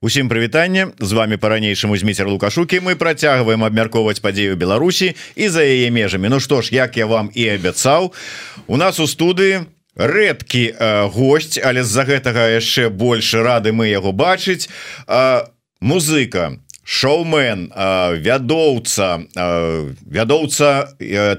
Усім 0.00 0.28
прывітанне. 0.28 0.86
З 1.00 1.12
вами 1.12 1.36
по-ранейшаму 1.36 1.96
зміцер 1.96 2.28
лукашукі 2.28 2.78
мы 2.80 2.94
працягваем 2.94 3.64
абмяркоўваць 3.66 4.22
падзею 4.22 4.54
Беларусі 4.54 5.18
і 5.34 5.48
за 5.48 5.66
яе 5.66 5.90
межамі. 5.90 6.28
Ну 6.30 6.38
што 6.38 6.62
ж 6.62 6.70
як 6.70 6.96
я 6.96 7.06
вам 7.06 7.30
і 7.34 7.48
абяцаў 7.58 8.14
у 8.70 8.76
нас 8.76 9.00
у 9.02 9.10
студыі 9.10 9.66
рэдкі 9.98 10.62
э, 10.70 11.10
гость 11.10 11.58
але 11.58 11.82
з-за 11.82 12.06
гэтага 12.06 12.46
яшчэ 12.46 12.94
больше 12.94 13.42
рады 13.42 13.74
мы 13.74 13.90
яго 13.90 14.14
бачыць. 14.14 14.70
Э, 15.10 15.50
музыка 15.82 16.54
шоумен 16.88 17.68
вядоўца 18.24 19.20
вядоўца 19.36 20.68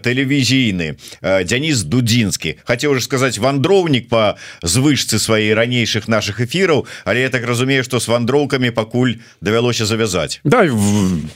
тэлевізійны 0.05 0.93
Дзяніс 1.25 1.81
дудзінскі. 1.89 2.61
Хацеў 2.69 2.93
уже 2.93 3.01
сказаць 3.01 3.41
вандроўнік 3.41 4.09
по 4.13 4.37
звышцы 4.61 5.17
сваей 5.17 5.57
ранейшых 5.57 6.07
наших 6.07 6.39
эфираў 6.45 6.85
але 7.03 7.25
я 7.25 7.29
так 7.33 7.49
разумею 7.49 7.83
что 7.83 7.99
с 7.99 8.07
вандроўкамі 8.07 8.69
пакуль 8.69 9.17
давялося 9.41 9.89
завязать 9.89 10.39
да 10.43 10.69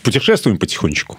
путешествуем 0.03 0.57
потихонечку. 0.57 1.17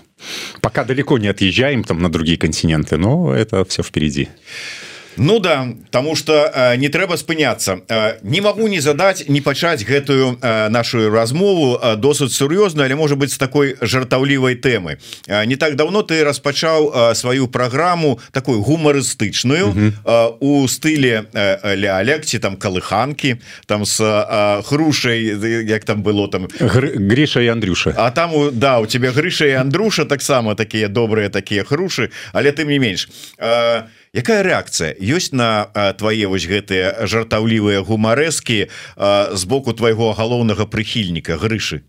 Пока 0.61 0.85
далеко 0.85 1.19
не 1.19 1.27
отъезжаем 1.29 1.83
там 1.83 1.99
на 1.99 2.09
другие 2.09 2.39
континенты 2.39 2.97
но 2.97 3.35
это 3.35 3.65
все 3.65 3.83
впереди. 3.83 4.29
а 4.31 4.84
Ну 5.17 5.39
да 5.39 5.69
тому 5.91 6.17
что 6.17 6.51
э, 6.55 6.77
не 6.77 6.89
трэба 6.89 7.17
спыняться 7.17 7.81
э, 7.89 8.19
не 8.23 8.41
могу 8.41 8.69
не 8.69 8.81
задать 8.81 9.29
не 9.29 9.41
пачаць 9.41 9.85
гэтую 9.85 10.39
э, 10.41 10.69
нашу 10.69 11.11
размову 11.11 11.79
э, 11.83 11.97
досыць 11.97 12.35
сур'ёзна 12.35 12.85
але 12.85 12.95
может 12.95 13.19
быть 13.19 13.33
с 13.33 13.39
такой 13.39 13.77
жартаўлівай 13.81 14.55
темы 14.57 14.99
э, 15.27 15.45
не 15.47 15.57
так 15.57 15.77
давно 15.77 16.03
ты 16.03 16.25
распачаў 16.25 16.93
э, 16.95 17.15
сваю 17.15 17.49
программу 17.49 18.21
такую 18.33 18.61
гумарыстычную 18.61 19.93
э, 20.05 20.31
у 20.41 20.67
стыле 20.69 21.27
э, 21.33 21.77
лялекці 21.77 22.39
там 22.39 22.57
калыханки 22.57 23.41
там 23.67 23.85
с 23.85 24.01
э, 24.01 24.63
хрушай 24.63 25.23
як 25.65 25.85
там 25.85 26.03
было 26.03 26.29
там. 26.29 26.49
Гр 26.61 26.99
Гриша 26.99 27.41
и 27.41 27.47
Андрюша. 27.47 27.95
А 27.97 28.11
там 28.11 28.31
да 28.53 28.81
у 28.81 28.87
тебя 28.87 29.13
Грыша 29.13 29.47
и 29.47 29.53
Андруша 29.53 30.05
таксама 30.05 30.55
такія 30.55 30.89
добрыя 30.89 31.29
такія 31.31 31.65
хрушы 31.65 32.11
але 32.33 32.53
ты 32.53 32.65
не 32.65 32.79
менш. 32.79 33.09
А 33.39 33.87
э, 33.87 34.04
якая 34.15 34.43
реакцыя 34.43 34.95
ёсць 34.95 35.35
на 35.35 35.67
твае 35.99 36.31
вось 36.31 36.47
гэтыя 36.47 37.07
жартаўлівыя 37.11 37.83
гумарэскі 37.83 38.71
з 38.97 39.43
боку 39.45 39.75
твайго 39.75 40.15
галоўнага 40.15 40.65
прыхільніка 40.71 41.37
грышы? 41.37 41.83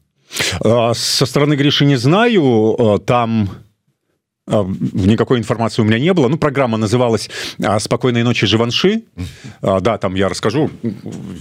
Со 0.94 1.26
стороны 1.26 1.56
гриши 1.56 1.86
не 1.86 1.98
знаю. 1.98 3.00
Там 3.06 3.50
никакой 4.48 5.40
информации 5.40 5.82
у 5.82 5.86
меня 5.86 6.00
не 6.00 6.14
было. 6.14 6.28
Ну 6.28 6.38
программа 6.38 6.78
называлась 6.78 7.30
спокойной 7.80 8.24
ночи 8.24 8.46
живанши 8.46 9.04
да 9.62 9.98
там 9.98 10.16
я 10.16 10.30
расскажу. 10.30 10.70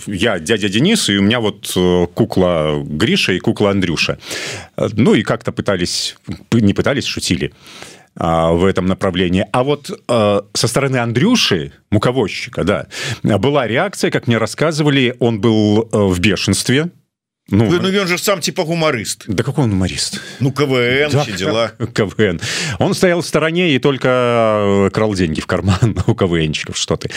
Я 0.06 0.38
дядя 0.38 0.68
Денис 0.68 1.08
и 1.08 1.18
у 1.18 1.22
меня 1.22 1.40
вот 1.40 1.72
э, 1.76 2.06
кукла 2.14 2.82
Гриша 2.82 3.32
и 3.32 3.38
кукла 3.40 3.70
Андрюша. 3.70 4.18
Ну 4.76 5.14
и 5.14 5.22
как-то 5.22 5.52
пытались 5.52 6.16
не 6.52 6.72
пытались 6.72 7.04
шутили. 7.04 7.46
и 7.46 7.52
в 8.16 8.64
этом 8.64 8.86
направлении. 8.86 9.46
А 9.52 9.64
вот 9.64 9.90
э, 9.90 10.40
со 10.52 10.68
стороны 10.68 10.98
Андрюши 10.98 11.72
муковозчика 11.90 12.64
да 12.64 12.86
была 13.22 13.66
реакция 13.66 14.10
как 14.10 14.26
мне 14.26 14.38
рассказывали 14.38 15.16
он 15.18 15.40
был 15.40 15.88
э, 15.90 15.98
в 15.98 16.20
бешенстве 16.20 16.90
Ну, 17.50 17.70
ну, 17.70 17.78
ну 17.78 18.00
он 18.00 18.08
же 18.08 18.16
сам 18.16 18.40
типа 18.40 18.64
гуморист. 18.64 19.24
Да 19.26 19.44
какой 19.44 19.64
он 19.64 19.72
юморист 19.72 20.18
Ну 20.40 20.50
КВН 20.50 21.10
да, 21.12 21.24
дела. 21.26 21.72
КВН. 21.94 22.40
Он 22.78 22.94
стоял 22.94 23.20
в 23.20 23.26
стороне 23.26 23.74
и 23.74 23.78
только 23.78 24.86
э, 24.86 24.90
крал 24.90 25.12
деньги 25.12 25.40
в 25.40 25.46
карман 25.46 25.98
у 26.06 26.14
КВНчиков 26.14 26.74
что 26.78 26.96
ты. 26.96 27.10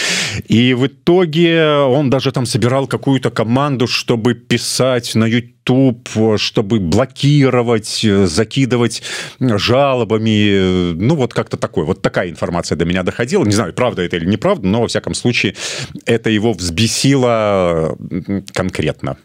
И 0.49 0.73
в 0.73 0.87
итоге 0.87 1.65
он 1.69 2.09
даже 2.09 2.33
там 2.33 2.45
собирал 2.45 2.87
какую-то 2.87 3.31
команду 3.31 3.87
чтобы 3.87 4.33
писать 4.33 5.15
на 5.15 5.25
YouTube 5.25 6.09
чтобы 6.37 6.81
блокировать 6.81 8.05
закидывать 8.25 9.03
жалобами. 9.39 10.91
Ну 10.93 11.15
вот 11.15 11.33
как-то 11.33 11.55
такой. 11.55 11.85
Вот 11.85 12.01
такая 12.01 12.29
информация 12.29 12.75
до 12.75 12.83
меня 12.83 13.03
доходила. 13.03 13.45
Не 13.45 13.53
знаю 13.53 13.71
правда 13.71 14.01
это 14.01 14.17
или 14.17 14.25
неправда 14.25 14.67
но 14.67 14.81
во 14.81 14.87
всяком 14.89 15.13
случае 15.13 15.55
это 16.05 16.29
его 16.29 16.51
взбесило 16.51 17.97
конкретно 18.53 19.15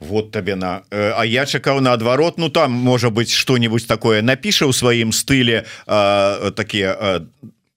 вот 0.00 0.30
табе 0.30 0.54
на 0.54 0.82
э, 0.90 1.12
А 1.16 1.24
я 1.24 1.46
чакаў 1.46 1.80
наадварот 1.80 2.38
Ну 2.38 2.48
там 2.48 2.72
можа 2.72 3.10
быть 3.10 3.30
что-нибудь 3.30 3.86
такое 3.86 4.22
напіша 4.22 4.66
ў 4.66 4.72
сваім 4.72 5.12
стыле 5.12 5.64
такія 5.86 7.22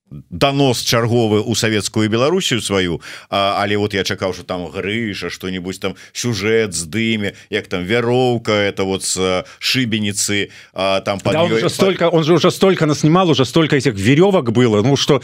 донос 0.10 0.82
чарговы 0.82 1.42
у 1.42 1.56
савецкую 1.56 2.10
Беларусію 2.10 2.62
сваю 2.62 3.02
а, 3.30 3.60
але 3.62 3.78
вот 3.78 3.94
я 3.94 4.04
чакаў 4.04 4.34
что 4.34 4.44
там 4.44 4.68
грыша 4.68 5.30
что-нибудь 5.30 5.80
там 5.80 5.96
сюжет 6.14 6.74
з 6.74 6.88
дыме 6.88 7.34
як 7.50 7.68
там 7.68 7.84
вяроўка 7.84 8.52
это 8.52 8.84
вот 8.84 9.04
с 9.04 9.46
шибеницы 9.60 10.50
там 10.74 11.20
да, 11.24 11.44
он 11.44 11.52
уже 11.52 11.70
столько 11.70 12.10
он 12.10 12.24
же 12.24 12.34
уже 12.34 12.52
столько 12.52 12.86
наснимал 12.86 13.30
уже 13.30 13.46
столько 13.46 13.76
этих 13.76 13.96
веревок 13.96 14.52
было. 14.52 14.82
Ну 14.82 14.96
что 14.96 15.22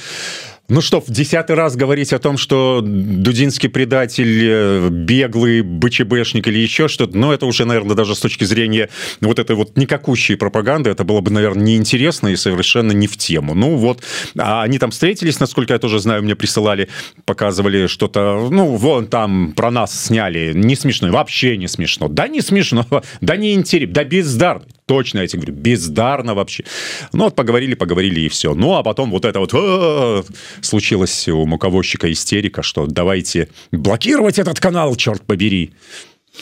Ну 0.74 0.82
что, 0.82 1.02
в 1.02 1.06
десятый 1.12 1.56
раз 1.56 1.76
говорить 1.76 2.14
о 2.14 2.20
том, 2.20 2.36
что 2.36 2.82
Дудинский 2.84 3.70
предатель, 3.70 4.40
э, 4.44 4.90
беглый 4.90 5.62
БЧБшник 5.62 6.48
или 6.48 6.58
еще 6.58 6.88
что-то, 6.88 7.16
но 7.16 7.32
это 7.32 7.46
уже, 7.46 7.66
наверное, 7.66 7.96
даже 7.96 8.16
с 8.16 8.20
точки 8.20 8.44
зрения 8.44 8.90
вот 9.22 9.38
этой 9.38 9.56
вот 9.56 9.78
никакущей 9.78 10.36
пропаганды, 10.36 10.90
это 10.90 11.04
было 11.04 11.22
бы, 11.22 11.30
наверное, 11.30 11.64
неинтересно 11.64 12.30
и 12.30 12.36
совершенно 12.36 12.92
не 12.92 13.06
в 13.06 13.18
тему. 13.18 13.54
Ну 13.54 13.76
вот, 13.76 14.02
а 14.36 14.64
они 14.64 14.80
там 14.80 14.90
встретились, 14.90 15.40
насколько 15.40 15.74
я 15.74 15.80
тоже 15.80 16.00
знаю, 16.00 16.24
мне 16.24 16.36
присылали, 16.36 16.90
показывали 17.26 17.86
что-то, 17.86 18.50
ну 18.50 18.76
вон 18.76 19.06
там 19.06 19.54
про 19.56 19.70
нас 19.70 20.06
сняли, 20.06 20.54
не 20.56 20.76
смешно, 20.76 21.12
вообще 21.12 21.56
не 21.56 21.68
смешно. 21.68 22.08
Да 22.08 22.28
не 22.28 22.42
смешно, 22.42 22.88
да 23.22 23.36
не 23.36 23.54
интересно, 23.54 23.94
да 23.94 24.04
бездарно 24.06 24.66
точно 24.86 25.20
я 25.20 25.28
тебе 25.28 25.42
говорю 25.44 25.62
бездарно 25.62 26.36
вообще. 26.36 26.66
Ну 27.12 27.26
вот 27.26 27.36
поговорили 27.36 27.74
поговорили 27.74 28.22
и 28.22 28.30
все 28.30 28.54
ну 28.54 28.76
а 28.76 28.84
потом 28.84 29.12
вот 29.12 29.26
это 29.26 29.40
вот 29.40 29.52
«А, 29.54 30.24
случилось 30.62 31.28
у 31.28 31.46
муковозчика 31.46 32.12
истерика 32.12 32.64
что 32.64 32.88
давайте 32.88 33.50
блокировать 33.72 34.40
этот 34.40 34.60
канал 34.60 34.96
черт 34.96 35.22
побери 35.22 35.74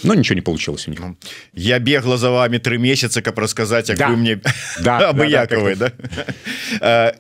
но 0.04 0.14
ничего 0.16 0.36
не 0.36 0.42
получилось 0.42 0.88
у 0.88 0.92
них. 0.92 1.00
Я 1.54 1.80
бегла 1.80 2.18
за 2.18 2.32
вами 2.32 2.58
три 2.58 2.78
месяца 2.78 3.22
как 3.22 3.38
рассказать 3.38 3.92
да. 3.98 4.10
мне 4.10 4.42
да, 4.80 5.14
да, 5.14 5.14
да, 5.76 5.76
да? 5.76 5.92
Э, 6.82 7.12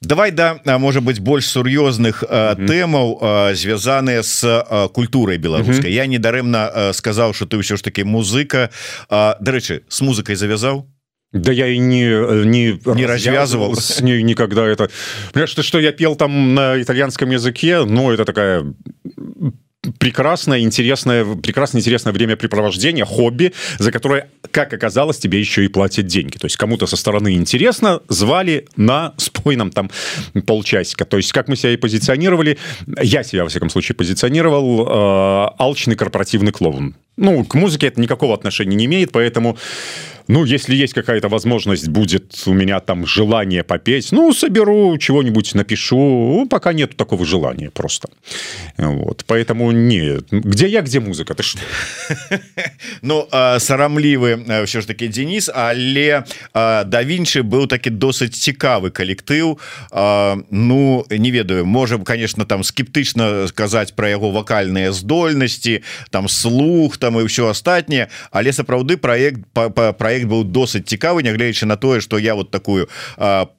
давай 0.00 0.30
да 0.30 0.60
может 0.78 1.02
быть 1.02 1.18
больше 1.18 1.48
сур'ёзных 1.48 2.24
тэмаў 2.24 3.54
звязаныя 3.54 4.22
с 4.22 4.90
культурой 4.94 5.38
беларускай 5.38 5.92
я 5.92 6.06
недарэмна 6.06 6.92
сказал 6.94 7.34
что 7.34 7.46
ты 7.46 7.56
ўсё 7.58 7.76
ж 7.76 7.82
таки 7.82 8.04
музыка 8.04 8.70
дарэчы 9.10 9.82
с 9.88 10.00
музыкой 10.00 10.36
завязаў 10.36 10.86
Да 11.32 11.52
я 11.52 11.66
и 11.68 11.78
не 11.78 12.06
не, 12.44 12.80
не 12.94 13.06
развязывал 13.06 13.74
с 13.76 14.00
ней 14.00 14.22
никогда 14.22 14.66
это. 14.66 14.90
Что 15.46 15.62
что 15.62 15.78
я 15.78 15.92
пел 15.92 16.16
там 16.16 16.54
на 16.54 16.80
итальянском 16.80 17.30
языке 17.30 17.84
но 17.84 18.12
это 18.12 18.24
такая 18.24 18.64
прекрасное 19.98 20.60
интересное 20.60 21.24
прекрасное 21.36 21.80
интересное 21.80 22.12
времяпрепровождение 22.12 23.04
хобби 23.06 23.54
за 23.78 23.90
которое 23.92 24.28
как 24.50 24.72
оказалось 24.74 25.18
тебе 25.18 25.38
еще 25.38 25.64
и 25.64 25.68
платят 25.68 26.06
деньги. 26.06 26.36
То 26.36 26.46
есть 26.46 26.56
кому-то 26.56 26.86
со 26.86 26.96
стороны 26.96 27.34
интересно 27.34 28.00
звали 28.08 28.66
на 28.76 29.14
спойном 29.16 29.70
там 29.70 29.90
полчасика. 30.46 31.04
То 31.04 31.16
есть 31.16 31.32
как 31.32 31.48
мы 31.48 31.56
себя 31.56 31.72
и 31.72 31.76
позиционировали 31.76 32.58
я 33.00 33.22
себя 33.22 33.44
во 33.44 33.48
всяком 33.48 33.70
случае 33.70 33.96
позиционировал 33.96 34.86
э, 34.86 35.50
алчный 35.58 35.96
корпоративный 35.96 36.52
клоун. 36.52 36.96
Ну 37.16 37.44
к 37.44 37.54
музыке 37.54 37.86
это 37.86 38.00
никакого 38.00 38.34
отношения 38.34 38.76
не 38.76 38.84
имеет 38.84 39.12
поэтому 39.12 39.56
Ну, 40.30 40.44
если 40.44 40.76
есть 40.76 40.94
какая-то 40.94 41.28
возможность, 41.28 41.88
будет 41.88 42.42
у 42.46 42.52
меня 42.52 42.78
там 42.78 43.04
желание 43.04 43.64
попеть, 43.64 44.12
ну, 44.12 44.32
соберу 44.32 44.96
чего-нибудь, 44.96 45.54
напишу. 45.54 45.96
Ну, 45.96 46.46
пока 46.48 46.72
нет 46.72 46.96
такого 46.96 47.24
желания 47.24 47.70
просто. 47.70 48.08
Вот. 48.78 49.24
Поэтому 49.26 49.72
нет. 49.72 50.26
Где 50.30 50.68
я, 50.68 50.82
где 50.82 51.00
музыка? 51.00 51.34
Ты 51.34 51.42
что? 51.42 51.60
Ну, 53.02 53.28
сарамлівы 53.58 54.64
все 54.66 54.80
ж 54.80 54.86
таки 54.86 55.08
Денис, 55.08 55.50
але 55.52 56.24
да 56.54 57.02
Вінчы 57.02 57.42
быў 57.42 57.66
такі 57.66 57.90
досыць 57.90 58.38
цікавы 58.38 58.90
калектыў. 58.90 59.58
Ну, 60.50 61.06
не 61.10 61.30
ведаю, 61.30 61.66
можем, 61.66 62.04
конечно, 62.04 62.44
там 62.44 62.62
скептычна 62.62 63.48
сказаць 63.48 63.92
пра 63.92 64.08
яго 64.08 64.30
вакальныя 64.30 64.92
здольнасці, 64.92 65.82
там 66.10 66.28
слух, 66.28 66.98
там 66.98 67.18
і 67.18 67.24
ўсё 67.24 67.50
астатняе, 67.50 68.08
але 68.30 68.52
сапраўды 68.52 68.96
проект 68.96 69.40
проект 69.98 70.19
проект 70.19 70.27
был 70.27 70.43
досыць 70.43 70.85
цікавы 70.85 71.23
нягледзячы 71.23 71.65
на 71.65 71.77
тое 71.77 72.01
что 72.01 72.17
я 72.17 72.35
вот 72.35 72.51
такую 72.51 72.89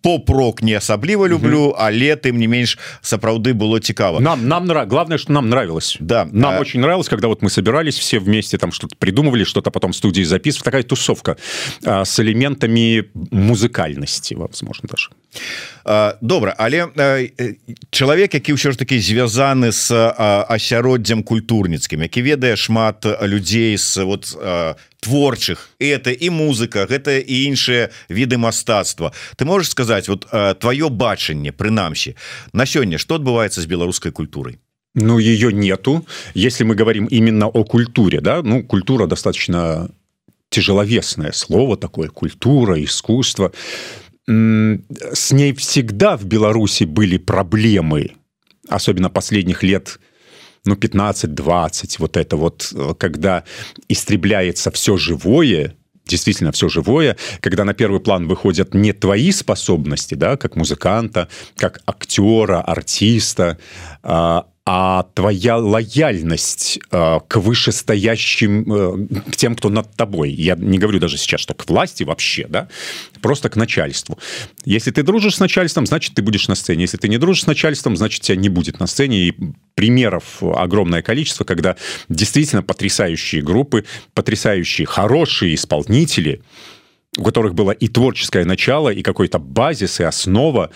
поп-рок 0.03 0.63
не 0.63 0.75
асабліва 0.75 1.27
люблю 1.29 1.75
але 1.79 2.17
тым 2.17 2.39
не 2.39 2.47
менш 2.47 2.79
сапраўды 3.03 3.55
было 3.55 3.81
цікава 3.81 4.21
нам 4.21 4.49
нам 4.49 4.67
нрав... 4.67 4.89
главное 4.89 5.19
что 5.19 5.33
нам 5.33 5.49
нравилось 5.49 5.97
да 6.01 6.29
нам 6.33 6.55
а... 6.55 6.61
очень 6.61 6.81
нравилось 6.81 7.09
когда 7.09 7.29
вот 7.29 7.43
мы 7.43 7.51
собирались 7.51 7.99
все 7.99 8.19
вместе 8.19 8.59
там 8.59 8.73
что-то 8.73 8.97
придумывали 8.97 9.45
что-то 9.45 9.71
потом 9.71 9.93
студии 9.93 10.23
записывать 10.23 10.65
такая 10.65 10.83
тусовка 10.83 11.37
а, 11.85 12.05
с 12.05 12.21
элементами 12.21 13.05
музыкальности 13.31 14.35
возможно 14.35 14.89
даже 14.89 15.11
Добра 16.22 16.56
але 16.58 16.90
чалавек 17.90 18.34
які 18.34 18.54
ўсё 18.54 18.72
ж 18.72 18.78
таки 18.78 19.00
звязаны 19.00 19.72
с 19.72 19.92
асяроддзям 19.92 21.24
культурніцкім 21.24 22.02
які 22.02 22.22
ведае 22.22 22.56
шмат 22.56 23.06
людзей 23.22 23.78
с 23.78 23.98
вот 23.98 24.36
творчых 25.02 25.74
это 25.80 26.14
і 26.14 26.30
музыка 26.30 26.86
гэта 26.86 27.18
і 27.18 27.36
іншыя 27.50 27.90
віды 28.08 28.38
мастацтва. 28.38 29.12
Ты 29.36 29.46
можешь 29.46 29.70
сказать 29.72 30.08
вот 30.08 30.28
твоё 30.30 30.90
бачанне 30.90 31.52
прынамсі 31.52 32.16
на 32.54 32.66
сёння 32.66 32.98
что 32.98 33.16
адбываецца 33.16 33.62
з 33.62 33.66
беларускай 33.66 34.12
культурай? 34.12 34.60
Ну 34.94 35.20
ее 35.20 35.52
нету. 35.52 36.06
Если 36.36 36.64
мы 36.64 36.76
говорим 36.76 37.06
именно 37.06 37.48
о 37.48 37.64
культуре 37.64 38.22
да 38.22 38.42
ну 38.44 38.64
культура 38.64 39.08
достаточно 39.08 39.90
тяжеловесное 40.50 41.32
слово 41.32 41.78
такое 41.78 42.10
культура 42.10 42.84
искусство 42.84 43.52
с 44.28 45.32
ней 45.32 45.54
всегда 45.54 46.18
в 46.18 46.26
Беларуси 46.26 46.84
были 46.84 47.18
проблемы 47.18 48.12
особенно 48.70 49.10
последних 49.10 49.64
лет 49.64 50.00
ну 50.66 50.76
15-20 50.76 51.96
вот 51.98 52.18
это 52.18 52.38
вот 52.38 52.74
когда 53.00 53.44
истребляется 53.88 54.70
все 54.72 54.98
живое 54.98 55.76
действительно 56.06 56.52
все 56.52 56.70
живое 56.70 57.18
когда 57.40 57.64
на 57.64 57.74
первый 57.74 58.00
план 58.00 58.28
выходят 58.28 58.74
не 58.74 58.94
твои 58.94 59.32
способности 59.32 60.14
да 60.14 60.38
как 60.38 60.56
музыканта 60.56 61.28
как 61.58 61.82
актера 61.86 62.62
артиста 62.62 63.58
а 64.04 64.46
а 64.74 65.04
твоя 65.16 65.58
лояльность 65.58 66.80
э, 66.92 67.20
к 67.28 67.36
вышестоящим 67.36 68.74
э, 68.74 69.32
к 69.32 69.36
тем 69.36 69.58
кто 69.58 69.68
над 69.68 69.94
тобой 69.98 70.32
я 70.32 70.56
не 70.56 70.80
говорю 70.80 70.98
даже 70.98 71.18
сейчас 71.18 71.42
что 71.42 71.54
к 71.54 71.68
власти 71.68 72.04
вообще 72.04 72.48
да 72.48 72.70
просто 73.22 73.50
к 73.50 73.58
начальству. 73.58 74.18
Если 74.64 74.92
ты 74.92 75.04
дружишь 75.04 75.36
с 75.36 75.40
начальством 75.42 75.86
значит 75.86 76.14
ты 76.14 76.22
будешь 76.22 76.48
на 76.48 76.56
сцене. 76.56 76.84
Если 76.84 76.96
ты 76.96 77.10
не 77.10 77.18
дружишь 77.18 77.44
с 77.44 77.48
начальством 77.48 77.98
значит 77.98 78.22
тебя 78.22 78.38
не 78.38 78.48
будет 78.48 78.80
на 78.80 78.88
сцене. 78.88 79.28
И 79.28 79.34
примеров 79.76 80.42
огромное 80.42 81.02
количество 81.02 81.44
когда 81.44 81.76
действительно 82.08 82.64
потрясающие 82.64 83.42
группы 83.42 83.84
потрясающие 84.14 84.88
хорошие 84.88 85.56
исполнители 85.56 86.44
у 87.18 87.26
которых 87.26 87.56
было 87.56 87.72
и 87.72 87.90
творческое 87.90 88.46
начало 88.46 88.88
и 88.88 89.02
какой-то 89.02 89.38
базис 89.38 90.00
и 90.00 90.04
основа 90.04 90.72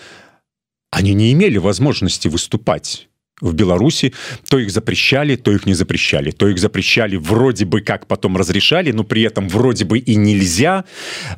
они 0.92 1.14
не 1.14 1.32
имели 1.32 1.60
возможности 1.60 2.28
выступать 2.28 3.08
в 3.42 3.54
Беларуси, 3.54 4.14
то 4.50 4.60
их 4.60 4.72
запрещали, 4.72 5.36
то 5.36 5.52
их 5.52 5.66
не 5.66 5.74
запрещали, 5.74 6.32
то 6.32 6.48
их 6.48 6.58
запрещали 6.58 7.18
вроде 7.18 7.66
бы 7.66 7.82
как 7.82 8.08
потом 8.08 8.38
разрешали, 8.38 8.92
но 8.92 9.04
при 9.04 9.24
этом 9.24 9.50
вроде 9.50 9.86
бы 9.86 10.00
и 10.00 10.16
нельзя. 10.16 10.86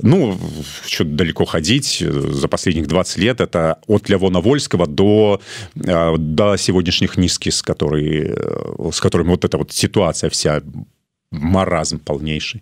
Ну, 0.02 0.40
что-то 0.86 1.12
далеко 1.12 1.46
ходить. 1.46 2.04
За 2.08 2.48
последних 2.48 2.88
20 2.88 3.18
лет 3.18 3.42
это 3.42 3.80
от 3.88 4.10
Левона 4.10 4.42
Вольского 4.42 4.86
до, 4.86 5.42
э, 5.76 6.16
до 6.18 6.58
сегодняшних 6.58 7.18
низкис, 7.18 7.62
которые, 7.64 8.36
э, 8.38 8.90
с 8.92 9.00
которыми 9.00 9.30
вот 9.30 9.46
эта 9.46 9.58
вот 9.58 9.72
ситуация 9.72 10.30
вся 10.30 10.62
маразм 11.32 12.00
полнейший 12.00 12.62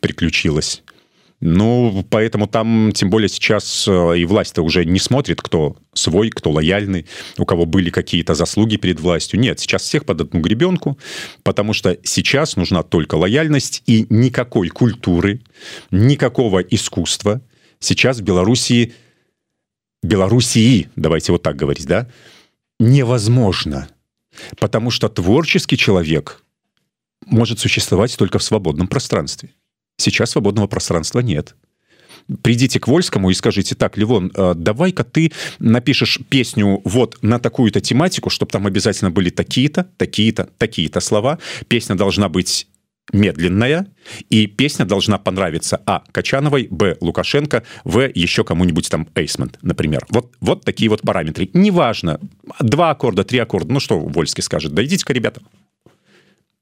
приключилась. 0.00 0.82
Ну, 1.40 2.04
поэтому 2.10 2.48
там, 2.48 2.90
тем 2.92 3.10
более 3.10 3.28
сейчас 3.28 3.86
э, 3.86 4.18
и 4.18 4.24
власть-то 4.24 4.62
уже 4.62 4.84
не 4.84 4.98
смотрит, 4.98 5.40
кто 5.40 5.76
свой, 5.92 6.30
кто 6.30 6.50
лояльный, 6.50 7.06
у 7.38 7.44
кого 7.44 7.64
были 7.64 7.90
какие-то 7.90 8.34
заслуги 8.34 8.76
перед 8.76 8.98
властью. 8.98 9.38
Нет, 9.38 9.60
сейчас 9.60 9.82
всех 9.82 10.04
под 10.04 10.20
одну 10.22 10.40
гребенку, 10.40 10.98
потому 11.44 11.74
что 11.74 11.96
сейчас 12.02 12.56
нужна 12.56 12.82
только 12.82 13.14
лояльность 13.14 13.84
и 13.86 14.06
никакой 14.10 14.68
культуры, 14.68 15.40
никакого 15.92 16.58
искусства. 16.58 17.40
Сейчас 17.78 18.18
в 18.18 18.22
Белоруссии, 18.22 18.94
Белоруссии, 20.02 20.90
давайте 20.96 21.30
вот 21.30 21.44
так 21.44 21.54
говорить, 21.54 21.86
да, 21.86 22.08
невозможно. 22.80 23.88
Потому 24.58 24.90
что 24.90 25.08
творческий 25.08 25.76
человек 25.76 26.42
может 27.26 27.60
существовать 27.60 28.16
только 28.16 28.40
в 28.40 28.42
свободном 28.42 28.88
пространстве. 28.88 29.50
Сейчас 29.98 30.30
свободного 30.30 30.68
пространства 30.68 31.20
нет. 31.20 31.56
Придите 32.42 32.78
к 32.78 32.86
Вольскому 32.88 33.30
и 33.30 33.34
скажите, 33.34 33.74
так, 33.74 33.96
Левон, 33.96 34.30
э, 34.34 34.54
давай-ка 34.54 35.02
ты 35.02 35.32
напишешь 35.58 36.20
песню 36.28 36.80
вот 36.84 37.18
на 37.22 37.38
такую-то 37.38 37.80
тематику, 37.80 38.30
чтобы 38.30 38.52
там 38.52 38.66
обязательно 38.66 39.10
были 39.10 39.30
такие-то, 39.30 39.88
такие-то, 39.96 40.48
такие-то 40.58 41.00
слова. 41.00 41.38
Песня 41.68 41.96
должна 41.96 42.28
быть 42.28 42.68
медленная, 43.12 43.86
и 44.28 44.46
песня 44.46 44.84
должна 44.84 45.18
понравиться 45.18 45.80
А. 45.86 46.02
Качановой, 46.12 46.68
Б. 46.70 46.96
Лукашенко, 47.00 47.62
В. 47.84 48.10
еще 48.14 48.44
кому-нибудь 48.44 48.90
там 48.90 49.08
Эйсмент, 49.14 49.58
например. 49.62 50.06
Вот, 50.10 50.32
вот 50.40 50.64
такие 50.64 50.90
вот 50.90 51.00
параметры. 51.02 51.48
Неважно, 51.54 52.20
два 52.60 52.90
аккорда, 52.90 53.24
три 53.24 53.38
аккорда, 53.38 53.72
ну 53.72 53.80
что 53.80 53.98
Вольский 53.98 54.42
скажет, 54.42 54.74
да 54.74 54.84
идите-ка, 54.84 55.12
ребята, 55.12 55.40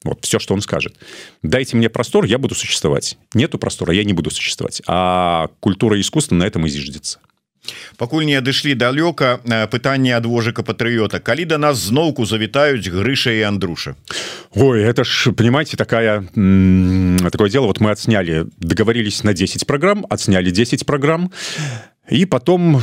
вот 0.04 0.26
все, 0.26 0.40
что 0.40 0.54
он 0.54 0.62
скажет. 0.62 0.96
Дайте 1.44 1.78
мне 1.78 1.90
простор, 1.90 2.26
я 2.26 2.38
буду 2.38 2.56
существовать. 2.56 3.18
Нету 3.34 3.60
простора, 3.60 3.94
я 3.94 4.04
не 4.04 4.14
буду 4.14 4.32
существовать. 4.32 4.82
А 4.88 5.50
культура 5.60 5.98
и 5.98 6.02
искусство 6.02 6.36
на 6.36 6.44
этом 6.44 6.66
и 6.66 6.70
зиждется. 6.70 7.20
пакуль 7.98 8.26
не 8.26 8.36
адышлі 8.36 8.74
далёка 8.74 9.40
э, 9.46 9.68
пытанне 9.68 10.16
ад 10.18 10.26
вожыка 10.26 10.64
патрыёта 10.64 11.20
калі 11.20 11.46
да 11.46 11.58
нас 11.58 11.78
зноўку 11.78 12.26
завітаюць 12.26 12.88
грыша 12.90 13.32
и 13.32 13.42
Андруша 13.42 13.96
Ой 14.56 14.82
это 14.82 15.04
ж 15.04 15.32
понимаете 15.32 15.78
такая 15.78 16.26
такое 17.32 17.50
дело 17.50 17.68
вот 17.68 17.80
мы 17.80 17.92
отсняли 17.92 18.48
договорились 18.58 19.24
на 19.24 19.34
10 19.34 19.68
программ 19.68 20.06
отсняли 20.10 20.50
10 20.50 20.86
программ 20.86 21.32
и 22.10 22.26
потом 22.26 22.72
ну, 22.72 22.82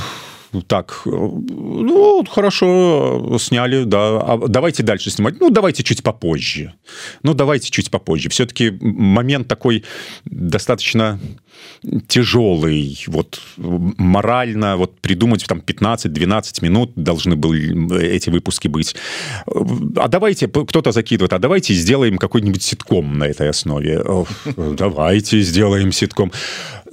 так 0.62 1.02
э, 1.06 1.10
ну 1.10 2.24
хорошо 2.30 3.38
сняли 3.40 3.84
да 3.84 4.20
а 4.20 4.38
давайте 4.48 4.84
дальше 4.84 5.10
снимать. 5.10 5.40
Ну 5.40 5.50
давайте 5.50 5.84
чуть 5.84 6.04
попозже. 6.04 6.74
Ну 7.24 7.34
давайте 7.34 7.70
чуть 7.70 7.92
попозже. 7.92 8.30
Все-таки 8.30 8.72
момент 8.82 9.48
такой 9.48 9.84
достаточно 10.26 11.20
тяжелый 12.08 13.04
вот 13.08 13.42
морально 13.58 14.78
вот 14.78 15.00
придумать 15.00 15.46
там 15.46 15.60
15-12 15.60 16.64
минут 16.64 16.92
должны 16.96 17.36
были 17.36 18.02
эти 18.02 18.30
выпуски 18.30 18.68
быть. 18.68 18.96
А 19.48 20.08
давайте 20.08 20.48
кто-то 20.48 20.92
закидывает 20.92 21.34
а 21.34 21.40
давайте 21.40 21.74
сделаем 21.74 22.18
какой-нибудь 22.18 22.64
ситком 22.64 23.18
на 23.18 23.26
этой 23.26 23.50
основе 23.50 24.04
давайте 24.56 25.42
сделаем 25.42 25.92
ситком 25.92 26.32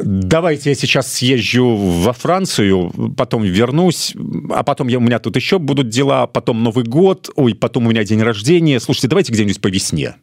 давайте 0.04 0.70
я 0.70 0.74
сейчас 0.74 1.12
съезжу 1.12 1.76
во 1.76 2.12
Францию 2.12 3.14
потом 3.16 3.42
вернусь 3.42 4.14
а 4.50 4.62
потом 4.62 4.88
я 4.88 4.98
у 4.98 5.00
меня 5.00 5.18
тут 5.18 5.36
еще 5.36 5.58
будут 5.58 5.88
дела 5.88 6.26
потом 6.26 6.62
Новый 6.62 6.84
год 6.84 7.30
ой 7.36 7.54
потом 7.54 7.86
у 7.86 7.90
меня 7.90 8.04
день 8.04 8.22
рождения. 8.22 8.80
Слушайте 8.80 9.08
давайте 9.08 9.32
где-нибудь 9.32 9.60
по 9.60 9.68
весне. 9.68 10.16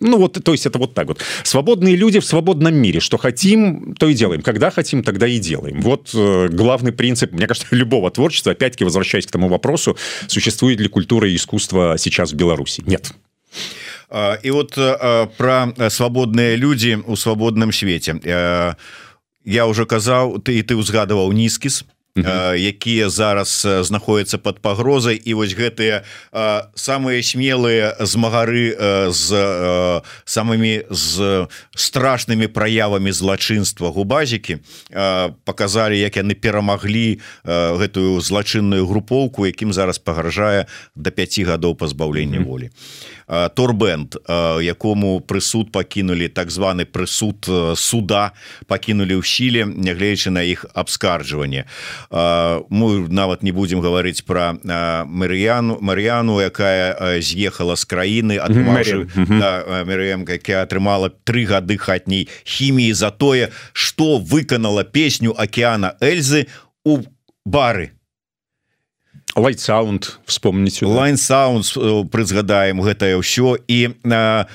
Ну 0.00 0.18
вот 0.18 0.42
то 0.42 0.52
есть 0.52 0.66
это 0.66 0.78
вот 0.78 0.94
так 0.94 1.06
вот. 1.06 1.20
Свободные 1.44 1.96
люди 1.96 2.18
в 2.18 2.24
свободном 2.24 2.74
мире. 2.74 3.00
Что 3.00 3.18
хотим 3.18 3.94
то 3.94 4.08
и 4.08 4.14
делаем. 4.14 4.42
Когда 4.42 4.70
хотим 4.70 5.02
тогда 5.02 5.26
и 5.26 5.38
делаем. 5.38 5.80
Вот 5.80 6.10
э, 6.14 6.48
главный 6.48 6.92
принцип 6.92 7.32
мне 7.32 7.46
кажется 7.46 7.68
любого 7.74 8.10
творчества. 8.10 8.52
Опять-таки 8.52 8.84
возвращаясь 8.84 9.26
к 9.26 9.30
тому 9.30 9.48
вопросу 9.48 9.96
существует 10.26 10.80
ли 10.80 10.88
культура 10.88 11.28
и 11.28 11.36
искусство 11.36 11.96
сейчас 11.98 12.32
в 12.32 12.36
Беларуси? 12.36 12.82
Нет. 12.86 13.12
И 14.42 14.50
вот 14.50 14.74
э, 14.76 15.26
про 15.38 15.72
свободные 15.88 16.56
люди 16.56 16.98
у 17.06 17.16
свободном 17.16 17.72
свете. 17.72 18.20
Э, 18.24 18.74
я 19.44 19.66
уже 19.66 19.84
казаў 19.86 20.38
ты 20.38 20.58
і 20.58 20.62
ты 20.62 20.76
узгадываў 20.76 21.32
нізкіс 21.32 21.84
якія 22.14 23.08
зараз 23.08 23.64
знаходзяцца 23.64 24.38
под 24.38 24.60
пагрозай. 24.60 25.16
І 25.16 25.34
вось 25.34 25.56
гэтыя 25.56 26.04
самыя 26.76 27.22
смелыя 27.24 27.96
змагары 28.04 28.76
з 29.08 29.28
самымі 30.24 30.84
з 30.90 31.48
страшнымі 31.72 32.52
праявамі 32.52 33.12
злачынства 33.12 33.88
губазікі 33.88 34.60
показалі 35.44 35.96
як 35.96 36.20
яны 36.20 36.36
перамаглі 36.36 37.20
гэтую 37.48 38.20
злачынную 38.20 38.84
групоўку 38.84 39.48
якім 39.48 39.72
зараз 39.72 39.98
пагражае 39.98 40.68
до 40.94 41.10
5 41.10 41.48
гадоў 41.48 41.80
пазбаўлення 41.80 42.44
волі 42.44 42.68
торбенд 43.54 44.16
якому 44.60 45.20
прысуд 45.20 45.72
пакінулі 45.72 46.28
так 46.28 46.50
званы 46.50 46.84
прысуд 46.84 47.48
суда 47.76 48.32
пакінулі 48.68 49.16
ў 49.16 49.24
сіле 49.24 49.64
нягледзячы 49.64 50.30
на 50.30 50.44
іх 50.44 50.66
абскарджванне. 50.74 51.64
Мы 52.10 53.08
нават 53.08 53.42
не 53.42 53.52
будем 53.52 53.80
гаварыць 53.80 54.20
про 54.20 54.52
Марыяну 55.08 55.78
Марыяну 55.80 56.40
якая 56.40 57.20
з'ехала 57.20 57.76
з 57.76 57.84
краіны 57.84 58.36
Мрем 59.88 60.24
якая 60.28 60.62
атрымала 60.62 61.08
три 61.08 61.46
гады 61.48 61.78
хатняй 61.78 62.28
хіміі 62.44 62.92
за 62.92 63.10
тое 63.10 63.48
что 63.72 64.18
выканала 64.18 64.84
песню 64.84 65.32
океана 65.32 65.96
Эльзы 66.00 66.46
у 66.84 67.00
бары 67.44 67.92
лайтсаунд 69.35 70.17
вспомніць 70.25 70.81
лайн 70.81 71.17
саунд 71.17 71.67
прызгадаем 72.11 72.81
гэтае 72.81 73.15
ўсё 73.21 73.57
і 73.67 73.93
на 74.03 74.47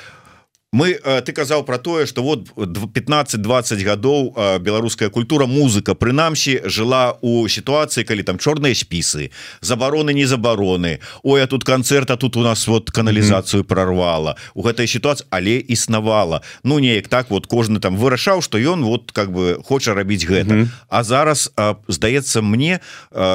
мы 0.77 0.93
ты 1.25 1.33
казаў 1.33 1.63
про 1.65 1.77
тое 1.77 2.05
что 2.05 2.21
вот 2.21 2.49
15-20 2.53 3.83
гадоў 3.83 4.59
беларуская 4.61 5.09
культура 5.09 5.45
музыка 5.49 5.95
прынамсі 5.95 6.61
жыла 6.65 7.17
у 7.21 7.47
сітуацыі 7.49 8.05
калі 8.05 8.23
там 8.23 8.37
чорныя 8.37 8.77
спісы 8.77 9.31
забароны 9.61 10.13
не 10.13 10.25
забароны. 10.25 10.99
Ой 11.23 11.41
а 11.41 11.47
тут 11.47 11.63
канцэрт 11.63 12.11
а 12.11 12.17
тут 12.17 12.37
у 12.37 12.43
нас 12.45 12.67
вот 12.67 12.91
каналізацыю 12.91 13.63
прорвала 13.63 14.37
у 14.53 14.61
гэтай 14.61 14.85
сітуацыі 14.87 15.25
але 15.29 15.57
існавала. 15.57 16.41
Ну 16.63 16.79
неяк 16.79 17.07
так 17.07 17.31
вот 17.31 17.47
кожны 17.47 17.79
там 17.79 17.97
вырашаў 17.97 18.41
что 18.41 18.57
ён 18.57 18.85
вот 18.85 19.11
как 19.11 19.31
бы 19.31 19.57
хоча 19.65 19.93
рабіць 19.93 20.29
гэта. 20.29 20.53
Mm 20.53 20.61
-hmm. 20.61 20.67
А 20.89 21.03
зараз 21.03 21.51
здаецца 21.87 22.41
мне 22.41 22.79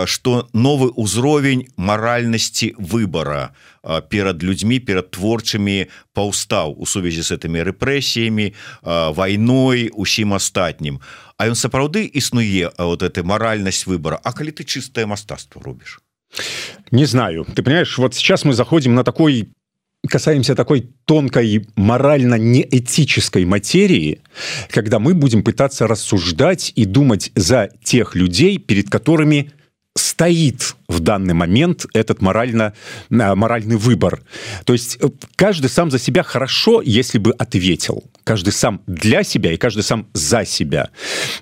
что 0.04 0.48
новы 0.54 0.92
ўзровень 0.94 1.66
маральнасці 1.76 2.74
выбора 2.78 3.50
перад 4.08 4.42
людзьмі 4.42 4.78
перад 4.80 5.10
творчымі 5.10 5.86
паўстаў 6.14 6.76
у 6.78 6.86
сувязі 6.86 7.22
з 7.22 7.34
гэтымі 7.34 7.66
рэпрэсіямі 7.72 8.52
вайной 9.16 9.90
усім 9.90 10.34
астатнім. 10.34 11.00
А 11.36 11.50
ён 11.50 11.58
сапраўды 11.58 12.06
існуе 12.06 12.70
вот 12.78 13.02
этой 13.02 13.26
маральнасць 13.26 13.86
выбора 13.86 14.20
А 14.22 14.32
калі 14.32 14.54
ты 14.54 14.62
чыстае 14.64 15.06
мастацтва 15.06 15.62
робіш? 15.64 16.00
Не 16.90 17.06
знаю. 17.06 17.44
Ты 17.44 17.62
понимаешь 17.62 17.98
вот 17.98 18.14
сейчас 18.14 18.44
мы 18.44 18.52
заходим 18.52 18.94
на 18.94 19.04
такой 19.04 19.48
касаемся 20.08 20.54
такой 20.54 20.88
тонкой 21.04 21.66
морально 21.76 22.34
неэтической 22.34 23.44
материи 23.44 24.20
когда 24.68 24.98
мы 24.98 25.14
будем 25.14 25.42
пытаться 25.42 25.86
рассуждать 25.86 26.72
и 26.74 26.84
думать 26.84 27.30
за 27.36 27.70
тех 27.84 28.16
людей 28.16 28.58
перед 28.58 28.90
которыми 28.90 29.52
стоит 29.96 30.74
в 30.92 31.00
данный 31.00 31.34
момент 31.34 31.86
этот 31.94 32.22
морально 32.22 32.74
моральный 33.10 33.76
выбор. 33.76 34.22
То 34.64 34.72
есть 34.72 34.98
э, 35.00 35.08
каждый 35.36 35.68
сам 35.68 35.90
за 35.90 35.98
себя 35.98 36.22
хорошо 36.22 36.82
если 36.84 37.18
бы 37.18 37.32
ответил. 37.32 38.04
Каждый 38.24 38.52
сам 38.52 38.82
для 38.86 39.24
себя 39.24 39.52
и 39.52 39.56
каждый 39.56 39.82
сам 39.82 40.06
за 40.12 40.44
себя. 40.44 40.90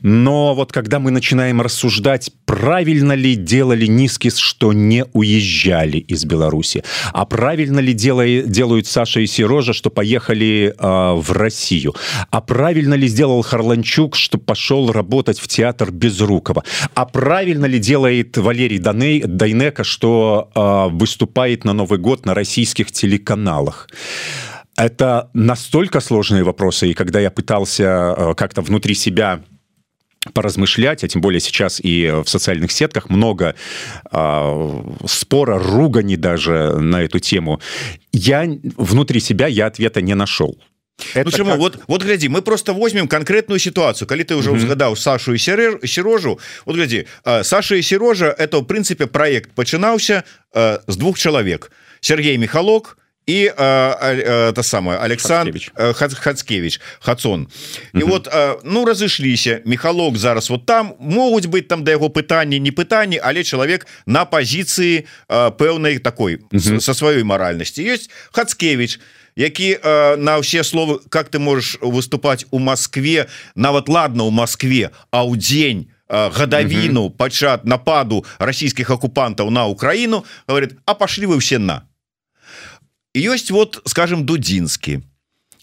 Но 0.00 0.54
вот 0.54 0.73
когда 0.73 0.99
мы 0.99 1.11
начинаем 1.11 1.61
рассуждать 1.61 2.30
правильно 2.47 3.12
ли 3.12 3.35
делали 3.35 3.87
низкий 3.87 4.30
что 4.30 4.73
не 4.73 5.04
уезжали 5.12 5.99
из 5.99 6.25
беларуси? 6.25 6.85
А 7.12 7.26
правильно 7.26 7.80
ли 7.80 7.92
делает 7.92 8.50
делают 8.50 8.87
саша 8.87 9.21
и 9.21 9.26
серожа 9.26 9.73
что 9.73 9.90
поехали 9.90 10.75
э, 10.78 11.21
в 11.21 11.33
россию? 11.33 11.95
А 12.30 12.40
правильно 12.40 12.95
ли 12.95 13.09
сделал 13.09 13.42
харланчук 13.42 14.16
что 14.16 14.38
пошел 14.38 14.92
работать 14.92 15.40
в 15.40 15.49
театр 15.49 15.90
безрукова? 15.90 16.64
А 16.95 17.07
правильно 17.07 17.66
ли 17.66 17.78
делает 17.78 18.37
валерий 18.37 18.78
даней 18.78 19.23
дайнека 19.40 19.85
что 19.85 20.50
э, 20.54 20.94
выступает 20.94 21.64
на 21.64 21.73
новый 21.73 21.99
год 21.99 22.26
на 22.26 22.35
российских 22.35 22.92
телеканалах. 22.92 23.88
Это 24.76 25.30
настолько 25.35 26.00
сложные 26.00 26.44
вопросы 26.44 26.90
и 26.90 26.94
когда 26.94 27.20
я 27.20 27.30
пытался 27.30 27.85
э, 28.16 28.35
как-то 28.35 28.61
внутри 28.61 28.94
себя 28.94 29.40
поразмышлять 30.35 31.02
а 31.04 31.09
тем 31.09 31.23
более 31.23 31.40
сейчас 31.40 31.80
и 31.82 32.12
в 32.25 32.28
социальных 32.28 32.70
сетках 32.70 33.09
много 33.09 33.54
э, 34.12 34.82
спора 35.06 35.59
ругани 35.59 36.16
даже 36.16 36.76
на 36.78 37.02
эту 37.02 37.18
тему 37.18 37.61
я 38.12 38.47
внутри 38.76 39.20
себя 39.20 39.47
я 39.47 39.66
ответа 39.66 40.02
не 40.02 40.14
нашел 40.14 40.59
Это 41.14 41.38
ну, 41.38 41.45
как... 41.45 41.59
вот 41.59 41.78
вот 41.87 42.02
гляди 42.02 42.28
мы 42.28 42.42
просто 42.42 42.73
возьмем 42.73 43.09
конкретную 43.09 43.59
ситуацию. 43.59 44.09
Коли 44.09 44.23
ты 44.23 44.37
уже 44.37 44.50
узгадаў 44.50 44.97
Сашу 44.97 45.35
и 45.35 45.38
сережу 45.38 46.40
вот 46.64 46.76
гляди 46.76 47.07
Саша 47.42 47.76
и 47.76 47.83
сережа 47.83 48.35
это 48.38 48.59
в 48.59 48.64
принципе 48.64 49.07
проект 49.07 49.50
пачынаўся 49.52 50.25
с 50.54 50.97
двух 50.97 51.19
человек. 51.19 51.71
Сергей 52.00 52.37
михалок 52.37 52.97
и 53.26 53.45
это 53.45 54.62
самое 54.62 54.99
Александр 54.99 55.61
Хацкевич. 55.75 56.80
Хацон. 57.00 57.49
И 57.92 58.02
вот 58.02 58.28
ну 58.64 58.85
разышліся 58.85 59.62
михалок 59.64 60.16
зараз 60.16 60.50
вот 60.50 60.66
там. 60.66 60.95
Могуць 60.99 61.47
быть 61.47 61.69
там 61.69 61.85
до 61.85 61.90
яго 61.90 62.11
пытання 62.11 62.59
не 62.59 62.73
пытанні 62.73 63.21
але 63.23 63.45
чалавек 63.45 63.87
на 64.07 64.25
позиции 64.25 65.07
пэўнай 65.28 65.99
такой 65.99 66.40
со 66.80 66.95
сваёй 66.95 67.23
маральнасці 67.23 67.83
есть 67.83 68.11
Хацкевич. 68.33 68.97
и 68.97 69.02
які 69.37 69.78
э, 69.82 70.16
на 70.16 70.38
ўсе 70.38 70.64
словы 70.64 71.00
как 71.08 71.28
ты 71.28 71.38
можешь 71.38 71.78
выступать 71.80 72.46
у 72.50 72.58
Москве 72.58 73.26
нават 73.54 73.88
ладно 73.88 74.25
у 74.25 74.30
Москве 74.30 74.90
а 75.10 75.25
ў 75.25 75.37
дзень 75.37 75.88
гадавіну 76.10 77.00
mm 77.00 77.08
-hmm. 77.08 77.16
пачат 77.16 77.64
нападу 77.64 78.25
расійскіх 78.38 78.90
акупантаў 78.90 79.50
на 79.50 79.66
Украіну 79.66 80.25
говорит 80.49 80.75
а 80.87 80.94
пошли 80.94 81.26
вы 81.26 81.38
все 81.38 81.58
на 81.58 81.82
ёсць 83.14 83.50
вот 83.50 83.82
скажем 83.87 84.25
дудзінскі 84.25 85.00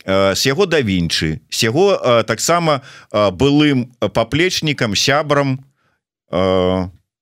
с 0.08 0.46
яго 0.46 0.66
да 0.66 0.82
Вінчы 0.82 1.40
с 1.50 1.64
яго 1.64 2.24
таксама 2.24 2.82
былым 3.12 3.92
паплечнікам 4.14 4.96
сябрам 4.96 5.60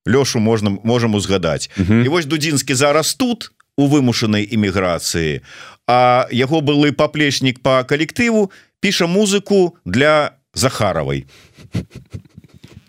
лёшу 0.06 0.40
можна 0.40 0.70
можем 0.84 1.16
узгадаць 1.16 1.70
mm 1.78 1.86
-hmm. 1.86 2.06
і 2.06 2.08
вось 2.08 2.26
дудзінскі 2.26 2.74
зараз 2.74 3.14
тут 3.14 3.52
у 3.77 3.87
вымушанай 3.87 4.47
эміграцыі 4.51 5.41
а 5.87 6.27
яго 6.31 6.61
былы 6.61 6.93
паплечнік 6.93 7.63
по 7.65 7.83
калектыву 7.85 8.51
піша 8.81 9.07
музыку 9.07 9.77
для 9.85 10.37
захаравай 10.55 11.27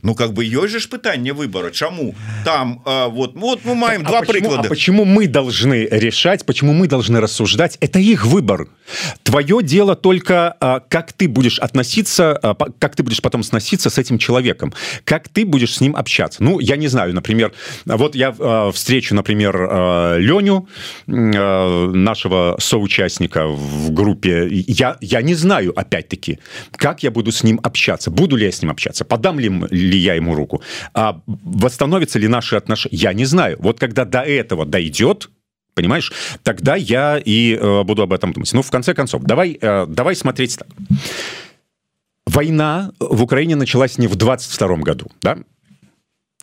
ну 0.06 0.14
как 0.14 0.32
бы 0.32 0.44
ёсць 0.44 0.72
же 0.72 0.88
пытанне 0.88 1.32
выбора. 1.32 1.70
Чаму 1.72 2.14
там 2.44 2.80
а, 2.86 3.08
вот 3.08 3.34
вот 3.34 3.64
мы 3.64 3.74
маем 3.74 4.02
так, 4.02 4.10
два 4.10 4.18
а 4.20 4.22
приклада 4.22 4.68
почему, 4.68 5.02
а 5.02 5.04
почему 5.04 5.04
мы 5.04 5.26
должны 5.26 5.88
решать 5.90 6.46
почему 6.46 6.72
мы 6.72 6.86
должны 6.86 7.20
рассуждать? 7.20 7.76
Это 7.80 7.98
их 7.98 8.24
выбор. 8.24 8.68
Твое 9.24 9.58
дело 9.62 9.96
только 9.96 10.56
а, 10.60 10.80
как 10.80 11.12
ты 11.12 11.28
будешь 11.28 11.58
относиться 11.58 12.38
а, 12.40 12.54
как 12.78 12.94
ты 12.94 13.02
будешь 13.02 13.20
потом 13.20 13.42
сноситься 13.42 13.90
с 13.90 13.98
этим 13.98 14.18
человеком. 14.18 14.72
Как 15.04 15.28
ты 15.28 15.44
будешь 15.44 15.74
с 15.74 15.80
ним 15.80 15.96
общаться. 15.96 16.42
Ну 16.42 16.60
я 16.60 16.76
не 16.76 16.86
знаю 16.86 17.12
например 17.12 17.52
вот 17.84 18.14
я 18.14 18.32
а, 18.38 18.70
встречу 18.70 19.12
например 19.16 19.56
а, 19.58 20.18
Леню 20.18 20.68
а, 21.08 21.90
нашего 21.90 22.56
соучастника 22.60 23.48
в 23.48 23.90
группе. 23.90 24.46
Я 24.50 24.98
я 25.00 25.20
не 25.22 25.34
знаю 25.34 25.72
опять-таки 25.76 26.38
как 26.76 27.02
я 27.02 27.10
буду 27.10 27.32
с 27.32 27.42
ним 27.42 27.58
общаться. 27.64 28.12
Буду 28.12 28.36
ли 28.36 28.46
я 28.46 28.52
с 28.52 28.62
ним 28.62 28.70
общаться? 28.70 29.04
Подам 29.04 29.40
ли 29.40 29.48
ли 29.70 29.95
ли 29.96 30.02
я 30.02 30.14
ему 30.14 30.34
руку. 30.34 30.62
А 30.94 31.20
восстановится 31.26 32.18
ли 32.18 32.28
наши 32.28 32.56
отношения? 32.56 32.96
Я 32.96 33.12
не 33.12 33.24
знаю. 33.24 33.56
Вот 33.60 33.80
когда 33.80 34.04
до 34.04 34.20
этого 34.20 34.64
дойдет 34.66 35.30
понимаешь 35.74 36.10
тогда 36.42 36.74
я 36.74 37.20
и 37.22 37.54
э, 37.54 37.82
буду 37.82 38.02
об 38.02 38.12
этом 38.14 38.32
думать. 38.32 38.50
Ну 38.54 38.62
в 38.62 38.70
конце 38.70 38.94
концов 38.94 39.24
давай 39.24 39.58
э, 39.60 39.86
давай 39.86 40.16
смотреть 40.16 40.58
так. 40.58 40.68
Война 42.26 42.92
в 42.98 43.22
Украине 43.22 43.56
началась 43.56 43.98
не 43.98 44.06
в 44.06 44.16
22 44.16 44.76
году 44.76 45.10
да? 45.20 45.36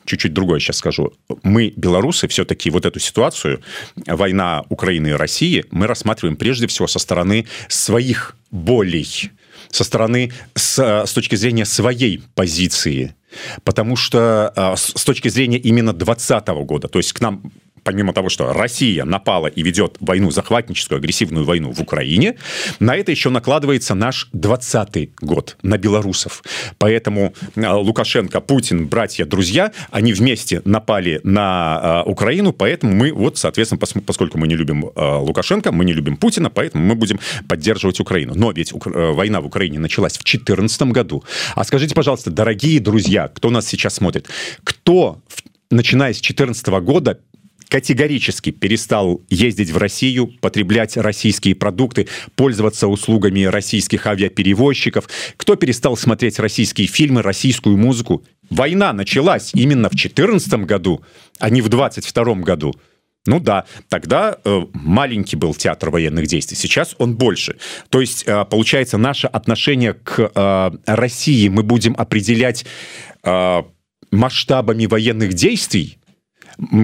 Чуть-чуть 0.05 0.33
другое 0.33 0.59
сейчас 0.59 0.77
скажу. 0.77 1.13
Мы 1.43 1.73
белорусы 1.75 2.27
все-таки 2.27 2.69
вот 2.69 2.85
эту 2.85 2.99
ситуацию 2.99 3.63
война 4.05 4.65
Украины 4.69 5.07
и 5.07 5.11
России 5.13 5.65
мы 5.71 5.87
рассматриваем 5.87 6.35
прежде 6.37 6.67
всего 6.67 6.87
со 6.87 6.99
стороны 6.99 7.47
своих 7.69 8.35
болей 8.51 9.31
со 9.73 9.83
стороны 9.83 10.31
с, 10.55 11.05
с 11.05 11.13
точки 11.13 11.35
зрения 11.35 11.65
своей 11.65 12.21
позиции 12.35 13.15
потому 13.63 13.95
что 13.95 14.51
а, 14.55 14.75
с 14.75 15.03
точки 15.03 15.29
зрения 15.29 15.57
именно 15.57 15.93
20 15.93 16.45
-го 16.47 16.65
года 16.65 16.87
то 16.87 16.99
есть 16.99 17.13
к 17.13 17.21
нам 17.21 17.51
помимо 17.83 18.13
того, 18.13 18.29
что 18.29 18.53
Россия 18.53 19.05
напала 19.05 19.47
и 19.47 19.61
ведет 19.61 19.97
войну, 19.99 20.31
захватническую, 20.31 20.97
агрессивную 20.97 21.45
войну 21.45 21.71
в 21.71 21.81
Украине, 21.81 22.35
на 22.79 22.95
это 22.95 23.11
еще 23.11 23.29
накладывается 23.29 23.95
наш 23.95 24.29
20 24.33 25.11
год 25.21 25.57
на 25.61 25.77
белорусов. 25.77 26.43
Поэтому 26.77 27.33
а, 27.55 27.77
Лукашенко, 27.77 28.39
Путин, 28.41 28.87
братья, 28.87 29.25
друзья, 29.25 29.71
они 29.91 30.13
вместе 30.13 30.61
напали 30.65 31.19
на 31.23 32.01
а, 32.01 32.03
Украину, 32.03 32.53
поэтому 32.53 32.93
мы, 32.93 33.11
вот, 33.11 33.37
соответственно, 33.37 33.79
поскольку 33.79 34.37
мы 34.37 34.47
не 34.47 34.55
любим 34.55 34.91
а, 34.95 35.19
Лукашенко, 35.19 35.71
мы 35.71 35.85
не 35.85 35.93
любим 35.93 36.17
Путина, 36.17 36.49
поэтому 36.49 36.85
мы 36.85 36.95
будем 36.95 37.19
поддерживать 37.47 37.99
Украину. 37.99 38.33
Но 38.35 38.51
ведь 38.51 38.73
война 38.73 39.41
в 39.41 39.45
Украине 39.45 39.79
началась 39.79 40.13
в 40.13 40.23
2014 40.23 40.81
году. 40.83 41.23
А 41.55 41.63
скажите, 41.63 41.95
пожалуйста, 41.95 42.31
дорогие 42.31 42.79
друзья, 42.79 43.27
кто 43.27 43.49
нас 43.49 43.67
сейчас 43.67 43.95
смотрит, 43.95 44.27
кто 44.63 45.21
начиная 45.73 46.13
с 46.13 46.17
2014 46.17 46.67
года 46.83 47.19
категорически 47.73 48.51
перестал 48.51 49.23
ездить 49.31 49.71
в 49.71 49.77
Россию, 49.77 50.27
потреблять 50.41 50.95
российские 50.95 51.55
продукты, 51.55 52.07
пользоваться 52.35 52.87
услугами 52.87 53.45
российских 53.45 54.05
авиаперевозчиков, 54.05 55.09
кто 55.37 55.55
перестал 55.55 55.97
смотреть 55.97 56.37
российские 56.37 56.85
фильмы, 56.85 57.23
российскую 57.23 57.75
музыку. 57.75 58.23
Война 58.51 58.93
началась 58.93 59.55
именно 59.55 59.89
в 59.89 59.93
2014 59.93 60.53
году, 60.67 61.01
а 61.39 61.49
не 61.49 61.63
в 61.63 61.69
22 61.69 62.35
году. 62.35 62.75
Ну 63.25 63.39
да, 63.39 63.65
тогда 63.89 64.37
э, 64.45 64.61
маленький 64.73 65.35
был 65.35 65.55
театр 65.55 65.89
военных 65.89 66.27
действий, 66.27 66.55
сейчас 66.55 66.93
он 66.99 67.15
больше. 67.15 67.55
То 67.89 68.01
есть, 68.01 68.23
э, 68.27 68.45
получается, 68.45 68.99
наше 68.99 69.25
отношение 69.25 69.93
к 69.93 70.19
э, 70.19 70.71
России 70.85 71.47
мы 71.47 71.63
будем 71.63 71.95
определять 71.97 72.65
э, 73.23 73.63
масштабами 74.11 74.85
военных 74.85 75.33
действий, 75.33 75.97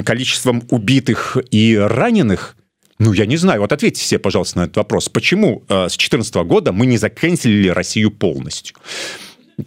количеством 0.06 0.64
убитых 0.70 1.38
и 1.52 1.78
раненых 1.78 2.56
Ну, 3.00 3.14
я 3.14 3.26
не 3.26 3.38
знаю. 3.38 3.62
Вот 3.62 3.72
ответьте 3.72 4.04
себе, 4.04 4.20
пожалуйста, 4.20 4.60
на 4.60 4.64
этот 4.64 4.78
вопрос. 4.78 5.10
Почему 5.10 5.64
э, 5.70 5.88
с 5.88 5.96
2014 5.96 6.36
года 6.36 6.72
мы 6.72 6.86
не 6.86 6.98
заканчивали 6.98 7.70
Россию 7.70 8.12
полностью? 8.12 8.76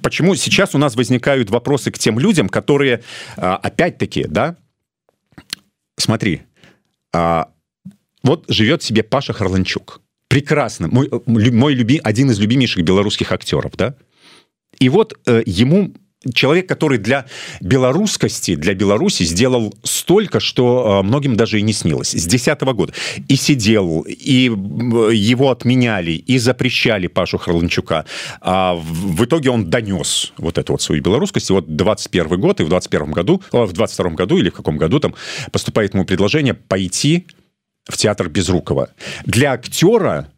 Почему 0.03 0.35
сейчас 0.35 0.75
у 0.75 0.79
нас 0.79 0.97
возникают 0.97 1.51
вопросы 1.51 1.91
к 1.91 1.99
тем 1.99 2.19
людям, 2.19 2.49
которые, 2.49 3.03
э, 3.37 3.41
опять-таки, 3.41 4.25
да, 4.29 4.57
смотри, 5.97 6.43
э, 7.15 7.45
вот 8.23 8.45
живет 8.49 8.83
себе 8.83 9.03
Паша 9.03 9.33
Харланчук. 9.33 10.01
Прекрасно. 10.29 10.89
Мой, 10.89 11.11
мой 11.27 11.75
люби, 11.75 12.01
один 12.03 12.31
из 12.31 12.39
любимейших 12.39 12.85
белорусских 12.85 13.33
актеров, 13.33 13.73
да? 13.77 13.95
И 14.79 14.89
вот 14.89 15.19
э, 15.27 15.43
ему 15.45 15.93
человек, 16.35 16.69
который 16.69 16.99
для 16.99 17.26
белорусскости, 17.61 18.55
для 18.55 18.75
Беларуси 18.75 19.25
сделал 19.25 19.75
столько, 19.83 20.41
что 20.41 21.00
э, 21.00 21.07
многим 21.07 21.37
даже 21.37 21.59
и 21.59 21.62
не 21.62 21.73
снилось. 21.73 22.12
С 22.12 22.26
10 22.26 22.61
года. 22.62 22.93
И 23.29 23.37
сидел, 23.37 24.02
и 24.07 24.45
его 24.45 25.50
отменяли, 25.50 26.12
и 26.12 26.38
запрещали 26.38 27.07
Пашу 27.07 27.38
Харланчука. 27.38 28.05
А 28.41 28.75
в 28.75 29.25
итоге 29.25 29.50
он 29.50 29.71
донес 29.71 30.33
вот 30.38 30.59
эту 30.59 30.73
вот 30.73 30.83
свою 30.83 31.02
белорусскость. 31.02 31.50
И 31.50 31.52
вот 31.52 31.76
21 31.76 32.41
год, 32.41 32.61
и 32.61 32.64
в 32.64 32.69
21 32.69 33.12
году, 33.12 33.43
в 33.50 33.73
22 33.73 34.11
году 34.11 34.38
или 34.38 34.50
в 34.50 34.55
каком 34.55 34.76
году 34.79 35.00
там 35.00 35.14
поступает 35.50 35.95
ему 35.95 36.05
предложение 36.05 36.55
пойти 36.55 37.26
в 37.88 37.97
театр 37.97 38.29
Безрукова. 38.29 38.91
Для 39.26 39.52
актера 39.52 40.29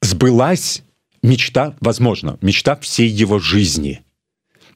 сбылась 0.00 0.82
мечта, 1.22 1.74
возможно, 1.80 2.38
мечта 2.40 2.76
всей 2.76 3.08
его 3.08 3.38
жизни– 3.38 4.00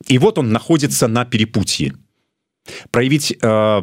и 0.07 0.19
вот 0.19 0.39
он 0.39 0.53
находится 0.53 1.09
на 1.09 1.25
перепутье. 1.25 1.95
Проявить 2.91 3.37
э, 3.41 3.83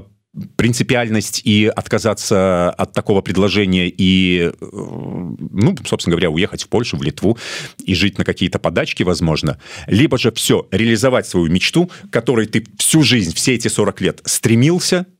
принципиальность 0.56 1.42
и 1.44 1.66
отказаться 1.66 2.70
от 2.72 2.94
такого 2.94 3.22
предложения 3.22 3.88
и, 3.90 4.50
э, 4.50 4.54
ну, 4.62 5.76
собственно 5.86 6.16
говоря, 6.16 6.30
уехать 6.30 6.64
в 6.64 6.70
Польшу, 6.70 6.98
в 6.98 7.04
Литву 7.04 7.38
и 7.84 7.96
жить 7.96 8.18
на 8.18 8.26
какие-то 8.26 8.60
подачки, 8.60 9.04
возможно. 9.04 9.60
Либо 9.88 10.18
же 10.18 10.32
все, 10.32 10.68
реализовать 10.72 11.28
свою 11.28 11.48
мечту, 11.48 11.90
которой 12.12 12.48
ты 12.48 12.66
всю 12.78 13.04
жизнь, 13.04 13.34
все 13.34 13.56
эти 13.56 13.68
40 13.68 14.02
лет 14.02 14.22
стремился– 14.26 15.06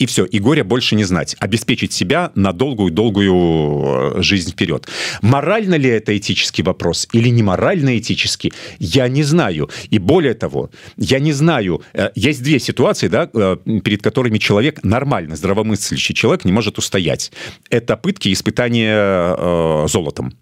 и 0.00 0.06
все, 0.06 0.24
и 0.24 0.38
горя 0.40 0.64
больше 0.64 0.96
не 0.96 1.04
знать, 1.04 1.36
обеспечить 1.38 1.92
себя 1.92 2.32
на 2.34 2.52
долгую-долгую 2.52 4.16
э, 4.18 4.22
жизнь 4.22 4.50
вперед. 4.50 4.88
Морально 5.20 5.74
ли 5.74 5.90
это 5.90 6.16
этический 6.16 6.62
вопрос 6.62 7.06
или 7.12 7.28
не 7.28 7.42
морально 7.42 7.98
этический, 7.98 8.52
я 8.78 9.08
не 9.08 9.22
знаю. 9.22 9.68
И 9.90 9.98
более 9.98 10.34
того, 10.34 10.70
я 10.96 11.18
не 11.18 11.32
знаю, 11.32 11.82
э, 11.92 12.10
есть 12.14 12.42
две 12.42 12.58
ситуации, 12.58 13.08
да, 13.08 13.28
э, 13.32 13.56
перед 13.84 14.02
которыми 14.02 14.38
человек, 14.38 14.82
нормально 14.82 15.36
здравомыслящий 15.36 16.14
человек 16.14 16.46
не 16.46 16.52
может 16.52 16.78
устоять. 16.78 17.30
Это 17.68 17.98
пытки 17.98 18.28
и 18.28 18.32
испытания 18.32 18.96
э, 19.36 19.86
золотом 19.86 20.32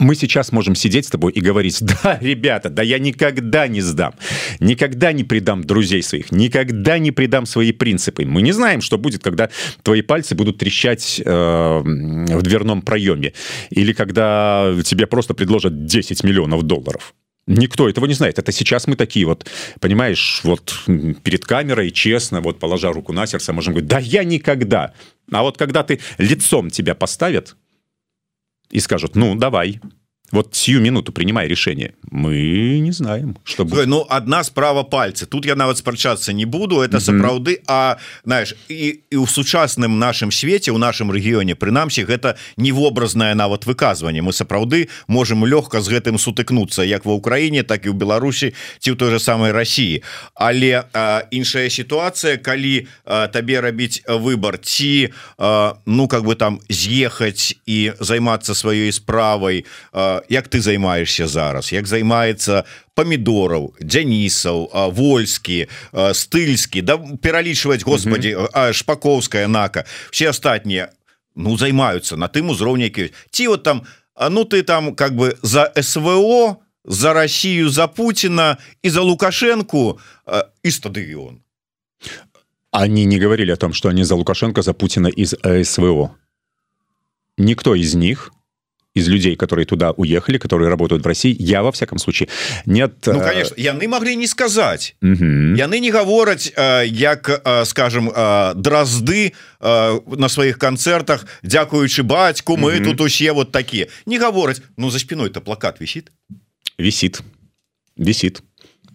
мы 0.00 0.14
сейчас 0.14 0.50
можем 0.50 0.74
сидеть 0.74 1.06
с 1.06 1.10
тобой 1.10 1.32
и 1.32 1.40
говорить, 1.40 1.80
да, 2.02 2.18
ребята, 2.20 2.70
да 2.70 2.82
я 2.82 2.98
никогда 2.98 3.68
не 3.68 3.80
сдам, 3.80 4.14
никогда 4.58 5.12
не 5.12 5.22
предам 5.24 5.62
друзей 5.62 6.02
своих, 6.02 6.32
никогда 6.32 6.98
не 6.98 7.12
предам 7.12 7.46
свои 7.46 7.72
принципы. 7.72 8.24
Мы 8.24 8.42
не 8.42 8.52
знаем, 8.52 8.80
что 8.80 8.98
будет, 8.98 9.22
когда 9.22 9.50
твои 9.82 10.02
пальцы 10.02 10.34
будут 10.34 10.58
трещать 10.58 11.20
э, 11.24 11.30
в 11.30 12.42
дверном 12.42 12.82
проеме, 12.82 13.34
или 13.70 13.92
когда 13.92 14.74
тебе 14.84 15.06
просто 15.06 15.34
предложат 15.34 15.84
10 15.84 16.24
миллионов 16.24 16.62
долларов. 16.62 17.14
Никто 17.46 17.88
этого 17.88 18.06
не 18.06 18.14
знает. 18.14 18.38
Это 18.38 18.52
сейчас 18.52 18.86
мы 18.86 18.96
такие 18.96 19.26
вот, 19.26 19.46
понимаешь, 19.80 20.40
вот 20.44 20.82
перед 21.24 21.44
камерой, 21.44 21.90
честно, 21.90 22.40
вот 22.40 22.58
положа 22.58 22.92
руку 22.92 23.12
на 23.12 23.26
сердце, 23.26 23.52
можем 23.52 23.74
говорить, 23.74 23.88
да 23.88 23.98
я 23.98 24.24
никогда. 24.24 24.92
А 25.32 25.42
вот 25.42 25.58
когда 25.58 25.82
ты 25.82 26.00
лицом 26.18 26.70
тебя 26.70 26.94
поставят, 26.94 27.56
и 28.70 28.80
скажут, 28.80 29.16
ну, 29.16 29.34
давай, 29.34 29.80
вот 30.32 30.54
сию 30.54 30.80
минуту 30.80 31.12
принимай 31.12 31.48
решение. 31.48 31.94
Мы 32.10 32.78
не 32.80 32.92
знаем 32.92 33.36
что 33.44 33.64
будет. 33.64 33.86
ну 33.86 34.06
одна 34.08 34.44
справа 34.44 34.82
пальцы. 34.82 35.26
Тут 35.26 35.46
я 35.46 35.54
нават 35.54 35.78
спрачацца 35.78 36.32
не 36.32 36.44
буду 36.44 36.76
это 36.76 36.88
mm 36.88 37.00
-hmm. 37.00 37.00
сапраўды. 37.00 37.58
А 37.66 37.96
знаешь 38.24 38.54
і, 38.68 38.98
і 39.10 39.16
у 39.16 39.26
сучасным 39.26 39.98
нашем 39.98 40.32
свете 40.32 40.72
у 40.72 40.78
нашем 40.78 41.12
рэгіёне 41.12 41.54
прынамсі 41.54 42.04
гэта 42.04 42.34
невобразнае 42.56 43.34
нават 43.34 43.66
выказванне. 43.66 44.22
Мы 44.22 44.32
сапраўды 44.32 44.88
можем 45.08 45.44
лёгка 45.44 45.80
з 45.80 45.88
гэтым 45.88 46.18
сутыкнуцца 46.18 46.82
як 46.82 47.04
ва 47.04 47.12
Украіне 47.12 47.62
так 47.62 47.86
і 47.86 47.88
ў 47.88 47.92
Беларусі 47.92 48.52
ці 48.78 48.90
ў 48.90 48.96
той 48.96 49.10
же 49.10 49.18
самой 49.18 49.52
России 49.52 50.02
але 50.34 50.84
а, 50.92 51.22
іншая 51.30 51.70
ситуация 51.70 52.36
калі 52.36 52.86
а, 53.04 53.26
табе 53.28 53.60
рабіць 53.60 54.02
выбор 54.06 54.58
ці 54.58 55.08
а, 55.38 55.74
ну 55.86 56.08
как 56.08 56.24
бы 56.24 56.34
там 56.34 56.60
з'ехаць 56.68 57.54
і 57.66 57.92
займацца 58.00 58.54
сваёй 58.54 58.92
справай 58.92 59.64
а, 59.92 60.19
як 60.29 60.47
ты 60.47 60.59
займаешься 60.59 61.27
зараз 61.27 61.71
як 61.71 61.87
займаецца 61.87 62.63
помидораў 62.93 63.73
дзянісаў 63.79 64.91
вольскі 64.91 65.67
стыльскі 65.91 66.81
да 66.81 66.97
пералічваць 66.99 67.83
Господі 67.87 68.35
шпаковская 68.71 69.47
нака 69.47 69.85
все 70.11 70.29
астатнія 70.29 70.91
ну 71.35 71.57
займаюцца 71.57 72.17
на 72.19 72.27
тым 72.27 72.51
узроўні 72.51 72.91
ці 73.31 73.47
вот 73.47 73.63
там 73.63 73.85
А 74.15 74.29
ну 74.29 74.45
ты 74.45 74.63
там 74.63 74.95
как 74.95 75.13
бы 75.15 75.37
за 75.41 75.71
СВО 75.75 76.61
за 76.85 77.13
Россию 77.13 77.69
за 77.69 77.87
Путина 77.87 78.57
и 78.81 78.89
за 78.89 79.01
Лукашенко 79.01 79.97
и 80.63 80.69
стадыён 80.69 81.41
они 82.71 83.05
не 83.05 83.19
говорили 83.19 83.51
о 83.51 83.57
том 83.57 83.73
что 83.73 83.89
они 83.89 84.03
за 84.03 84.15
Лукашенко 84.15 84.61
за 84.61 84.73
Путина 84.73 85.07
из 85.07 85.35
СВО 85.63 86.15
никто 87.37 87.75
из 87.75 87.95
них 87.95 88.31
из 88.94 89.08
людей 89.08 89.36
которые 89.36 89.66
туда 89.66 89.92
уехали 89.92 90.38
которые 90.38 90.68
работают 90.68 91.04
в 91.04 91.06
России 91.06 91.34
я 91.38 91.62
во 91.62 91.70
всяком 91.70 91.98
случае 91.98 92.28
нет 92.66 92.94
ну, 93.06 93.20
конечно 93.20 93.54
яны 93.56 93.86
могли 93.88 94.16
не 94.16 94.26
сказать. 94.26 94.96
Яны 95.00 95.80
не 95.80 95.90
гавораць 95.90 96.52
як 96.86 97.42
скажем 97.66 98.10
дразды 98.56 99.32
на 99.60 100.28
сваіх 100.28 100.58
концертах 100.58 101.26
дзякуючы 101.42 102.02
бацьку 102.02 102.56
мы 102.56 102.80
тут 102.80 103.00
усе 103.00 103.32
вот 103.32 103.52
такие 103.52 103.88
не 104.06 104.18
гавораць 104.18 104.62
ну 104.76 104.90
за 104.90 104.98
спиной 104.98 105.30
то 105.30 105.40
плакат 105.40 105.80
висит. 105.80 106.12
Висит. 106.78 107.20
Висит. 107.96 108.42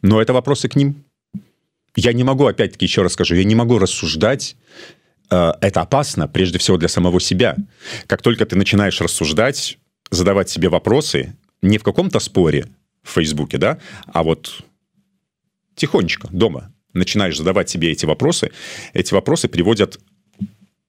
Но 0.02 0.22
это 0.22 0.34
вопросы 0.34 0.68
к 0.68 0.76
ним. 0.76 1.06
Я 1.96 2.14
не 2.14 2.24
могу 2.24 2.46
опять-таки 2.48 2.86
еще 2.86 3.02
раз 3.02 3.14
скажу 3.14 3.36
я 3.36 3.44
не 3.44 3.56
могу 3.56 3.80
рассуждать 3.80 4.56
это 5.30 5.82
опасно 5.82 6.28
прежде 6.28 6.60
всего 6.60 6.78
для 6.78 6.88
самого 6.88 7.20
себя. 7.20 7.56
Как 8.08 8.22
только 8.22 8.46
ты 8.46 8.56
начинаешь 8.56 9.02
рассуждать 9.02 9.78
задавать 10.12 10.50
себе 10.50 10.70
вопросы 10.70 11.36
не 11.62 11.78
в 11.78 11.84
каком-то 11.84 12.20
споре 12.20 12.68
в 13.04 13.12
Фейсбуке, 13.12 13.58
да, 13.58 13.80
а 14.08 14.24
вот 14.24 14.64
тихонечко 15.76 16.28
дома 16.32 16.72
начинаешь 16.94 17.38
задавать 17.38 17.70
себе 17.70 17.92
эти 17.92 18.06
вопросы, 18.06 18.52
эти 18.94 19.14
вопросы 19.14 19.48
приводят 19.48 20.00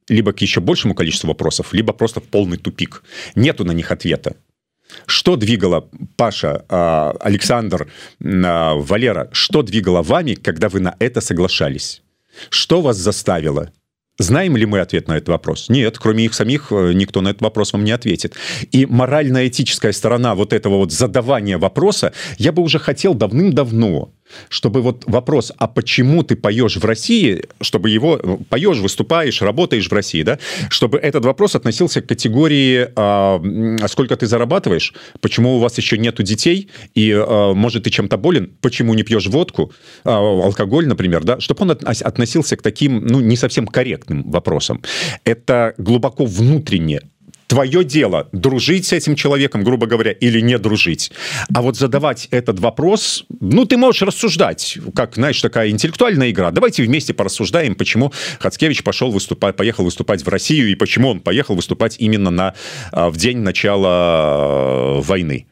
либо 0.09 0.33
к 0.33 0.41
еще 0.41 0.61
большему 0.61 0.95
количеству 0.95 1.29
вопросов, 1.29 1.73
либо 1.73 1.93
просто 1.93 2.21
в 2.21 2.25
полный 2.25 2.59
тупик. 2.59 3.03
Нету 3.35 3.65
на 3.65 3.73
них 3.73 3.91
ответа. 3.91 4.37
Что 5.07 5.35
двигало 5.37 5.89
Паша, 6.17 6.65
а, 6.69 7.11
Александр, 7.21 7.91
а, 8.23 8.75
Валера, 8.77 9.29
что 9.33 9.63
двигало 9.63 10.03
вами, 10.03 10.35
когда 10.35 10.69
вы 10.69 10.79
на 10.79 10.95
это 11.01 11.21
соглашались? 11.21 12.03
Что 12.51 12.81
вас 12.81 12.97
заставило 12.97 13.73
Знаем 14.19 14.57
ли 14.57 14.65
мы 14.65 14.81
ответ 14.81 15.09
на 15.09 15.17
этот 15.17 15.29
вопрос? 15.29 15.69
Нет, 15.69 15.99
кроме 15.99 16.25
их 16.25 16.35
самих 16.35 16.69
э, 16.71 16.93
никто 16.95 17.21
на 17.21 17.29
этот 17.29 17.43
вопрос 17.43 17.73
вам 17.73 17.85
не 17.85 17.93
ответит. 17.93 18.35
И 18.73 18.87
морально-этическая 18.87 19.93
сторона 19.93 20.35
вот 20.35 20.53
этого 20.53 20.79
вот 20.79 20.93
задавания 20.93 21.59
вопроса 21.59 22.13
я 22.39 22.53
бы 22.53 22.63
уже 22.63 22.79
хотел 22.79 23.15
давным-давно 23.15 24.16
чтобы 24.49 24.83
вот 24.83 25.05
вопрос, 25.07 25.53
а 25.57 25.67
почему 25.67 26.23
ты 26.23 26.37
поешь 26.37 26.77
в 26.77 26.85
России, 26.85 27.45
чтобы 27.61 27.91
его 27.91 28.21
ну, 28.23 28.39
поешь, 28.49 28.79
выступаешь, 28.79 29.43
работаешь 29.43 29.89
в 29.89 29.93
России, 29.93 30.23
да, 30.23 30.39
чтобы 30.69 30.99
этот 30.99 31.25
вопрос 31.25 31.55
относился 31.55 32.01
к 32.03 32.07
категории, 32.07 32.89
а, 32.97 33.41
а 33.83 33.89
сколько 33.89 34.17
ты 34.17 34.27
зарабатываешь, 34.27 34.95
почему 35.21 35.57
у 35.57 35.59
вас 35.59 35.77
еще 35.79 35.99
нету 35.99 36.23
детей, 36.23 36.69
и 36.95 37.13
а, 37.13 37.53
может 37.55 37.85
ты 37.85 37.91
чем-то 37.91 38.17
болен, 38.17 38.53
почему 38.61 38.95
не 38.95 39.03
пьешь 39.03 39.27
водку, 39.27 39.73
а, 40.05 40.19
алкоголь, 40.19 40.87
например, 40.87 41.25
да, 41.25 41.41
чтобы 41.41 41.63
он 41.63 41.71
относился 41.71 42.57
к 42.57 42.63
таким, 42.63 43.07
ну, 43.07 43.21
не 43.21 43.37
совсем 43.37 43.67
корректным 43.67 44.31
вопросам. 44.31 44.83
Это 45.25 45.75
глубоко 45.79 46.25
внутренне 46.25 47.01
твое 47.47 47.85
дело 47.85 48.29
дружить 48.33 48.87
с 48.87 48.93
этим 48.93 49.17
человеком, 49.17 49.63
грубо 49.63 49.87
говоря, 49.87 50.13
или 50.13 50.41
не 50.41 50.59
дружить. 50.59 51.13
А 51.55 51.63
вот 51.63 51.77
задавать 51.77 52.29
этот 52.31 52.61
вопрос, 52.61 53.25
ну, 53.41 53.65
ты 53.65 53.77
можешь 53.77 54.03
рассуждать, 54.03 54.79
как, 54.95 55.15
знаешь, 55.15 55.41
такая 55.41 55.71
интеллектуальная 55.71 56.31
игра. 56.31 56.51
Давайте 56.51 56.83
вместе 56.83 57.15
порассуждаем, 57.15 57.75
почему 57.75 58.13
Хацкевич 58.41 58.83
пошел 58.83 59.11
выступать, 59.11 59.57
поехал 59.57 59.85
выступать 59.85 60.25
в 60.25 60.29
Россию, 60.29 60.71
и 60.71 60.75
почему 60.75 61.11
он 61.11 61.21
поехал 61.21 61.55
выступать 61.55 61.97
именно 61.99 62.31
на, 62.31 62.55
а, 62.93 63.11
в 63.11 63.17
день 63.17 63.39
начала 63.39 64.99
э, 64.99 65.01
войны. 65.01 65.47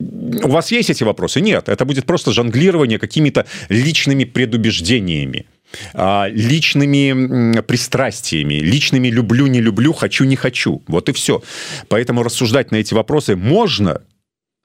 У 0.00 0.48
вас 0.48 0.70
есть 0.70 0.90
эти 0.90 1.02
вопросы? 1.02 1.40
Нет, 1.40 1.68
это 1.68 1.84
будет 1.84 2.06
просто 2.06 2.32
жонглирование 2.32 2.98
какими-то 2.98 3.46
личными 3.68 4.24
предубеждениями. 4.24 5.46
Личными 5.94 7.60
пристрастиями. 7.62 8.54
Личными 8.54 9.08
люблю 9.08 9.46
не 9.46 9.60
люблю 9.60 9.92
хочу 9.92 10.24
не 10.24 10.36
хочу 10.36 10.82
вот 10.86 11.08
и 11.08 11.12
все 11.12 11.42
поэтому 11.88 12.22
рассуждать 12.22 12.70
на 12.70 12.76
эти 12.76 12.94
вопросы 12.94 13.36
можно 13.36 14.02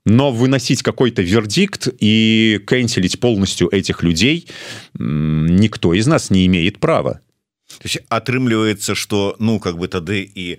но 0.06 0.32
выносить 0.32 0.84
какой-то 0.84 1.22
вердикт 1.22 1.88
и 2.00 2.60
кэнселить 2.66 3.20
полностью 3.20 3.74
этих 3.74 4.04
людей 4.04 4.48
никто 4.94 5.94
из 5.94 6.08
нас 6.08 6.30
не 6.30 6.46
имеет 6.46 6.80
права 6.80 7.22
атрымліваецца 8.09 8.95
что 8.95 9.37
ну 9.39 9.59
как 9.61 9.79
бы 9.79 9.89
тады 9.89 10.25
і 10.25 10.59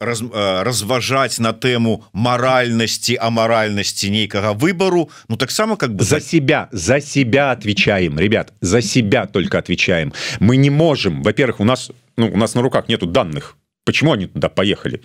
раз, 0.00 0.22
разважаць 0.32 1.38
на 1.38 1.52
тэму 1.52 2.04
маральнасці 2.12 3.18
амаральнасці 3.20 4.10
нейкага 4.10 4.52
выбору 4.52 5.10
ну 5.28 5.36
таксама 5.36 5.76
как 5.76 5.94
бы 5.94 6.04
за 6.04 6.20
себя 6.20 6.68
за 6.72 7.00
себя 7.00 7.50
отвечаем 7.50 8.18
ребят 8.18 8.52
за 8.60 8.80
себя 8.80 9.26
только 9.26 9.58
отвечаем 9.58 10.12
мы 10.40 10.56
не 10.56 10.70
можем 10.70 11.22
во-первых 11.22 11.60
у 11.60 11.64
нас 11.64 11.90
ну, 12.16 12.32
у 12.32 12.36
нас 12.36 12.54
на 12.54 12.62
руках 12.62 12.88
нету 12.88 13.06
данных 13.06 13.56
почему 13.84 14.12
они 14.12 14.26
туда 14.26 14.48
поехали 14.48 15.02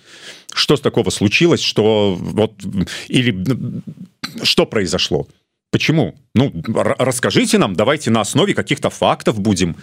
что 0.53 0.77
с 0.77 0.81
такого 0.81 1.09
случилось 1.09 1.61
что 1.61 2.15
вот 2.15 2.53
или 3.07 3.35
что 4.43 4.65
произошло 4.65 5.27
почему? 5.76 6.14
Ну 6.34 6.54
расскажите 6.98 7.58
нам 7.58 7.76
давайте 7.76 8.10
на 8.10 8.22
основе 8.22 8.54
каких-то 8.54 8.88
фактов 8.88 9.38
будем 9.38 9.76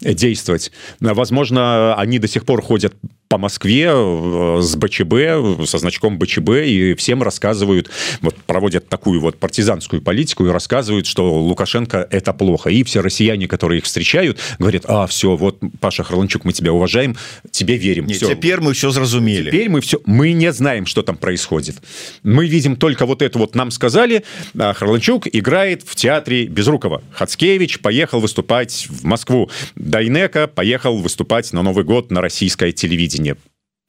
действовать. 0.00 0.70
Возможно 1.00 1.96
они 1.96 2.20
до 2.20 2.28
сих 2.28 2.44
пор 2.44 2.62
ходят 2.62 2.94
по 3.32 3.38
Москве 3.38 3.88
э, 3.90 4.58
с 4.60 4.76
БЧБ 4.76 5.66
со 5.66 5.78
значком 5.78 6.18
БЧБ 6.18 6.66
и 6.66 6.94
всем 6.94 7.22
рассказывают 7.22 7.90
вот 8.20 8.36
проводят 8.36 8.90
такую 8.90 9.22
вот 9.22 9.38
партизанскую 9.38 10.02
политику 10.02 10.44
и 10.44 10.50
рассказывают 10.50 11.06
что 11.06 11.32
Лукашенко 11.40 12.06
это 12.10 12.34
плохо. 12.34 12.68
И 12.68 12.84
все 12.84 13.00
россияне 13.00 13.48
которые 13.48 13.78
их 13.78 13.84
встречают 13.84 14.38
говорят 14.58 14.84
а 14.86 15.06
все 15.06 15.34
вот 15.34 15.60
Паша 15.80 16.04
Харланчук 16.04 16.44
мы 16.44 16.52
тебя 16.52 16.74
уважаем 16.74 17.16
тебе 17.50 17.78
верим 17.78 18.04
Не, 18.04 18.16
теперь 18.16 18.60
мы 18.60 18.74
все 18.74 18.90
зразумели. 18.90 19.48
Теперь 19.48 19.70
мы 19.70 19.80
все 19.80 19.98
мы 20.04 20.32
не 20.32 20.52
знаем 20.52 20.84
что 20.84 21.00
там 21.00 21.16
происходит. 21.16 21.76
Мы 22.22 22.46
видим 22.46 22.76
только 22.76 23.06
вот 23.06 23.22
это 23.22 23.38
вот 23.38 23.54
нам 23.54 23.70
сказали 23.70 24.24
а 24.58 24.74
Харланчук 24.74 25.26
играет 25.32 25.84
в 25.86 25.94
театре 25.94 26.44
Безрукова. 26.48 27.02
Хацкевич 27.12 27.80
поехал 27.80 28.20
выступать 28.20 28.88
в 28.90 29.04
Москву 29.04 29.50
Дайнека 29.74 30.48
поехал 30.48 30.98
выступать 30.98 31.50
на 31.54 31.62
Новый 31.62 31.84
год 31.84 32.10
на 32.10 32.20
российское 32.20 32.72
телевидение 32.72 33.21
телевидения. 33.22 33.36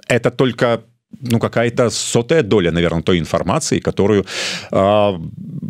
Это 0.08 0.32
только 0.32 0.84
ну 1.22 1.40
какая-то 1.40 1.90
сотая 1.92 2.42
доля, 2.42 2.72
наверное, 2.72 3.04
той 3.04 3.20
информации, 3.20 3.80
которую 3.80 4.26
э, 4.72 5.12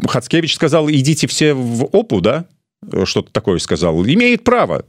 Хацкевич 0.08 0.56
сказал, 0.56 0.89
идите 0.89 1.28
все 1.28 1.54
в 1.54 1.84
ОПУ, 1.91 2.21
да? 2.21 2.45
Что-то 3.04 3.32
такое 3.32 3.60
сказал. 3.60 4.06
Имеет 4.06 4.43
право. 4.43 4.86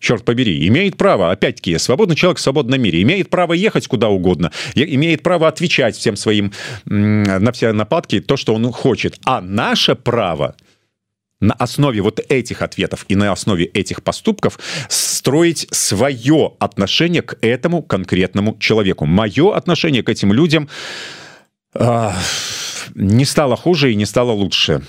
Черт 0.00 0.24
побери, 0.24 0.66
имеет 0.66 0.96
право, 0.96 1.30
опять-таки, 1.30 1.76
свободный 1.76 2.16
человек 2.16 2.38
в 2.38 2.40
свободном 2.40 2.80
мире, 2.80 3.02
имеет 3.02 3.28
право 3.28 3.52
ехать 3.52 3.86
куда 3.86 4.08
угодно, 4.08 4.50
имеет 4.74 5.22
право 5.22 5.46
отвечать 5.46 5.94
всем 5.94 6.16
своим 6.16 6.52
на 6.86 7.52
все 7.52 7.72
нападки 7.72 8.20
то, 8.20 8.38
что 8.38 8.54
он 8.54 8.72
хочет. 8.72 9.18
А 9.26 9.42
наше 9.42 9.94
право– 9.94 10.56
на 11.40 11.54
основе 11.54 12.02
вот 12.02 12.20
этих 12.28 12.62
ответов 12.62 13.04
и 13.08 13.16
на 13.16 13.32
основе 13.32 13.64
этих 13.64 14.02
поступков 14.02 14.58
строить 14.88 15.66
свое 15.70 16.54
отношение 16.58 17.22
к 17.22 17.38
этому 17.40 17.82
конкретному 17.82 18.56
человеку. 18.58 19.06
Мое 19.06 19.56
отношение 19.56 20.02
к 20.02 20.08
этим 20.08 20.32
людям 20.32 20.68
э, 21.74 22.10
не 22.94 23.24
стало 23.24 23.56
хуже 23.56 23.92
и 23.92 23.96
не 23.96 24.06
стало 24.06 24.32
лучше. 24.32 24.82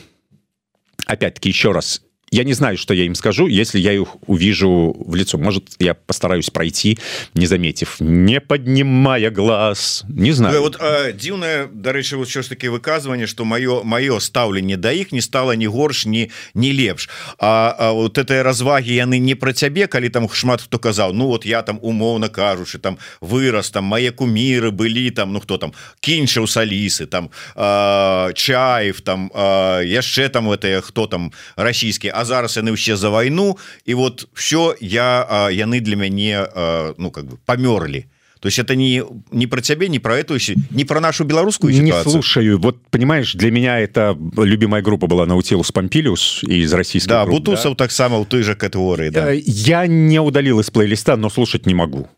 Опять-таки, 1.05 1.49
еще 1.49 1.71
раз, 1.71 2.01
я 2.31 2.45
не 2.45 2.53
знаю, 2.53 2.77
что 2.77 2.93
я 2.93 3.03
им 3.03 3.13
скажу, 3.13 3.47
если 3.47 3.77
я 3.77 3.91
их 3.91 4.07
увижу 4.25 4.95
в 5.05 5.15
лицо. 5.15 5.37
Может, 5.37 5.75
я 5.79 5.93
постараюсь 5.93 6.49
пройти, 6.49 6.97
не 7.33 7.45
заметив, 7.45 7.97
не 7.99 8.39
поднимая 8.39 9.29
глаз. 9.29 10.05
Не 10.07 10.31
знаю. 10.31 10.61
Вот 10.61 10.77
э, 10.79 11.11
дзіўнае, 11.11 11.67
дарэчы, 11.67 12.15
вот 12.15 12.29
що 12.29 12.41
ж 12.41 12.49
таки 12.49 12.69
выказывание, 12.69 13.27
что 13.27 13.43
маё 13.43 13.83
маё 13.83 14.19
стаўленне 14.19 14.77
да 14.77 14.91
іх 14.91 15.11
не 15.11 15.21
стало 15.21 15.51
ни 15.55 15.67
горш, 15.67 16.05
ни 16.05 16.31
не 16.53 16.71
лепш. 16.71 17.09
А, 17.37 17.75
а 17.77 17.91
вот 17.91 18.17
этой 18.17 18.41
разваги 18.41 18.93
яны 18.93 19.19
не 19.19 19.35
про 19.35 19.51
цябе, 19.51 19.87
калі 19.87 20.09
там 20.09 20.29
шмат 20.31 20.61
хто 20.61 20.79
казаў, 20.79 21.13
ну 21.13 21.27
вот 21.27 21.45
я 21.45 21.61
там 21.63 21.79
умоўно 21.81 22.29
кажучы, 22.29 22.79
там 22.79 22.97
вырос, 23.19 23.71
там 23.71 23.83
мае 23.83 24.11
куміры 24.11 24.71
былі 24.71 25.11
там, 25.11 25.33
ну 25.33 25.41
хто 25.41 25.57
там 25.57 25.73
кінчыў 25.99 26.47
салісы, 26.47 27.07
там 27.07 27.29
э, 27.55 28.33
чаев, 28.33 29.01
там 29.01 29.31
э, 29.35 29.83
яшчэ 29.85 30.29
там 30.29 30.49
это 30.49 30.79
хто 30.81 31.07
там 31.07 31.31
расійскі, 31.57 32.11
а 32.15 32.20
зараз 32.20 32.56
яны 32.56 32.72
ўсе 32.72 32.96
за 32.96 33.10
войну 33.10 33.56
і 33.84 33.94
вот 33.94 34.28
все 34.34 34.74
я 34.80 35.26
а, 35.28 35.48
яны 35.50 35.80
для 35.80 35.96
мяне 35.96 36.38
а, 36.38 36.94
ну 36.98 37.10
как 37.10 37.24
бы 37.24 37.38
памёрлі 37.46 38.06
то 38.40 38.48
есть 38.48 38.58
это 38.58 38.76
не 38.76 39.02
не 39.30 39.46
про 39.46 39.60
цябе 39.60 39.88
не 39.88 39.98
про 39.98 40.18
эту 40.18 40.36
не 40.70 40.84
про 40.84 41.00
нашу 41.00 41.24
беларускую 41.24 41.72
ситуацию. 41.72 42.04
не 42.04 42.10
слушаю 42.10 42.58
вот 42.58 42.86
понимаешь 42.90 43.34
для 43.34 43.50
меня 43.50 43.80
это 43.80 44.16
любимая 44.36 44.82
группа 44.82 45.06
была 45.06 45.26
наутилус 45.26 45.72
помпилиус 45.72 46.44
из 46.44 46.72
российской 46.72 47.08
да, 47.08 47.26
бутусов 47.26 47.72
да? 47.72 47.84
таксама 47.84 48.18
у 48.18 48.24
той 48.24 48.42
же 48.42 48.54
категории 48.54 49.10
да. 49.10 49.32
Э, 49.32 49.40
я 49.44 49.86
не 49.86 50.20
удалил 50.20 50.60
из 50.60 50.70
плейлиста 50.70 51.16
но 51.16 51.30
слушать 51.30 51.66
не 51.66 51.74
могу 51.74 52.08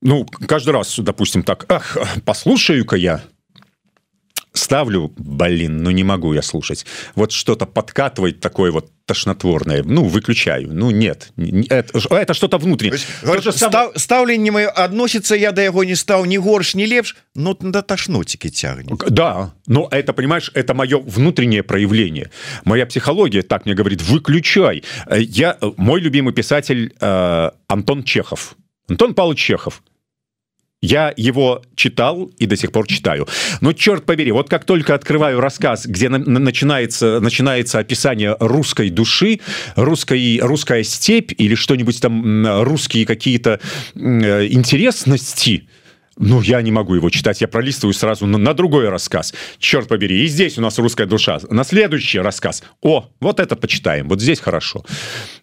ну 0.00 0.24
каждый 0.24 0.70
раз 0.70 0.98
допустим 0.98 1.42
так 1.42 1.66
ах 1.68 1.98
послушаю-ка 2.24 2.96
я 2.96 3.22
ставлю 4.52 5.12
блин 5.16 5.82
ну 5.82 5.90
не 5.90 6.04
могу 6.04 6.32
я 6.34 6.42
слушать 6.42 6.86
вот 7.14 7.32
что-то 7.32 7.66
подкатывает 7.66 8.40
такое 8.40 8.70
вот 8.70 8.90
тошнотворное. 9.07 9.83
Ну 9.83 10.03
выключаю. 10.03 10.69
Ну 10.73 10.91
нет. 10.91 11.31
Это, 11.69 11.97
это 12.13 12.33
что-то 12.33 12.57
внутреннее 12.57 12.99
сам... 13.51 13.91
ставленне 13.95 14.51
мое 14.51 14.67
относится 14.67 15.35
я 15.35 15.51
до 15.51 15.61
яго 15.61 15.83
не 15.83 15.95
стал 15.95 16.25
ни 16.25 16.37
горш 16.37 16.75
не 16.75 16.85
лепш 16.85 17.15
но 17.33 17.53
до 17.53 17.81
тошнотики 17.81 18.49
тягнет 18.49 18.97
да. 19.09 19.53
Но 19.65 19.87
это 19.89 20.13
понимаешь 20.13 20.51
это 20.53 20.73
мое 20.73 20.99
внутреннее 20.99 21.63
проявление. 21.63 22.29
Моя 22.65 22.85
психология 22.85 23.41
так 23.41 23.65
мне 23.65 23.73
говорит 23.73 24.01
выключай 24.01 24.83
я 25.09 25.57
мой 25.77 26.01
любимый 26.01 26.33
писатель 26.33 26.93
э, 26.99 27.49
Антон 27.67 28.03
Чехов. 28.03 28.55
Антон 28.89 29.13
Павлович 29.13 29.39
Чехов 29.39 29.81
я 30.81 31.11
его 31.17 31.63
читал 31.75 32.31
и 32.37 32.45
до 32.45 32.55
сих 32.55 32.71
пор 32.71 32.87
читаю. 32.87 33.27
Но 33.61 33.73
черт 33.73 34.05
побери 34.05 34.31
вот 34.31 34.49
как 34.49 34.63
только 34.63 34.93
открываю 34.93 35.39
рассказ 35.39 35.85
где 35.85 36.09
на 36.09 36.19
начинается 36.19 37.19
начинается 37.19 37.79
описание 37.79 38.35
русской 38.39 38.89
души 38.89 39.39
русской 39.75 40.39
русская 40.41 40.83
степь 40.83 41.31
или 41.37 41.55
что-нибудь 41.55 41.99
там 41.99 42.63
русские 42.63 43.05
какие-то 43.05 43.59
интересности 43.95 45.57
то 45.57 45.76
Ну, 46.17 46.41
я 46.41 46.61
не 46.61 46.71
могу 46.71 46.95
его 46.95 47.09
читать, 47.09 47.41
я 47.41 47.47
пролистываю 47.47 47.93
сразу 47.93 48.25
на, 48.25 48.37
на 48.37 48.53
другой 48.53 48.89
рассказ. 48.89 49.33
Черт 49.59 49.87
побери, 49.87 50.23
и 50.23 50.27
здесь 50.27 50.57
у 50.57 50.61
нас 50.61 50.77
русская 50.79 51.05
душа. 51.05 51.39
На 51.49 51.63
следующий 51.63 52.19
рассказ. 52.19 52.63
О, 52.81 53.09
вот 53.19 53.39
это 53.39 53.55
почитаем, 53.55 54.09
вот 54.09 54.21
здесь 54.21 54.39
хорошо. 54.39 54.83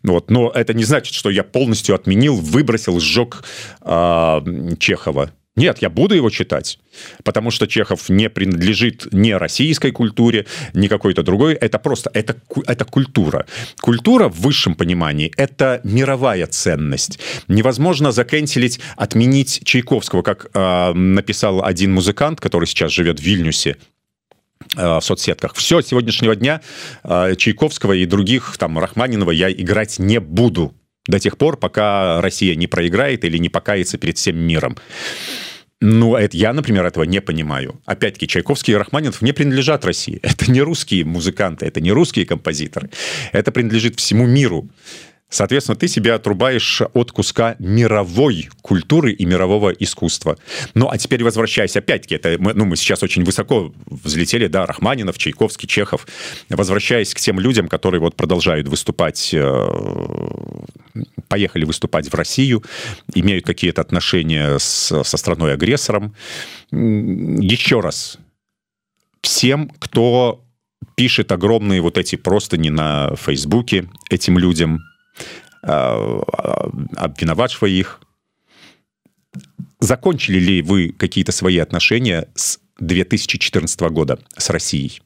Вот, 0.02 0.30
но 0.30 0.50
это 0.50 0.74
не 0.74 0.84
значит, 0.84 1.14
что 1.14 1.30
я 1.30 1.44
полностью 1.44 1.94
отменил, 1.94 2.36
выбросил, 2.36 2.98
сжег 3.00 3.44
э, 3.82 4.40
Чехова. 4.78 5.30
Нет, 5.56 5.78
я 5.82 5.88
буду 5.88 6.16
его 6.16 6.30
читать, 6.30 6.80
потому 7.22 7.52
что 7.52 7.68
Чехов 7.68 8.08
не 8.08 8.28
принадлежит 8.28 9.06
ни 9.12 9.30
российской 9.30 9.92
культуре, 9.92 10.46
ни 10.72 10.88
какой-то 10.88 11.22
другой. 11.22 11.54
Это 11.54 11.78
просто 11.78 12.10
это, 12.12 12.36
это 12.66 12.84
культура. 12.84 13.46
Культура 13.80 14.28
в 14.28 14.40
высшем 14.40 14.74
понимании– 14.74 15.32
это 15.36 15.80
мировая 15.84 16.48
ценность. 16.48 17.20
Невозможно 17.46 18.10
закенселить, 18.10 18.80
отменить 18.96 19.60
Чайковского, 19.64 20.22
как 20.22 20.48
э, 20.52 20.92
написал 20.92 21.64
один 21.64 21.92
музыкант, 21.92 22.40
который 22.40 22.66
сейчас 22.66 22.90
живет 22.90 23.20
в 23.20 23.22
Вильнюсе, 23.22 23.76
в 24.74 25.00
соцсетках 25.02 25.54
все 25.54 25.82
сегодняшнего 25.82 26.34
дня 26.34 26.62
Чайковского 27.04 27.92
и 27.92 28.06
других 28.06 28.56
там 28.58 28.78
Рахманинова 28.78 29.30
я 29.30 29.52
играть 29.52 29.98
не 29.98 30.20
буду 30.20 30.74
до 31.06 31.18
тех 31.18 31.36
пор 31.36 31.56
пока 31.56 32.20
Россия 32.20 32.54
не 32.54 32.66
проиграет 32.66 33.24
или 33.24 33.38
не 33.38 33.48
покается 33.48 33.98
перед 33.98 34.16
всем 34.16 34.36
миром 34.38 34.76
Ну, 35.80 36.16
это 36.16 36.36
я, 36.36 36.52
например, 36.52 36.86
этого 36.86 37.04
не 37.04 37.20
понимаю. 37.20 37.80
Опять-таки, 37.84 38.26
Чайковский 38.26 38.74
и 38.74 38.76
Рахманинов 38.76 39.22
не 39.22 39.32
принадлежат 39.32 39.84
России. 39.84 40.18
Это 40.22 40.50
не 40.50 40.62
русские 40.62 41.04
музыканты, 41.04 41.66
это 41.66 41.80
не 41.80 41.92
русские 41.92 42.24
композиторы. 42.24 42.90
Это 43.32 43.52
принадлежит 43.52 43.98
всему 43.98 44.26
миру. 44.26 44.70
Соответственно, 45.28 45.76
ты 45.76 45.88
себя 45.88 46.14
отрубаешь 46.14 46.82
от 46.92 47.10
куска 47.10 47.56
мировой 47.58 48.48
культуры 48.62 49.12
и 49.12 49.24
мирового 49.24 49.70
искусства. 49.70 50.38
Ну, 50.74 50.88
а 50.88 50.96
теперь 50.96 51.24
возвращаясь, 51.24 51.76
опять-таки, 51.76 52.14
это 52.14 52.36
мы, 52.38 52.54
ну, 52.54 52.64
мы 52.64 52.76
сейчас 52.76 53.02
очень 53.02 53.24
высоко 53.24 53.72
взлетели, 53.86 54.46
да, 54.46 54.64
Рахманинов, 54.64 55.18
Чайковский, 55.18 55.66
Чехов. 55.66 56.06
Возвращаясь 56.50 57.12
к 57.14 57.20
тем 57.20 57.40
людям, 57.40 57.66
которые 57.66 58.00
вот 58.00 58.14
продолжают 58.14 58.68
выступать, 58.68 59.30
э, 59.34 59.68
поехали 61.26 61.64
выступать 61.64 62.08
в 62.08 62.14
Россию, 62.14 62.62
имеют 63.12 63.44
какие-то 63.44 63.80
отношения 63.80 64.58
с, 64.58 65.02
со 65.02 65.16
страной-агрессором. 65.16 66.14
Еще 66.70 67.80
раз, 67.80 68.18
всем, 69.20 69.70
кто 69.80 70.44
пишет 70.94 71.32
огромные 71.32 71.80
вот 71.80 71.98
эти 71.98 72.16
просто 72.16 72.56
не 72.56 72.70
на 72.70 73.16
Фейсбуке 73.16 73.88
этим 74.10 74.38
людям, 74.38 74.80
обвинавачивая 75.64 77.70
их 77.70 78.00
закончили 79.80 80.38
ли 80.38 80.62
вы 80.62 80.90
какие-то 80.90 81.32
свои 81.32 81.58
отношения 81.58 82.28
с 82.34 82.58
2014 82.78 83.80
года 83.90 84.18
с 84.36 84.50
Россией? 84.50 85.02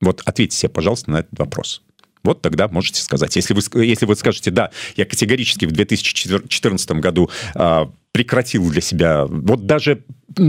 Вот 0.00 0.22
ответьте 0.24 0.56
себе 0.56 0.70
пожалуйста 0.70 1.10
на 1.10 1.20
этот 1.20 1.38
вопрос. 1.38 1.82
Вот 2.22 2.42
тогда 2.42 2.68
можете 2.68 3.00
сказать. 3.00 3.34
Если 3.36 3.54
вы 3.54 3.84
если 3.84 4.06
вы 4.06 4.14
скажете 4.14 4.50
да 4.50 4.70
я 4.96 5.06
категорически 5.06 5.64
в 5.64 5.72
2014 5.72 6.90
году 6.92 7.30
а, 7.54 7.90
прекратил 8.12 8.70
для 8.70 8.80
себя 8.80 9.26
вот 9.26 9.66
даже 9.66 10.04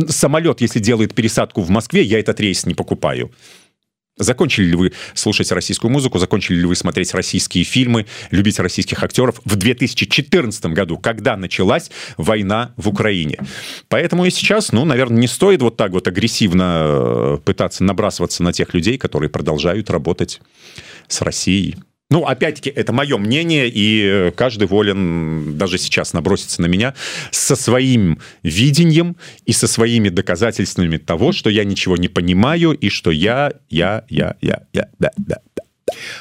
самолет 0.10 0.62
если 0.62 0.80
делает 0.80 1.14
пересадку 1.14 1.62
в 1.62 1.70
москве 1.70 2.04
я 2.04 2.20
этот 2.20 2.40
рейс 2.40 2.66
не 2.66 2.74
покупаю 2.74 3.32
закончили 4.18 4.66
ли 4.66 4.76
вы 4.76 4.94
слушать 5.14 5.52
российскую 5.52 5.92
музыку? 5.92 6.20
Закончили 6.20 6.58
ли 6.58 6.66
вы 6.66 6.76
смотреть 6.76 7.14
российские 7.14 7.64
фильмы? 7.64 8.06
Любить 8.30 8.60
российских 8.60 9.04
актеров? 9.04 9.40
В 9.46 9.56
2014 9.56 10.66
году 10.68 10.98
когда 10.98 11.38
началась 11.38 11.92
война 12.18 12.74
в 12.78 12.90
украине. 12.90 13.40
Поэтому 13.88 14.26
и 14.26 14.30
сейчас 14.30 14.72
ну 14.72 14.86
наверное 14.86 15.20
не 15.20 15.28
стоит 15.28 15.62
вот 15.62 15.78
так 15.78 15.92
вот 15.92 16.08
агрессивно 16.08 16.86
э, 16.86 17.38
пытаться 17.44 17.84
набрасываться 17.84 18.44
на 18.44 18.54
тех 18.54 18.74
людей 18.74 18.98
которые 18.98 19.30
продолжают 19.30 19.90
работать 19.90 20.42
с 21.08 21.22
россией 21.22 21.78
Ну, 22.12 22.26
опять-таки, 22.26 22.70
это 22.70 22.92
мое 22.92 23.18
мнение, 23.18 23.72
и 23.74 24.32
каждый 24.36 24.68
волен 24.68 25.58
даже 25.58 25.78
сейчас 25.78 26.12
наброситься 26.12 26.62
на 26.62 26.66
меня 26.66 26.94
со 27.32 27.56
своим 27.56 28.20
видением 28.44 29.16
и 29.46 29.54
со 29.54 29.66
своими 29.66 30.10
доказательствами 30.10 30.98
того, 30.98 31.32
что 31.32 31.50
я 31.50 31.64
ничего 31.64 31.96
не 31.96 32.10
понимаю, 32.10 32.74
и 32.74 32.90
что 32.90 33.12
я, 33.12 33.54
я, 33.70 34.04
я, 34.10 34.36
я, 34.42 34.64
я, 34.74 34.90
да, 35.00 35.12
да. 35.16 35.38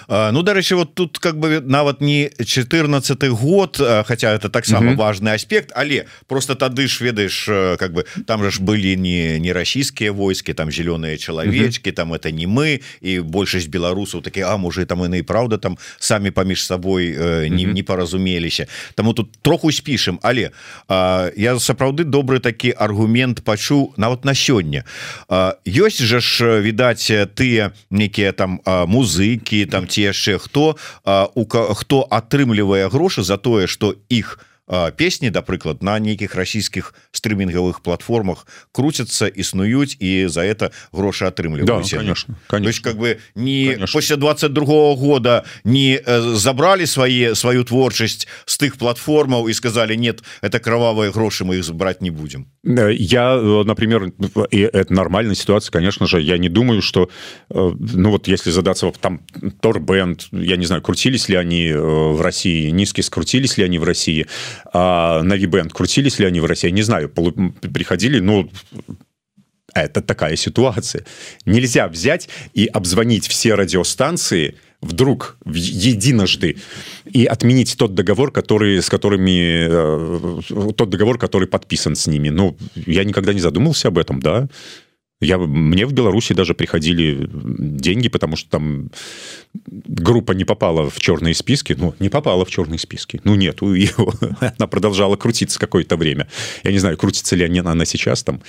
Ну 0.09 0.43
дарэчы 0.43 0.77
вот 0.77 0.95
тут 0.95 1.19
как 1.19 1.39
бы 1.39 1.61
нават 1.61 2.01
не 2.01 2.31
14 2.45 3.29
год 3.31 3.81
хотя 4.07 4.35
это 4.35 4.49
таксама 4.49 4.95
важный 4.95 5.35
аспект 5.35 5.73
але 5.75 6.07
просто 6.27 6.55
тады 6.55 6.87
ж 6.87 7.01
ведаешь 7.01 7.45
как 7.79 7.93
бы 7.93 8.05
там 8.27 8.43
же 8.43 8.51
ж 8.51 8.61
были 8.61 8.97
не 8.97 9.39
не 9.39 9.53
расійскія 9.53 10.13
войскі 10.13 10.53
там 10.53 10.71
зеленые 10.71 11.19
чалавечки 11.19 11.93
там 11.93 12.13
это 12.15 12.31
не 12.31 12.47
мы 12.47 12.81
і 13.01 13.21
большасць 13.21 13.67
беларусаў 13.67 14.23
такі 14.23 14.41
А 14.41 14.57
можа 14.57 14.85
там 14.85 15.03
яны 15.03 15.19
і 15.19 15.23
праўда 15.23 15.59
там 15.59 15.79
самі 15.99 16.31
паміж 16.31 16.65
сабой 16.65 17.15
не, 17.51 17.65
не 17.65 17.83
паразумеліся 17.83 18.67
Таму 18.95 19.13
тут 19.13 19.33
троху 19.43 19.73
спішым 19.73 20.19
але 20.23 20.51
а, 20.89 21.31
я 21.37 21.59
сапраўды 21.59 22.05
добры 22.05 22.41
такі 22.41 22.75
аргумент 22.77 23.45
пачуў 23.45 23.95
нават 23.97 24.25
на 24.25 24.35
сёння. 24.35 24.85
Ёсць 25.65 26.03
жа 26.03 26.21
ж 26.21 26.61
відаць 26.61 27.11
тыя 27.35 27.73
некія 27.91 28.33
там 28.33 28.61
музыкі 28.67 29.60
там 29.66 29.88
ці 29.88 30.02
яшчэ 30.02 30.38
хто 30.38 30.76
у 31.36 31.44
хто 31.50 31.98
атрымлівае 32.10 32.90
грошы 32.90 33.24
за 33.24 33.38
тое 33.38 33.68
что 33.68 33.96
іх 34.10 34.40
у 34.40 34.49
песні 34.98 35.30
да 35.30 35.42
прыклад 35.46 35.84
на 35.86 36.00
нейкіх 36.00 36.34
расійскіх 36.34 36.94
стрымінгавых 37.14 37.86
платформах 37.86 38.48
крутятся 38.72 39.28
існуюць 39.30 39.94
і 40.02 40.26
за 40.28 40.42
это 40.42 40.74
грошы 40.92 41.30
атрымліваюць 41.30 41.70
да, 41.70 41.98
конечно, 41.98 42.36
конечно. 42.48 42.84
как 42.84 42.98
бы 42.98 43.18
не 43.36 43.78
после 43.94 44.18
22 44.18 44.66
-го 44.66 44.96
года 44.96 45.44
не 45.64 46.02
забрали 46.34 46.86
свои 46.86 47.36
сваю 47.36 47.64
творчасць 47.64 48.28
з 48.46 48.60
тых 48.60 48.78
платформаў 48.78 49.50
і 49.50 49.54
сказали 49.54 49.96
нет 49.98 50.24
это 50.42 50.60
кровавые 50.60 51.12
грошы 51.12 51.46
мы 51.46 51.58
их 51.58 51.64
забрать 51.64 52.02
не 52.02 52.10
будем 52.10 52.46
я 52.64 53.38
например 53.66 54.12
и 54.52 54.62
это 54.62 54.94
нормальная 54.94 55.36
ситуация 55.36 55.72
конечно 55.72 56.08
же 56.08 56.22
я 56.22 56.38
не 56.38 56.50
думаю 56.50 56.82
что 56.82 57.10
ну 57.50 58.10
вот 58.10 58.28
если 58.28 58.52
задаться 58.52 58.92
там 59.00 59.20
торбенд 59.60 60.28
я 60.32 60.58
не 60.58 60.66
знаю 60.66 60.82
крутились 60.82 61.30
ли 61.30 61.36
они 61.36 61.72
в 61.72 62.22
России 62.22 62.72
низкие 62.72 63.04
скрутились 63.04 63.60
ли 63.60 63.66
они 63.66 63.78
в 63.80 63.84
России 63.84 64.26
а 64.73 65.23
на 65.23 65.35
вибенд 65.35 65.73
крутились 65.73 66.19
ли 66.19 66.27
они 66.27 66.41
в 66.41 66.45
России? 66.47 66.71
Не 66.71 66.83
знаю 66.83 67.09
приходили 67.09 68.21
ну 68.21 68.51
это 69.75 70.03
такая 70.03 70.37
ситуация. 70.37 71.05
Нельзя 71.45 71.89
взять 71.89 72.29
и 72.55 72.67
обзвонить 72.67 73.29
все 73.29 73.55
радиостанции 73.55 74.57
вдруг 74.81 75.37
единожды 75.45 76.57
и 77.05 77.27
отменить 77.27 77.77
тот 77.77 77.95
договор 77.95 78.33
который 78.33 78.83
с 78.83 78.89
которыми 78.89 79.69
э, 79.69 80.73
тот 80.73 80.89
договор 80.89 81.19
который 81.19 81.49
подписан 81.49 81.97
с 81.97 82.07
ними. 82.07 82.31
Ну 82.31 82.57
я 82.75 83.05
никогда 83.05 83.33
не 83.33 83.41
задумался 83.41 83.89
об 83.89 83.99
этом 83.99 84.21
да 84.21 84.49
я 85.21 85.39
мне 85.39 85.87
в 85.87 85.93
беларуси 85.93 86.33
даже 86.33 86.55
приходили 86.55 87.29
деньги 87.33 88.09
потому 88.09 88.37
что 88.37 88.51
там 88.51 88.91
группа 89.55 90.33
не 90.33 90.45
попала 90.45 90.89
в 90.89 90.99
черные 90.99 91.35
списки. 91.35 91.77
Ну 91.79 91.95
не 91.99 92.09
попала 92.09 92.45
в 92.45 92.51
черные 92.51 92.79
списки. 92.79 93.21
Ну 93.25 93.35
нету 93.35 93.73
его. 93.73 94.15
Она 94.41 94.67
продолжала 94.67 95.17
крутиться 95.17 95.59
какое-то 95.59 95.97
время. 95.97 96.29
Я 96.65 96.73
не 96.73 96.79
знаю 96.79 96.97
крутится 96.97 97.37
ли 97.37 97.45
они 97.45 97.61
она 97.61 97.85
сейчас 97.85 98.23
там 98.23 98.41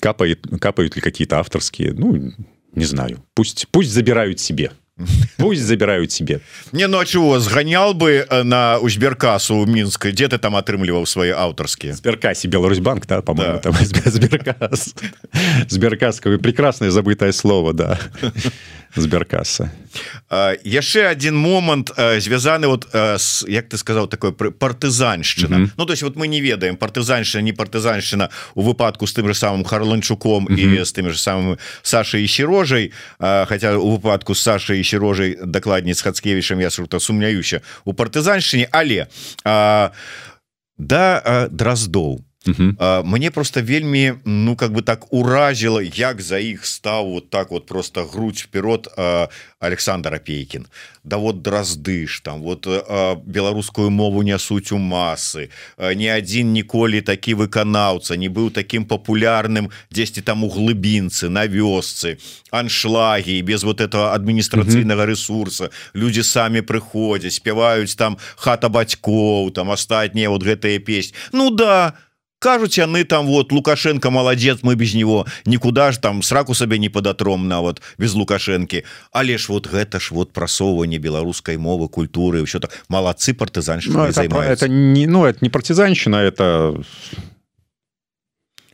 капает 0.00 0.46
капают 0.60 0.96
ли 0.96 1.02
какие-то 1.02 1.38
авторские 1.38 1.92
ну 1.92 2.32
не 2.74 2.84
знаю. 2.84 3.22
Пусть 3.34 3.68
пусть 3.70 3.90
забирают 3.90 4.40
себе 4.40 4.72
пусть 5.36 5.62
забирают 5.62 6.10
себе 6.12 6.40
не 6.72 6.86
ну 6.86 6.98
а 6.98 7.04
чего 7.04 7.38
сгонял 7.38 7.92
бы 7.92 8.26
э, 8.28 8.42
на 8.42 8.78
узберкасу 8.78 9.56
у 9.56 9.66
мінска 9.66 10.10
где 10.10 10.26
ты 10.28 10.38
там 10.38 10.56
атрымліваў 10.56 11.04
свои 11.06 11.30
аўтарскія 11.30 11.92
сберкасе 11.92 12.48
беларусьбанк 12.48 13.06
да, 13.06 13.20
по-моему 13.20 13.60
да. 13.62 13.72
сберкас 14.10 14.94
сберкас 15.68 16.20
прекрасное 16.42 16.90
забытое 16.90 17.32
слово 17.32 17.74
да 17.74 17.98
сберкаса 18.96 19.70
яшчэ 20.64 21.08
один 21.08 21.36
момант 21.36 21.90
звязаны 22.18 22.68
вот 22.68 22.88
с 22.94 23.44
як 23.46 23.68
ты 23.68 23.76
сказал 23.76 24.06
такой 24.06 24.32
партызаншчына 24.32 25.56
mm 25.56 25.64
-hmm. 25.64 25.70
Ну 25.76 25.84
то 25.84 25.92
есть 25.92 26.02
вот 26.02 26.16
мы 26.16 26.26
не 26.26 26.40
ведаем 26.40 26.76
партызаншчына 26.76 27.42
не 27.42 27.52
партызаншчына 27.52 28.30
у 28.54 28.62
выпадку 28.62 29.06
с 29.06 29.14
тым 29.16 29.26
же 29.26 29.34
самым 29.34 29.64
харланчуком 29.64 30.48
mm 30.48 30.56
-hmm. 30.56 30.80
і 30.80 30.84
з 30.84 30.94
тымі 30.94 31.10
же 31.10 31.18
самым 31.18 31.58
Сашей 31.82 32.24
і 32.24 32.28
сірожай 32.28 32.92
хотя 33.18 33.76
у 33.76 33.98
выпадку 33.98 34.34
с 34.34 34.40
Сашей 34.40 34.85
сірожай 34.85 35.37
дакладней 35.45 35.93
з 35.93 36.01
хацкевічам 36.01 36.61
я 36.61 36.69
сурта 36.69 36.99
сумняюся 36.99 37.61
у 37.85 37.93
партызаншчыне 37.93 38.69
але 38.71 39.07
а, 39.43 39.91
да 40.77 41.47
дроздоў 41.51 42.21
мне 43.04 43.30
просто 43.30 43.60
вельмі 43.60 44.14
ну 44.24 44.56
как 44.56 44.72
бы 44.72 44.82
так 44.82 45.12
уразіла 45.12 45.82
як 45.82 46.22
за 46.22 46.38
іх 46.38 46.66
стаў 46.66 47.12
вот 47.12 47.30
так 47.30 47.50
вот 47.50 47.66
просто 47.66 48.04
грудь 48.04 48.38
вперед 48.38 48.88
Александр 49.60 50.14
апейкин 50.14 50.66
да 51.06 51.18
вот 51.18 51.42
драздыш 51.42 52.20
там 52.20 52.42
вот 52.42 52.66
беларускую 53.26 53.90
мову 53.90 54.22
нясуць 54.22 54.72
у 54.72 54.78
масы. 54.78 55.48
Ні 55.78 56.08
адзін 56.10 56.52
ніколі 56.52 57.00
такі 57.00 57.38
выканаўца 57.38 58.18
не 58.18 58.28
быў 58.28 58.50
таким 58.50 58.84
популярным 58.84 59.70
дзесьці 59.94 60.22
там 60.26 60.44
у 60.44 60.50
глыбінцы 60.50 61.30
на 61.30 61.46
вёсцы. 61.46 62.18
Аншлагі 62.50 63.42
без 63.42 63.62
вот 63.62 63.80
этого 63.80 64.14
адміністрацыйнага 64.14 65.06
ресурса. 65.06 65.70
Люди 65.94 66.22
самі 66.22 66.60
прыходзяць 66.60 67.38
спяваюць 67.38 67.94
там 67.94 68.18
хата 68.36 68.68
бацькоў 68.68 69.50
там 69.54 69.70
астатнія 69.70 70.30
вот 70.30 70.42
гэтыя 70.42 70.78
песні 70.78 71.14
Ну 71.32 71.50
да 71.50 71.90
то 71.90 72.05
кажуць 72.38 72.78
яны 72.78 73.04
там 73.04 73.26
вот 73.26 73.52
лукашенко 73.52 74.10
молодец 74.10 74.60
мы 74.62 74.74
без 74.74 74.94
него 74.94 75.26
никуда 75.44 75.92
ж 75.92 75.98
там 75.98 76.22
сраку 76.22 76.54
сабе 76.54 76.78
не 76.78 76.88
падатром 76.88 77.48
на 77.48 77.60
вот 77.60 77.80
без 77.98 78.14
лукашэнкі 78.14 78.84
але 79.12 79.38
ж 79.38 79.48
вот 79.48 79.66
гэта 79.66 80.00
ж 80.00 80.12
вот 80.12 80.32
прасоўванне 80.32 80.98
беларускай 80.98 81.56
мовы 81.56 81.88
культуры 81.88 82.44
все 82.44 82.60
так. 82.60 82.70
Малацы 82.88 83.34
партызанщина 83.34 83.94
ну, 83.94 84.04
это, 84.04 84.22
это 84.22 84.68
не 84.68 85.06
ну 85.06 85.24
это 85.24 85.38
не 85.40 85.50
партизанщина 85.50 86.16
это 86.16 86.76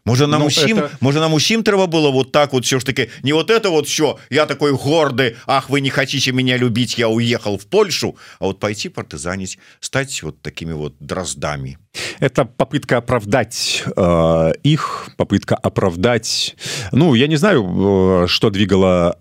можа 0.04 0.26
нам 0.26 0.40
ну, 0.40 0.46
усім 0.46 0.78
это... 0.78 0.90
можа 1.00 1.20
нам 1.20 1.34
усім 1.34 1.62
трэба 1.62 1.86
было 1.86 2.10
вот 2.10 2.32
так 2.32 2.52
вот 2.52 2.64
все 2.64 2.78
ж 2.78 2.86
таки? 2.86 3.10
Не 3.22 3.32
вот 3.32 3.50
это 3.50 3.70
вот 3.70 3.86
все 3.86 4.18
я 4.30 4.46
такой 4.46 4.72
горды 4.72 5.36
Ах 5.46 5.70
вы 5.70 5.80
не 5.80 5.90
хотите 5.90 6.32
меня 6.32 6.56
любить 6.56 6.98
я 6.98 7.08
уехал 7.08 7.58
в 7.58 7.66
Польшу 7.66 8.16
А 8.38 8.46
вот 8.46 8.60
пойти 8.60 8.88
партызанить 8.88 9.58
стать 9.80 10.22
вот 10.22 10.40
такими 10.42 10.72
вот 10.72 10.94
дроздами. 11.00 11.78
Это 12.20 12.44
попытка 12.44 12.98
оправдать 12.98 13.84
э, 13.96 14.52
их 14.62 15.08
попытка 15.16 15.56
оправдать. 15.56 16.56
Ну 16.92 17.14
я 17.14 17.26
не 17.26 17.36
знаю 17.36 18.24
э, 18.24 18.26
что 18.28 18.50
двигало 18.50 19.18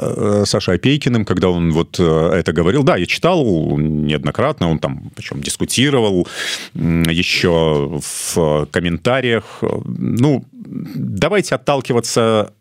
Э, 0.00 0.44
Саша 0.46 0.72
Опейкиным, 0.72 1.24
когда 1.24 1.48
он 1.48 1.72
вот 1.72 1.98
э, 1.98 2.30
это 2.34 2.52
говорил. 2.52 2.82
Да, 2.82 2.96
я 2.96 3.06
читал 3.06 3.44
неоднократно, 3.78 4.68
он 4.68 4.78
там 4.78 5.10
причем 5.14 5.42
дискутировал 5.42 6.28
еще 6.74 8.00
в 8.00 8.66
комментариях. 8.70 9.62
Ну, 9.62 10.44
давайте 10.52 11.54
отталкиваться 11.54 12.52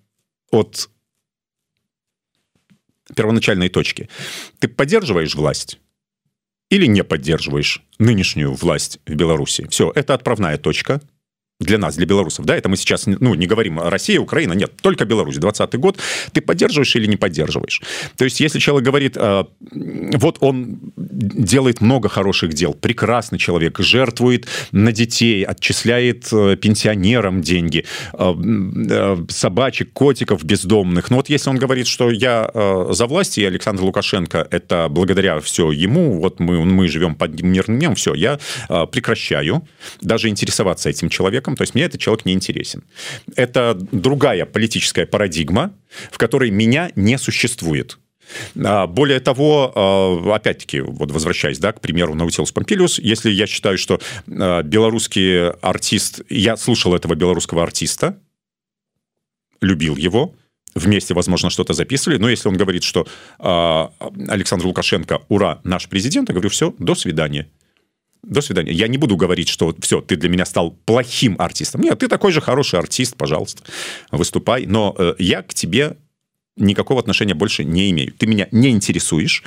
от 0.51 0.89
первоначальной 3.15 3.69
точки. 3.69 4.09
Ты 4.59 4.67
поддерживаешь 4.67 5.35
власть 5.35 5.79
или 6.69 6.85
не 6.85 7.03
поддерживаешь 7.03 7.83
нынешнюю 7.99 8.53
власть 8.53 8.99
в 9.05 9.13
Беларуси? 9.13 9.67
Все, 9.69 9.91
это 9.93 10.13
отправная 10.13 10.57
точка. 10.57 11.01
Для 11.71 11.77
нас, 11.77 11.95
для 11.95 12.05
белорусов, 12.05 12.45
да, 12.45 12.57
это 12.57 12.67
мы 12.67 12.75
сейчас, 12.75 13.05
ну, 13.07 13.35
не 13.35 13.47
говорим 13.47 13.79
Россия, 13.79 14.19
Украина, 14.19 14.53
нет, 14.53 14.71
только 14.81 15.05
Беларусь, 15.05 15.37
20 15.37 15.75
год, 15.75 15.97
ты 16.33 16.41
поддерживаешь 16.41 16.95
или 16.97 17.07
не 17.07 17.15
поддерживаешь. 17.15 17.81
То 18.17 18.25
есть, 18.25 18.41
если 18.41 18.59
человек 18.59 18.85
говорит, 18.85 19.15
э, 19.15 19.45
вот 20.17 20.37
он 20.41 20.79
делает 20.97 21.81
много 21.81 22.09
хороших 22.09 22.53
дел, 22.53 22.73
прекрасный 22.73 23.39
человек, 23.39 23.79
жертвует 23.79 24.47
на 24.73 24.91
детей, 24.91 25.45
отчисляет 25.45 26.27
э, 26.33 26.57
пенсионерам 26.57 27.41
деньги, 27.41 27.85
э, 28.13 29.25
собачек, 29.29 29.93
котиков 29.93 30.43
бездомных, 30.43 31.09
ну 31.09 31.17
вот 31.17 31.29
если 31.29 31.49
он 31.49 31.57
говорит, 31.57 31.87
что 31.87 32.11
я 32.11 32.51
за 32.89 33.05
власть, 33.05 33.37
и 33.37 33.45
Александр 33.45 33.83
Лукашенко, 33.83 34.47
это 34.51 34.87
благодаря 34.89 35.39
все 35.39 35.71
ему, 35.71 36.19
вот 36.19 36.39
мы, 36.41 36.65
мы 36.65 36.87
живем 36.89 37.15
под 37.15 37.41
мирным 37.41 37.95
все, 37.95 38.13
я 38.13 38.39
прекращаю 38.67 39.61
даже 40.01 40.27
интересоваться 40.27 40.89
этим 40.89 41.09
человеком, 41.09 41.55
то 41.61 41.63
есть 41.63 41.75
мне 41.75 41.83
этот 41.83 42.01
человек 42.01 42.25
не 42.25 42.33
интересен. 42.33 42.83
Это 43.35 43.77
другая 43.91 44.47
политическая 44.47 45.05
парадигма, 45.05 45.75
в 46.11 46.17
которой 46.17 46.49
меня 46.49 46.91
не 46.95 47.19
существует. 47.19 47.99
А, 48.65 48.87
более 48.87 49.19
того, 49.19 49.71
а, 49.75 50.35
опять-таки, 50.35 50.79
вот 50.79 51.11
возвращаясь, 51.11 51.59
да, 51.59 51.71
к 51.71 51.79
примеру, 51.79 52.15
Наутилус 52.15 52.51
Помпилиус, 52.51 52.97
если 52.97 53.29
я 53.29 53.45
считаю, 53.45 53.77
что 53.77 54.01
а, 54.27 54.63
белорусский 54.63 55.49
артист, 55.49 56.21
я 56.29 56.57
слушал 56.57 56.95
этого 56.95 57.13
белорусского 57.13 57.61
артиста, 57.61 58.17
любил 59.61 59.95
его, 59.95 60.33
вместе, 60.73 61.13
возможно, 61.13 61.51
что-то 61.51 61.73
записывали, 61.73 62.17
но 62.17 62.27
если 62.27 62.49
он 62.49 62.57
говорит, 62.57 62.81
что 62.81 63.05
Александр 63.37 64.65
Лукашенко, 64.65 65.21
ура, 65.29 65.61
наш 65.63 65.87
президент, 65.87 66.29
я 66.29 66.33
говорю, 66.33 66.49
все, 66.49 66.73
до 66.79 66.95
свидания 66.95 67.47
до 68.23 68.41
свидания. 68.41 68.71
Я 68.71 68.87
не 68.87 68.97
буду 68.97 69.15
говорить, 69.15 69.49
что 69.49 69.75
все, 69.81 70.01
ты 70.01 70.15
для 70.15 70.29
меня 70.29 70.45
стал 70.45 70.71
плохим 70.71 71.35
артистом. 71.39 71.81
Нет, 71.81 71.99
ты 71.99 72.07
такой 72.07 72.31
же 72.31 72.41
хороший 72.41 72.79
артист, 72.79 73.15
пожалуйста, 73.15 73.63
выступай. 74.11 74.65
Но 74.65 74.95
э, 74.97 75.15
я 75.17 75.41
к 75.41 75.53
тебе 75.53 75.97
никакого 76.61 76.99
отношения 76.99 77.33
больше 77.33 77.63
не 77.63 77.91
имею. 77.91 78.13
Ты 78.17 78.27
меня 78.27 78.47
не 78.51 78.69
интересуешь, 78.69 79.43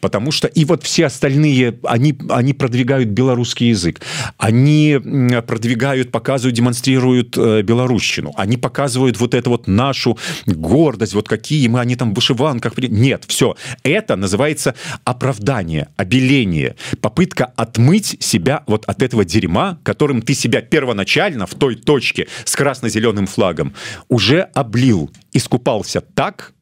потому 0.00 0.32
что 0.32 0.48
и 0.48 0.64
вот 0.64 0.82
все 0.84 1.06
остальные, 1.06 1.78
они, 1.84 2.16
они 2.28 2.52
продвигают 2.52 3.08
белорусский 3.08 3.68
язык, 3.70 4.00
они 4.36 4.98
продвигают, 5.46 6.10
показывают, 6.10 6.56
демонстрируют 6.56 7.36
э, 7.36 7.62
белорусщину, 7.62 8.32
они 8.36 8.56
показывают 8.56 9.18
вот 9.18 9.34
эту 9.34 9.50
вот 9.50 9.66
нашу 9.66 10.18
гордость, 10.46 11.14
вот 11.14 11.28
какие 11.28 11.68
мы, 11.68 11.80
они 11.80 11.96
там 11.96 12.12
в 12.12 12.14
вышиванках. 12.14 12.76
Нет, 12.78 13.24
все. 13.26 13.56
Это 13.82 14.16
называется 14.16 14.74
оправдание, 15.04 15.88
обеление, 15.96 16.76
попытка 17.00 17.46
отмыть 17.56 18.16
себя 18.20 18.62
вот 18.66 18.84
от 18.86 19.02
этого 19.02 19.24
дерьма, 19.24 19.78
которым 19.82 20.22
ты 20.22 20.34
себя 20.34 20.60
первоначально 20.60 21.46
в 21.46 21.54
той 21.54 21.74
точке 21.76 22.28
с 22.44 22.54
красно-зеленым 22.56 23.26
флагом 23.26 23.74
уже 24.08 24.42
облил, 24.54 25.10
искупался 25.32 26.00
так, 26.00 26.52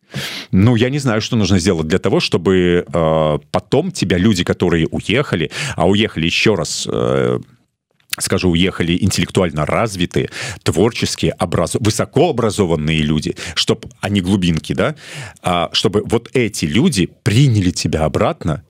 ну, 0.52 0.76
я 0.76 0.90
не 0.90 0.98
знаю, 0.98 1.20
что 1.20 1.36
нужно 1.36 1.58
сделать 1.58 1.86
для 1.86 1.98
того, 1.98 2.20
чтобы 2.20 2.84
э, 2.86 3.38
потом 3.50 3.90
тебя 3.90 4.18
люди, 4.18 4.44
которые 4.44 4.86
уехали, 4.90 5.50
а 5.74 5.88
уехали 5.88 6.26
еще 6.26 6.54
раз... 6.54 6.86
Э, 6.90 7.40
скажу, 8.18 8.50
уехали 8.50 8.96
интеллектуально 8.98 9.66
развитые, 9.66 10.30
творческие, 10.62 11.34
образ... 11.38 11.76
высокообразованные 11.78 13.02
люди, 13.02 13.36
чтобы 13.54 13.90
они 14.00 14.20
глубинки, 14.20 14.72
да, 14.72 14.94
а, 15.42 15.68
чтобы 15.72 16.02
вот 16.04 16.30
эти 16.32 16.64
люди 16.64 17.10
приняли 17.22 17.70
тебя 17.70 18.04
обратно, 18.04 18.64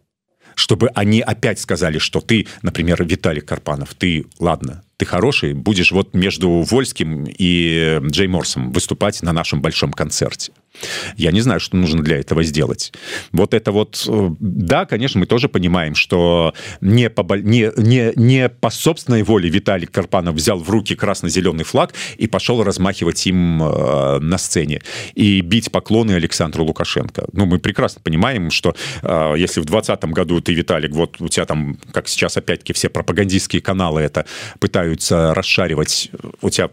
чтобы 0.56 0.88
они 0.94 1.20
опять 1.20 1.60
сказали, 1.60 1.98
что 1.98 2.20
ты, 2.20 2.46
например, 2.62 3.04
Виталий 3.04 3.42
Карпанов, 3.42 3.94
ты, 3.94 4.24
ладно, 4.38 4.82
ты 4.96 5.04
хороший, 5.04 5.52
будешь 5.52 5.92
вот 5.92 6.14
между 6.14 6.62
Вольским 6.62 7.26
и 7.28 8.00
Джей 8.02 8.26
Морсом 8.26 8.72
выступать 8.72 9.22
на 9.22 9.32
нашем 9.32 9.60
большом 9.60 9.92
концерте. 9.92 10.52
Я 11.16 11.32
не 11.32 11.40
знаю, 11.40 11.60
что 11.60 11.76
нужно 11.76 12.02
для 12.02 12.18
этого 12.18 12.42
сделать. 12.42 12.92
Вот 13.32 13.54
это 13.54 13.72
вот, 13.72 14.04
э, 14.08 14.30
да, 14.40 14.86
конечно, 14.86 15.20
мы 15.20 15.26
тоже 15.26 15.48
понимаем, 15.48 15.94
что 15.94 16.54
не 16.80 17.10
по, 17.10 17.34
не, 17.36 17.70
не, 17.76 18.12
не 18.16 18.48
по 18.48 18.70
собственной 18.70 19.22
воле 19.22 19.48
Виталий 19.48 19.86
Карпанов 19.86 20.34
взял 20.34 20.58
в 20.58 20.68
руки 20.70 20.94
красно-зеленый 20.94 21.64
флаг 21.64 21.94
и 22.16 22.26
пошел 22.26 22.62
размахивать 22.62 23.26
им 23.26 23.62
э, 23.62 24.18
на 24.18 24.38
сцене 24.38 24.82
и 25.14 25.40
бить 25.40 25.70
поклоны 25.70 26.12
Александру 26.12 26.64
Лукашенко. 26.64 27.26
Ну, 27.32 27.46
мы 27.46 27.58
прекрасно 27.58 28.00
понимаем, 28.02 28.50
что 28.50 28.74
э, 29.02 29.34
если 29.36 29.60
в 29.60 29.64
2020 29.64 30.04
году 30.12 30.40
ты, 30.40 30.54
Виталик, 30.54 30.92
вот 30.92 31.20
у 31.20 31.28
тебя 31.28 31.46
там, 31.46 31.78
как 31.92 32.08
сейчас 32.08 32.36
опять-таки 32.36 32.72
все 32.72 32.88
пропагандистские 32.88 33.62
каналы 33.62 34.00
это 34.00 34.26
пытаются 34.58 35.34
расшаривать, 35.34 36.10
у 36.40 36.50
тебя 36.50 36.70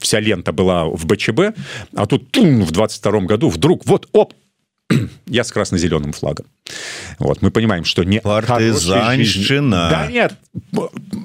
вся 0.00 0.20
лента 0.20 0.52
была 0.52 0.84
в 0.84 1.06
БЧБ, 1.06 1.56
а 1.94 2.06
тут 2.06 2.30
тум, 2.30 2.62
в 2.62 2.70
22 2.70 3.20
году 3.20 3.48
вдруг 3.48 3.86
вот 3.86 4.08
оп, 4.12 4.34
я 5.26 5.44
с 5.44 5.52
красно-зеленым 5.52 6.12
флагом. 6.12 6.46
Вот, 7.18 7.42
мы 7.42 7.50
понимаем, 7.50 7.84
что 7.84 8.04
не 8.04 8.20
партизанщина. 8.20 9.88
Да 9.90 10.06
нет, 10.06 10.34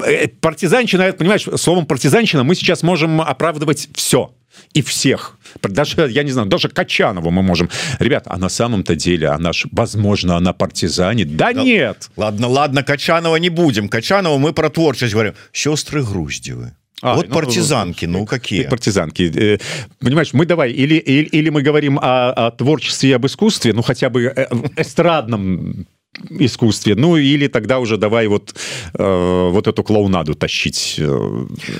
э, 0.05 0.27
партизанщина, 0.27 1.13
понимаешь, 1.13 1.47
словом 1.55 1.85
партизанщина 1.85 2.43
мы 2.43 2.55
сейчас 2.55 2.83
можем 2.83 3.21
оправдывать 3.21 3.89
все 3.93 4.33
и 4.73 4.81
всех. 4.81 5.37
Даже, 5.61 6.09
я 6.09 6.23
не 6.23 6.31
знаю, 6.31 6.47
даже 6.47 6.69
Качанову 6.69 7.31
мы 7.31 7.41
можем. 7.41 7.69
Ребят, 7.99 8.23
а 8.27 8.37
на 8.37 8.49
самом-то 8.49 8.95
деле 8.95 9.29
она 9.29 9.53
ж, 9.53 9.65
возможно, 9.71 10.35
она 10.37 10.53
партизанит. 10.53 11.35
Да, 11.35 11.53
да 11.53 11.63
нет. 11.63 12.09
Ладно, 12.17 12.47
ладно, 12.47 12.83
Качанова 12.83 13.35
не 13.37 13.49
будем. 13.49 13.89
Качанова 13.89 14.37
мы 14.37 14.53
про 14.53 14.69
творчесть 14.69 15.13
говорим. 15.13 15.33
Сестры 15.51 16.03
Груздевы. 16.03 16.75
А, 17.02 17.14
вот 17.14 17.28
ну, 17.28 17.34
партизанки, 17.34 18.06
ну, 18.06 18.18
ну 18.18 18.26
какие? 18.26 18.66
Партизанки. 18.66 19.22
Э, 19.22 19.58
понимаешь, 20.00 20.32
мы 20.32 20.46
давай, 20.46 20.72
или, 20.72 20.96
или, 20.96 21.26
или 21.26 21.50
мы 21.50 21.62
говорим 21.62 21.98
о, 21.98 22.32
о 22.32 22.50
творчестве, 22.50 23.14
об 23.14 23.24
искусстве, 23.24 23.72
ну 23.72 23.82
хотя 23.82 24.10
бы 24.10 24.22
э, 24.24 24.46
эстрадном 24.76 25.86
искусстве 26.30 26.94
ну 26.94 27.16
или 27.16 27.46
тогда 27.48 27.78
уже 27.78 27.96
давай 27.96 28.26
вот 28.26 28.54
э, 28.94 29.48
вот 29.52 29.66
эту 29.68 29.84
клоунаду 29.84 30.34
тащить 30.34 30.96
э, 30.98 31.04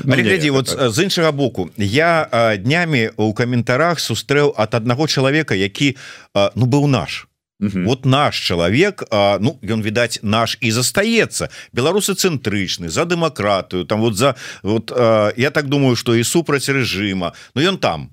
ну, 0.05 0.15
глядзі 0.15 0.51
вот 0.51 0.79
з 0.81 1.03
іншага 1.03 1.33
боку 1.33 1.71
я 1.77 2.29
э, 2.33 2.59
днямі 2.59 3.11
у 3.17 3.33
каментарах 3.33 3.99
сустрэў 3.99 4.55
от 4.57 4.75
аднаго 4.75 5.09
чалавека 5.09 5.55
які 5.55 5.97
э, 6.35 6.51
ну 6.55 6.67
быў 6.67 6.87
наш 6.87 7.27
Угу. 7.64 7.84
вот 7.86 8.06
наш 8.06 8.36
чалавек 8.36 9.04
ну 9.40 9.56
ён 9.64 9.80
відаць 9.82 10.20
наш 10.22 10.58
і 10.60 10.72
застаецца 10.72 11.48
беларусы 11.72 12.12
цэнтрычны 12.12 12.90
за 12.90 13.08
дэмакратыю 13.08 13.86
там 13.86 14.02
вот 14.02 14.18
за 14.20 14.36
вот 14.64 14.92
я 14.92 15.50
так 15.52 15.68
думаю 15.68 15.96
что 15.96 16.16
і 16.16 16.24
супраць 16.24 16.68
режима. 16.70 17.34
Но 17.56 17.62
ён 17.62 17.78
там 17.78 18.10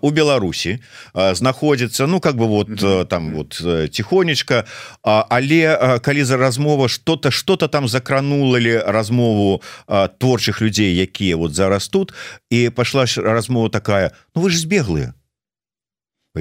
у 0.00 0.10
Беларусі 0.10 0.78
знаходзіцца 1.14 2.06
ну 2.06 2.20
как 2.20 2.36
бы 2.36 2.46
вот 2.46 3.08
там 3.08 3.34
вот 3.34 3.60
тихонечка 3.90 4.64
але 5.02 5.98
калі 6.02 6.24
за 6.24 6.36
размова 6.36 6.88
что-то 6.88 7.30
что-то 7.30 7.68
там 7.68 7.88
закранули 7.88 8.82
размову 8.86 9.62
творчых 9.88 10.62
людзей 10.62 10.96
якія 10.96 11.36
вот 11.36 11.54
зараз 11.54 11.88
тут 11.88 12.14
і 12.50 12.70
пошла 12.70 13.04
размова 13.16 13.68
такая 13.68 14.12
Ну 14.34 14.42
вы 14.42 14.50
ж 14.50 14.58
збеглыя 14.60 15.14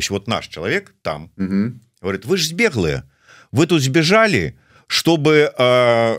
вот 0.10 0.28
наш 0.28 0.48
чалавек 0.48 0.94
там. 1.02 1.32
Угу 1.38 1.80
говорит 2.06 2.26
вы 2.26 2.38
же 2.38 2.46
сбеглые. 2.48 3.04
Вы 3.52 3.68
тут 3.68 3.82
сбежали 3.82 4.56
чтобы 4.88 5.52
э, 5.58 6.18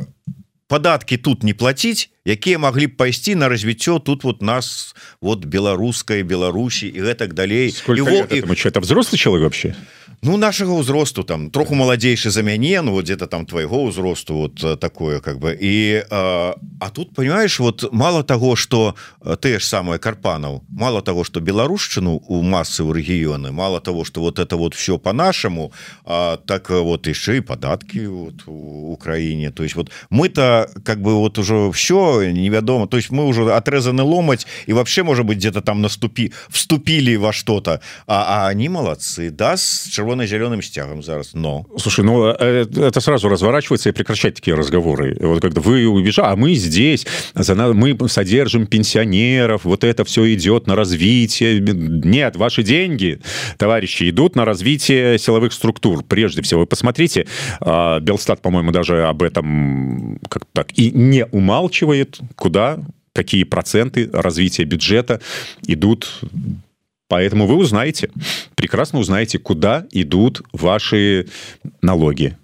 податки 0.68 1.16
тут 1.16 1.42
не 1.42 1.55
платить 1.55 2.11
якія 2.25 2.59
могли 2.59 2.87
б 2.87 2.96
пайсці 2.96 3.35
на 3.35 3.49
развіццё 3.49 3.99
тут 3.99 4.25
вот 4.25 4.42
нас 4.42 4.96
вот 5.20 5.44
беларускай 5.44 6.22
Беларусі 6.22 6.88
і 6.88 7.01
гэтак 7.01 7.35
далей 7.35 7.75
его 7.88 8.27
и... 8.27 8.42
это 8.68 8.81
взрослый 8.81 9.18
человек 9.18 9.44
вообще 9.44 9.75
ну 10.26 10.36
нашего 10.36 10.72
узросту 10.72 11.22
там 11.22 11.50
троху 11.50 11.74
маладзейшы 11.74 12.30
за 12.30 12.42
мяне 12.42 12.82
ну 12.82 12.92
вот 12.92 13.04
где-то 13.04 13.26
там 13.26 13.46
твоего 13.46 13.84
узросту 13.84 14.34
вот 14.34 14.64
э, 14.64 14.76
такое 14.76 15.20
как 15.20 15.38
бы. 15.38 15.56
И 15.58 16.04
а, 16.10 16.56
а 16.80 16.90
тут 16.90 17.14
понимаешь 17.14 17.60
вот 17.60 17.92
мало 17.92 18.24
того 18.24 18.56
что 18.56 18.96
э, 19.24 19.36
ты 19.40 19.60
ж 19.60 19.64
самое 19.64 19.98
карпанов 19.98 20.62
мало 20.68 21.00
того 21.02 21.24
что 21.24 21.40
беларушчыну 21.40 22.22
у 22.26 22.42
массы 22.42 22.82
у 22.82 22.92
рэгіёны 22.92 23.52
мало 23.52 23.80
того 23.80 24.04
что 24.04 24.20
вот 24.20 24.38
это 24.38 24.56
вот 24.56 24.74
все 24.74 24.98
по-нашему 24.98 25.72
так 26.04 26.70
вот 26.70 27.06
еще 27.06 27.36
и 27.36 27.40
податки 27.40 28.06
вот 28.06 28.34
у 28.46 28.92
Украине. 28.92 29.50
То 29.50 29.62
есть 29.62 29.76
вот 29.76 29.90
мы-то 30.10 30.68
как 30.84 31.00
бы 31.00 31.14
вот 31.14 31.38
уже 31.38 31.70
все 31.70 32.30
невядома 32.32 32.88
то 32.88 32.96
есть 32.96 33.10
мы 33.10 33.24
уже 33.24 33.42
отрезаны 33.52 34.02
ломать 34.02 34.46
и 34.66 34.72
вообще 34.72 35.02
может 35.02 35.24
быть 35.24 35.38
где-то 35.38 35.60
там 35.60 35.82
наступи 35.82 36.32
вступили 36.48 37.16
во 37.16 37.32
что-то. 37.32 37.80
А, 38.06 38.46
а 38.46 38.48
они 38.48 38.68
молодцы. 38.68 39.30
Да 39.30 39.56
с 39.56 39.88
червоно-зеленым 40.16 40.62
стягом 40.62 41.02
зараз 41.02 41.35
но. 41.35 41.66
Слушай 41.79 42.05
ну 42.05 42.26
э, 42.26 42.66
это 42.76 43.00
сразу 43.00 43.29
разворачивается 43.29 43.88
и 43.88 43.92
прекращать 43.92 44.35
такие 44.35 44.57
разговоры. 44.57 45.16
Вот 45.20 45.42
когда 45.42 45.61
вы 45.61 45.87
убежали 45.87 46.26
а 46.33 46.37
мы 46.37 46.55
здесь 46.55 47.07
за 47.35 47.55
нас 47.55 47.74
мы 47.74 47.96
содержим 48.09 48.66
пенсионеров 48.66 49.64
вот 49.64 49.85
это 49.85 50.04
все 50.04 50.35
идет 50.35 50.67
на 50.67 50.77
развитие 50.77 51.60
нет 51.60 52.37
ваши 52.37 52.62
деньги 52.62 53.21
товарищи 53.58 54.08
идут 54.10 54.37
на 54.37 54.44
развитие 54.44 55.19
силовых 55.19 55.52
структур 55.52 56.02
прежде 56.02 56.42
всего 56.42 56.60
вы 56.60 56.67
посмотрите 56.67 57.27
Белстат 57.60 58.40
по-моему 58.40 58.73
даже 58.73 59.04
об 59.04 59.23
этом 59.23 60.19
как 60.29 60.44
так 60.52 60.73
и 60.79 60.90
не 60.90 61.27
умалчивает 61.27 62.19
куда 62.35 62.79
какие 63.12 63.44
проценты 63.44 64.10
развития 64.12 64.64
бюджета 64.64 65.21
идут 65.67 66.21
поэтому 67.09 67.46
вы 67.46 67.57
узнаете 67.57 68.11
прекрасно 68.57 68.98
узнаете 68.98 69.38
куда 69.38 69.87
идут 69.92 70.42
ваши 70.52 71.29
налоги. 71.83 72.37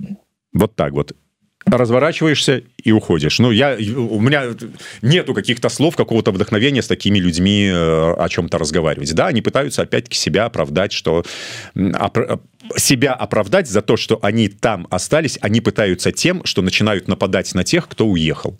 Вот 0.52 0.76
так 0.76 0.92
вот 0.92 1.16
разворачиваешься 1.66 2.62
и 2.82 2.92
уходишь. 2.92 3.38
Ну 3.38 3.50
я 3.50 3.76
у 3.76 4.20
меня 4.20 4.44
нету 5.00 5.34
каких-то 5.34 5.68
слов 5.68 5.96
какого-то 5.96 6.32
вдохновения 6.32 6.82
с 6.82 6.88
такими 6.88 7.18
людьми 7.18 7.70
э, 7.72 8.14
о 8.18 8.28
чем-то 8.28 8.58
разговаривать. 8.58 9.14
Да 9.14 9.26
они 9.26 9.42
пытаются 9.42 9.82
опять-таки 9.82 10.18
себя 10.18 10.46
оправдать 10.46 10.92
что 10.92 11.24
себя 12.76 13.12
оправдать 13.12 13.68
за 13.68 13.82
то 13.82 13.96
что 13.96 14.18
они 14.22 14.48
там 14.48 14.86
остались 14.90 15.38
они 15.40 15.60
пытаются 15.60 16.12
тем 16.12 16.44
что 16.44 16.62
начинают 16.62 17.08
нападать 17.08 17.54
на 17.54 17.64
тех 17.64 17.88
кто 17.88 18.06
уехал. 18.06 18.58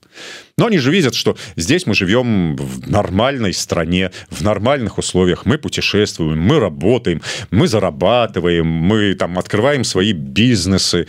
Но 0.56 0.66
они 0.66 0.78
же 0.78 0.92
видят 0.92 1.14
что 1.14 1.36
здесь 1.56 1.86
мы 1.86 1.94
живем 1.94 2.56
в 2.56 2.88
нормальной 2.88 3.52
стране 3.52 4.12
в 4.30 4.42
нормальных 4.42 4.98
условиях. 4.98 5.44
Мы 5.44 5.58
путешествуем 5.58 6.38
мы 6.38 6.60
работаем 6.60 7.20
мы 7.50 7.66
зарабатываем 7.66 8.66
мы 8.66 9.14
там 9.14 9.38
открываем 9.38 9.84
свои 9.84 10.12
бизнесы 10.12 11.08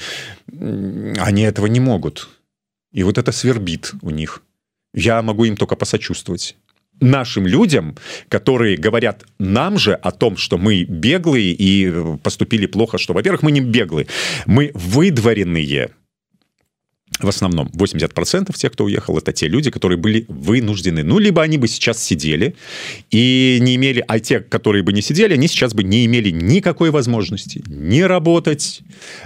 они 0.64 1.44
этого 1.44 1.68
не 1.68 1.80
могут. 1.80 2.30
И 2.92 3.04
вот 3.04 3.18
это 3.18 3.32
свербит 3.32 3.94
у 4.02 4.10
них. 4.10 4.44
Я 4.94 5.22
могу 5.22 5.46
им 5.46 5.58
только 5.58 5.76
посочувствовать. 5.76 6.56
Нашим 7.00 7.48
людям 7.48 7.98
которые 8.30 8.78
говорят 8.78 9.26
нам 9.40 9.80
же 9.80 9.96
о 9.96 10.12
том 10.12 10.38
что 10.38 10.60
мы 10.60 10.84
беглые 10.84 11.52
и 11.52 11.92
поступили 12.22 12.68
плохо 12.68 13.00
что 13.00 13.14
во-первых 13.14 13.42
мы 13.42 13.52
не 13.52 13.62
беглые 13.62 14.06
мы 14.46 14.70
выдворенные 14.76 15.90
в 17.20 17.28
основном 17.28 17.70
80 17.74 18.14
процентов 18.14 18.58
тех 18.58 18.72
кто 18.74 18.86
уехал 18.86 19.18
это 19.18 19.32
те 19.32 19.48
люди 19.48 19.72
которые 19.72 19.98
были 19.98 20.26
вынуждены. 20.28 21.04
Ну 21.04 21.20
либо 21.20 21.42
они 21.42 21.58
бы 21.58 21.68
сейчас 21.68 22.02
сидели 22.02 22.56
и 23.12 23.58
не 23.62 23.76
имели 23.76 24.04
а 24.08 24.20
те 24.20 24.40
которые 24.40 24.84
бы 24.84 24.94
не 24.94 25.02
сидели 25.02 25.34
они 25.34 25.48
сейчас 25.48 25.74
бы 25.74 25.84
не 25.84 26.06
имели 26.06 26.30
никакой 26.30 26.92
возможности 26.92 27.64
не 27.68 28.06
работать 28.06 28.82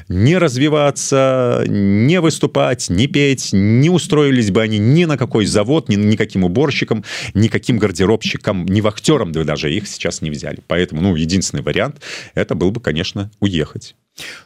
не 0.07 0.37
развиваться 0.37 1.63
не 1.67 2.19
выступать 2.21 2.89
не 2.89 3.07
петь 3.07 3.49
не 3.53 3.89
устроились 3.89 4.51
бы 4.51 4.61
они 4.61 4.77
ни 4.77 5.05
на 5.05 5.17
какой 5.17 5.45
завод 5.45 5.89
ни 5.89 5.95
никаким 5.95 6.43
уборщиком 6.43 7.03
никаким 7.33 7.77
гардеробщиком 7.77 8.65
не 8.65 8.81
вахтером 8.81 9.31
да 9.31 9.43
даже 9.43 9.73
их 9.73 9.87
сейчас 9.87 10.21
не 10.21 10.29
взяли. 10.29 10.59
Поэтому 10.67 11.01
ну 11.01 11.15
единственный 11.15 11.63
вариант 11.63 12.01
это 12.33 12.55
был 12.55 12.71
бы 12.71 12.81
конечно 12.81 13.31
уехать 13.39 13.95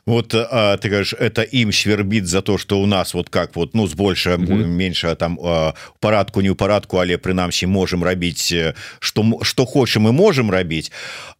вот 0.05 0.34
а, 0.34 0.78
ты 0.78 0.89
говоришь 0.89 1.13
это 1.13 1.41
им 1.41 1.72
свербит 1.72 2.28
за 2.28 2.41
то 2.41 2.57
что 2.57 2.82
у 2.82 2.86
нас 2.86 3.13
вот 3.13 3.30
как 3.30 3.55
вот 3.55 3.74
ну 3.74 3.88
с 3.88 3.93
больше 3.93 4.30
mm 4.30 4.45
-hmm. 4.45 4.65
меньше 4.65 5.15
там 5.15 5.39
а, 5.43 5.74
парадку 5.99 6.41
не 6.41 6.49
у 6.49 6.55
парадку 6.55 6.97
але 6.97 7.17
прынамсі 7.17 7.67
можем 7.67 8.03
рабіць 8.03 8.53
что 8.99 9.39
что 9.41 9.65
хочем 9.65 10.07
мы 10.07 10.11
можем 10.11 10.51
рабіць 10.51 10.91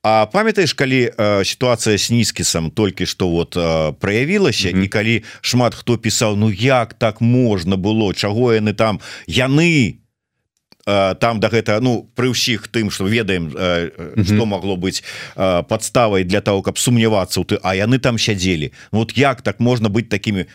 А 0.04 0.26
памятаешь 0.26 0.74
калі 0.74 1.12
а, 1.18 1.44
ситуация 1.44 1.98
с 1.98 2.12
нізкісам 2.12 2.72
толькі 2.72 3.06
что 3.06 3.28
вот 3.30 3.58
проявілася 4.00 4.70
mm 4.70 4.76
-hmm. 4.76 4.84
і 4.84 4.88
калі 4.88 5.24
шмат 5.42 5.76
хто 5.76 5.98
пісаў 5.98 6.36
Ну 6.36 6.52
як 6.52 6.94
так 6.94 7.22
можна 7.22 7.76
было 7.76 8.14
чаго 8.14 8.54
яны 8.54 8.74
там 8.74 9.00
яны 9.28 10.01
там 10.86 11.40
да 11.40 11.50
гэта 11.50 11.80
ну 11.82 12.10
пры 12.16 12.34
ўсіх 12.34 12.68
тым 12.68 12.90
что 12.90 13.06
ведаем 13.08 13.52
что 14.24 14.46
могло 14.46 14.78
быть 14.78 15.04
подставай 15.36 16.24
для 16.24 16.42
того 16.42 16.62
каб 16.62 16.78
сумнявацца 16.78 17.44
ты 17.44 17.60
а 17.62 17.76
яны 17.76 18.00
там 18.00 18.18
сядзелі. 18.18 18.74
Вот 18.92 19.14
як 19.18 19.42
так 19.42 19.60
можно 19.60 19.90
быть 19.90 20.10
такими 20.10 20.48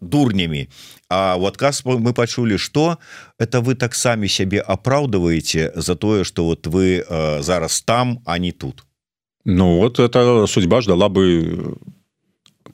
дурнями 0.00 0.68
А 1.10 1.36
у 1.36 1.46
адказ 1.46 1.84
мы 1.84 2.12
пачулі 2.12 2.58
что 2.58 2.98
это 3.38 3.60
вы 3.60 3.74
так 3.74 3.94
самі 3.94 4.28
сябе 4.28 4.60
апраўдываеце 4.60 5.72
за 5.74 5.96
тое 5.96 6.24
что 6.24 6.44
вот 6.44 6.66
вы 6.66 7.04
зараз 7.40 7.80
там 7.82 8.20
а 8.26 8.38
не 8.38 8.52
тут? 8.52 8.84
Ну 9.44 9.78
вот 9.78 9.98
это 9.98 10.46
судьба 10.46 10.80
ждала 10.80 11.08
бы 11.08 11.78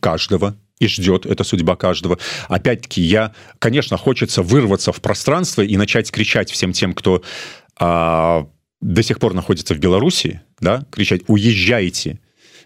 каждого 0.00 0.56
и 0.84 0.88
ждет 0.88 1.26
эта 1.26 1.44
судьба 1.44 1.76
каждого. 1.76 2.18
Опять-таки 2.48 3.00
я 3.00 3.32
конечно 3.58 3.96
хочется 3.96 4.42
вырваться 4.42 4.92
в 4.92 5.00
пространство 5.00 5.62
и 5.62 5.76
начать 5.76 6.10
кричать 6.10 6.50
всем 6.50 6.72
тем 6.72 6.92
кто 6.92 7.22
а, 7.78 8.46
до 8.80 9.02
сих 9.02 9.18
пор 9.18 9.34
находится 9.34 9.74
в 9.74 9.78
белоруссии 9.78 10.40
да 10.60 10.84
кричать 10.90 11.22
уезжайте! 11.26 12.20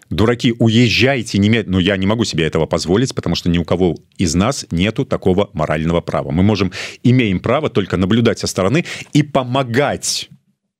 Дураки 0.09 0.53
уезжайте! 0.57 1.37
немед 1.37 1.67
но 1.67 1.79
я 1.79 1.95
не 1.97 2.07
могу 2.07 2.25
себе 2.25 2.45
этого 2.45 2.65
позволить 2.65 3.15
потому 3.15 3.35
что 3.35 3.49
ни 3.49 3.57
у 3.57 3.63
кого 3.63 3.95
из 4.17 4.35
нас 4.35 4.65
нету 4.71 5.05
такого 5.05 5.49
морального 5.53 6.01
права. 6.01 6.31
Мы 6.31 6.43
можем 6.43 6.71
имеем 7.03 7.39
право 7.39 7.69
только 7.69 7.97
наблюдать 7.97 8.39
со 8.39 8.47
стороны 8.47 8.85
и 9.13 9.23
помогать 9.23 10.29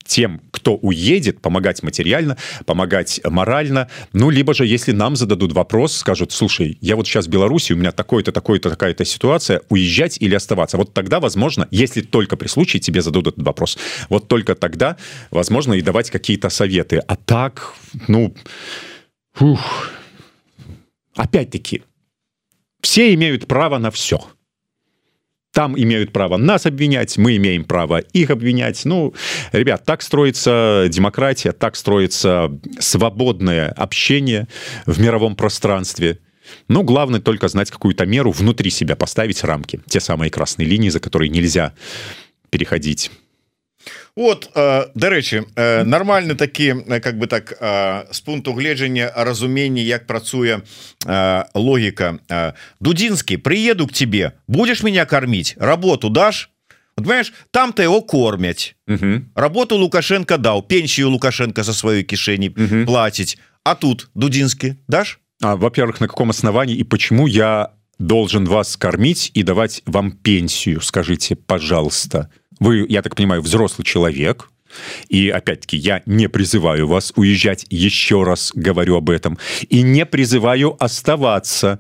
тем 0.10 0.42
кто 0.52 0.76
уедет 0.76 1.40
помогать 1.40 1.84
материально 1.84 2.36
помогать 2.66 3.22
морально. 3.24 3.90
Ну 4.12 4.30
либо 4.32 4.54
же 4.54 4.66
если 4.66 4.92
нам 4.92 5.16
зададут 5.16 5.54
вопрос 5.54 5.96
скажут 5.96 6.32
слушай 6.32 6.78
я 6.82 6.96
вот 6.96 7.08
сейчас 7.08 7.28
в 7.28 7.30
Беларуси 7.30 7.74
у 7.74 7.78
меня 7.78 7.92
такой-то 7.92 8.32
такой-то 8.32 8.70
такая-то 8.72 9.06
ситуация 9.06 9.62
уезжать 9.70 10.18
или 10.20 10.36
оставаться? 10.36 10.78
Вот 10.78 10.94
тогда 10.94 11.20
возможно 11.20 11.68
если 11.72 12.02
только 12.02 12.36
при 12.38 12.48
случае 12.48 12.82
тебе 12.82 13.02
зададут 13.02 13.36
этот 13.36 13.46
вопрос 13.46 13.78
вот 14.10 14.28
только 14.28 14.56
тогда 14.56 14.98
возможно 15.32 15.74
и 15.76 15.82
давать 15.82 16.10
какие-то 16.10 16.50
советы. 16.50 16.98
А 17.08 17.16
так 17.16 17.76
ну 18.08 18.34
опять-таки 21.16 21.84
все 22.82 23.14
имеют 23.14 23.48
право 23.48 23.78
на 23.78 23.92
все 23.92 24.28
там 25.52 25.78
имеют 25.78 26.14
право 26.14 26.38
нас 26.38 26.66
обвинять 26.66 27.18
мы 27.18 27.36
имеем 27.38 27.64
право 27.64 28.00
их 28.00 28.30
обвинять. 28.30 28.86
Ну 28.86 29.14
ребят 29.52 29.84
так 29.86 30.02
строится 30.02 30.88
демократия 30.90 31.52
так 31.52 31.76
строится 31.76 32.52
свободное 32.80 33.70
общение 33.70 34.48
в 34.86 35.00
мировом 35.00 35.36
пространстве. 35.36 36.20
Но 36.68 36.84
главное 36.84 37.20
только 37.20 37.48
знать 37.48 37.70
какую-то 37.70 38.06
меру 38.06 38.32
внутри 38.32 38.72
себя 38.72 38.96
поставить 38.96 39.44
рамки. 39.44 39.82
Те 39.88 40.00
самые 40.00 40.32
красные 40.32 40.68
линии 40.68 40.90
за 40.90 41.00
которые 41.00 41.30
нельзя 41.30 41.74
переходить 42.50 43.12
вот 44.20 44.52
дарэчы 44.96 45.48
нормальны 45.88 46.36
такі 46.36 47.00
как 47.00 47.18
бы 47.18 47.28
так 47.28 47.56
с 48.12 48.20
пункту 48.20 48.54
гледжання 48.54 49.14
разумення 49.16 49.82
як 49.82 50.08
працуе 50.08 50.60
логіка. 51.56 52.20
Дудзінскі 52.82 53.38
приеду 53.38 53.88
к 53.88 53.94
тебе. 53.94 54.32
Будешь 54.48 54.84
меня 54.84 55.06
кормить? 55.06 55.56
Работу 55.60 56.10
дашь 56.10 56.50
понимаешь 57.00 57.34
там-то 57.52 57.84
его 57.84 58.02
кормяць 58.02 58.76
работу 59.36 59.78
лукашенко 59.78 60.38
даў 60.38 60.68
пенсію 60.68 61.10
лукашенко 61.10 61.64
за 61.64 61.72
сваёй 61.72 62.04
кішэні 62.04 62.50
платіць 62.86 63.38
а 63.64 63.76
тут 63.76 64.10
дудзінскі 64.16 64.76
дашь 64.88 65.20
во-первых 65.42 66.02
на 66.02 66.08
каком 66.08 66.30
основании 66.30 66.76
и 66.76 66.84
почему 66.84 67.28
я 67.28 67.72
должен 68.00 68.46
вас 68.46 68.76
кормить 68.76 69.32
и 69.34 69.44
давать 69.44 69.84
вам 69.86 70.12
пенсию 70.12 70.82
скажите 70.82 71.36
пожалуйста 71.36 72.30
вы 72.60 72.86
я 72.88 73.02
так 73.02 73.16
понимаю 73.16 73.42
взрослый 73.42 73.86
человек. 73.86 74.50
И 75.08 75.30
опять-таки 75.30 75.78
я 75.78 76.04
не 76.06 76.30
призываю 76.30 76.88
вас 76.88 77.12
уезжать 77.16 77.66
еще 77.72 78.24
раз 78.24 78.52
говорю 78.54 78.98
об 78.98 79.10
этом. 79.10 79.40
И 79.68 79.82
не 79.82 80.06
призываю 80.06 80.76
оставаться. 80.80 81.80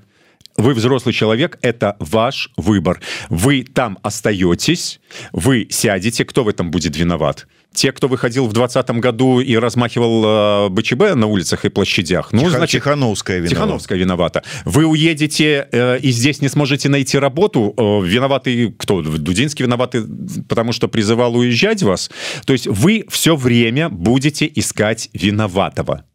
Вы 0.57 0.73
взрослый 0.73 1.13
человек 1.13 1.59
это 1.61 1.95
ваш 1.99 2.49
выбор. 2.57 2.99
Вы 3.29 3.63
там 3.63 3.99
остаетесь 4.01 4.99
вы 5.31 5.67
сядете. 5.69 6.25
Кто 6.25 6.43
в 6.43 6.47
этом 6.47 6.71
будет 6.71 6.97
виноват 6.97 7.47
те 7.73 7.91
кто 7.91 8.07
выходил 8.07 8.47
в 8.47 8.53
двадцатом 8.53 8.99
году 8.99 9.39
и 9.39 9.55
размахивал 9.55 10.67
э, 10.67 10.69
БЧБ 10.69 11.15
на 11.15 11.27
улицах 11.27 11.65
и 11.65 11.69
площадях 11.69 12.31
ну 12.31 12.39
Тихо, 12.39 12.57
значит 12.57 12.81
Тихановская 12.81 13.45
Тихановская 13.47 13.97
виновата. 13.97 14.43
Вы 14.65 14.85
уедете 14.85 15.67
э, 15.71 15.99
и 15.99 16.11
здесь 16.11 16.41
не 16.41 16.49
сможете 16.49 16.89
найти 16.89 17.17
работу 17.17 17.73
э, 17.77 17.81
виноватый 18.05 18.73
кто? 18.77 19.01
Дудинский 19.01 19.65
виноваты 19.65 20.03
потому 20.47 20.73
что 20.73 20.87
призывал 20.87 21.35
уезжать 21.35 21.83
вас? 21.83 22.09
То 22.45 22.53
есть 22.53 22.67
вы 22.67 23.05
все 23.09 23.35
время 23.35 23.89
будете 23.89 24.51
искать 24.53 25.09
виноватого. 25.13 26.05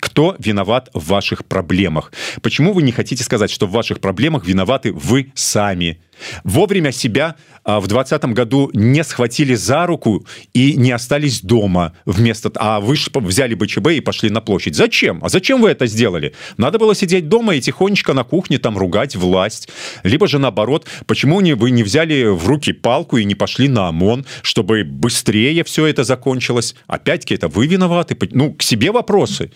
Кто 0.00 0.36
виноват 0.38 0.90
в 0.92 1.06
ваших 1.08 1.44
проблемах? 1.44 2.12
Почему 2.42 2.72
вы 2.72 2.82
не 2.82 2.92
хотите 2.92 3.22
сказать 3.24 3.50
что 3.50 3.66
в 3.66 3.70
ваших 3.70 4.00
проблемах 4.00 4.46
виноваты 4.46 4.92
вы 4.92 5.32
сами 5.34 6.00
вовремя 6.44 6.92
себя 6.92 7.36
а, 7.64 7.80
в 7.80 7.86
двадцатом 7.86 8.34
году 8.34 8.70
не 8.74 9.02
схватили 9.04 9.54
за 9.54 9.86
руку 9.86 10.26
и 10.52 10.74
не 10.74 10.92
остались 10.92 11.40
дома 11.40 11.94
вместо 12.04 12.50
а 12.56 12.80
вы 12.80 12.96
взяли 13.14 13.54
бы 13.54 13.66
ЧБ 13.66 13.92
и 13.92 14.00
пошли 14.00 14.30
на 14.30 14.40
площадь. 14.40 14.74
Зачем? 14.74 15.20
А 15.22 15.28
зачем 15.28 15.60
вы 15.60 15.70
это 15.70 15.86
сделали? 15.86 16.34
Надо 16.56 16.78
было 16.78 16.94
сидеть 16.94 17.28
дома 17.28 17.54
и 17.54 17.60
тихонечко 17.60 18.12
на 18.12 18.24
кухне 18.24 18.58
там 18.58 18.76
ругать 18.76 19.16
власть. 19.16 19.68
Либо 20.02 20.28
же 20.28 20.38
наоборот 20.38 20.86
почему 21.06 21.40
не 21.40 21.54
вы 21.54 21.70
не 21.70 21.82
взяли 21.82 22.24
в 22.24 22.46
руки 22.46 22.72
палку 22.72 23.16
и 23.16 23.24
не 23.24 23.34
пошли 23.34 23.68
на 23.68 23.88
ОМОН 23.88 24.26
чтобы 24.42 24.84
быстрее 24.84 25.64
все 25.64 25.86
это 25.86 26.04
закончилось? 26.04 26.74
Опять-таки 26.86 27.34
это 27.34 27.48
вы 27.48 27.66
виноваты 27.66 28.16
ну 28.32 28.52
к 28.52 28.62
себе 28.62 28.92
вопросы 28.92 29.50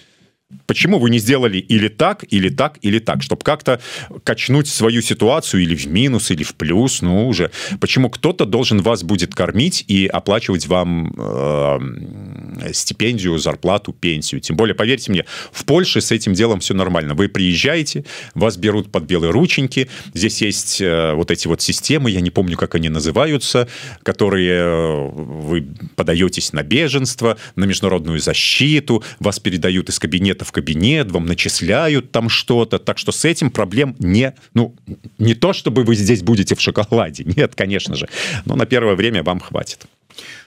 почему 0.67 0.99
вы 0.99 1.11
не 1.11 1.19
сделали 1.19 1.59
или 1.59 1.89
так 1.89 2.25
или 2.31 2.49
так 2.49 2.79
или 2.83 2.99
так? 2.99 3.23
Чтобы 3.23 3.43
как-то 3.43 3.81
качнуть 4.25 4.69
свою 4.69 5.03
ситуацию 5.03 5.63
или 5.63 5.75
в 5.75 5.87
минус 5.87 6.31
или 6.31 6.43
в 6.43 6.55
плюс 6.55 7.03
ну 7.03 7.29
уже. 7.29 7.51
Почему 7.81 8.11
кто-то 8.11 8.45
должен 8.45 8.81
вас 8.81 9.03
будет 9.03 9.35
кормить 9.35 9.85
и 9.89 10.07
оплачивать 10.07 10.67
вам 10.67 11.13
э, 11.19 12.73
стипендию 12.73 13.39
зарплату 13.39 13.93
пенсию? 13.93 14.41
Тем 14.41 14.57
более 14.57 14.75
поверьте 14.75 15.11
мне 15.11 15.25
в 15.53 15.65
Польше 15.65 16.01
с 16.01 16.13
этим 16.13 16.33
делом 16.33 16.61
все 16.61 16.75
нормально. 16.75 17.15
Вы 17.15 17.29
приезжаете 17.29 18.05
вас 18.35 18.57
берут 18.57 18.91
под 18.91 19.05
белые 19.05 19.31
рученьки. 19.31 19.89
Здесь 20.15 20.41
есть 20.41 20.81
э, 20.81 21.13
вот 21.15 21.31
эти 21.31 21.47
вот 21.47 21.61
системы 21.61 22.11
я 22.11 22.21
не 22.21 22.31
помню 22.31 22.57
как 22.57 22.75
они 22.75 22.89
называются 22.89 23.69
которые 24.03 24.61
э, 24.61 25.09
вы 25.13 25.67
подаетесь 25.97 26.53
на 26.53 26.63
беженство 26.63 27.37
на 27.57 27.65
международную 27.65 28.19
защиту 28.21 29.05
вас 29.19 29.39
передают 29.41 29.89
из 29.89 29.99
кабинета 29.99 30.38
в 30.38 30.52
кабинет 30.52 31.12
вам 31.12 31.26
начисляют 31.26 32.12
там 32.12 32.30
что-то 32.30 32.80
так 32.80 32.98
что 32.98 33.12
с 33.12 33.26
этим 33.26 33.50
проблем 33.50 33.96
не 34.00 34.34
ну 34.54 34.76
не 35.18 35.36
то 35.36 35.54
чтобы 35.54 35.84
вы 35.84 35.96
здесь 35.96 36.22
будете 36.22 36.56
в 36.56 36.62
шоколаде 36.62 37.24
нет 37.24 37.56
конечно 37.56 37.96
же 37.96 38.08
но 38.46 38.56
на 38.56 38.66
первое 38.66 38.96
время 38.96 39.24
вам 39.24 39.40
хватит 39.40 39.86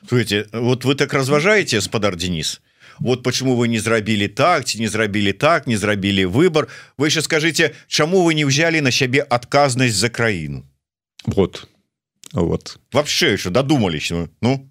Слушайте, 0.09 0.47
вот 0.53 0.85
вы 0.85 0.95
так 0.95 1.13
разважаете 1.13 1.81
спадар 1.81 2.17
Денис 2.17 2.61
вот 2.99 3.23
почему 3.23 3.57
вы 3.57 3.69
не 3.69 3.79
зрабілі 3.79 4.29
так 4.29 4.65
ці 4.65 4.81
не 4.81 4.89
зрабілі 4.89 5.33
так 5.33 5.67
не 5.67 5.77
зрабілі 5.77 6.27
выбор 6.27 6.67
вы 6.99 7.07
еще 7.07 7.23
скажите 7.23 7.75
чаму 7.89 8.23
вы 8.23 8.35
не 8.35 8.45
взяли 8.45 8.81
на 8.81 8.91
сябе 8.91 9.23
адказнасць 9.23 9.95
за 9.95 10.09
краіну 10.09 10.65
вот 11.27 11.69
вот 12.33 12.79
вообще 12.93 13.33
еще 13.33 13.51
додумались 13.51 14.13
ну 14.43 14.70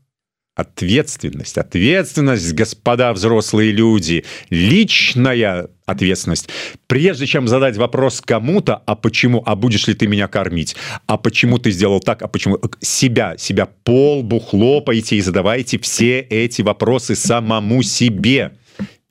ответственность. 0.55 1.59
Ответственность 1.59 2.53
господа 2.53 3.13
взрослые 3.13 3.73
люди. 3.73 4.25
Личная 4.51 5.69
ответственность. 5.87 6.49
Прежде 6.87 7.27
чем 7.27 7.49
задать 7.49 7.77
вопрос 7.77 8.21
кому-то 8.21 8.77
а 8.77 8.95
почему 8.95 9.43
а 9.47 9.57
будешь 9.57 9.87
ли 9.89 9.95
ты 9.95 10.07
меня 10.07 10.29
кормить? 10.29 10.77
А 11.07 11.17
почему 11.17 11.59
ты 11.59 11.71
сделал 11.71 12.01
так? 12.01 12.23
А 12.23 12.29
почему 12.29 12.59
себя 12.81 13.35
себя 13.39 13.67
полбу 13.85 14.39
хлопаете 14.39 15.17
и 15.17 15.21
задавайте 15.21 15.79
все 15.79 16.21
эти 16.21 16.63
вопросы 16.63 17.15
самому 17.15 17.83
себе. 17.83 18.53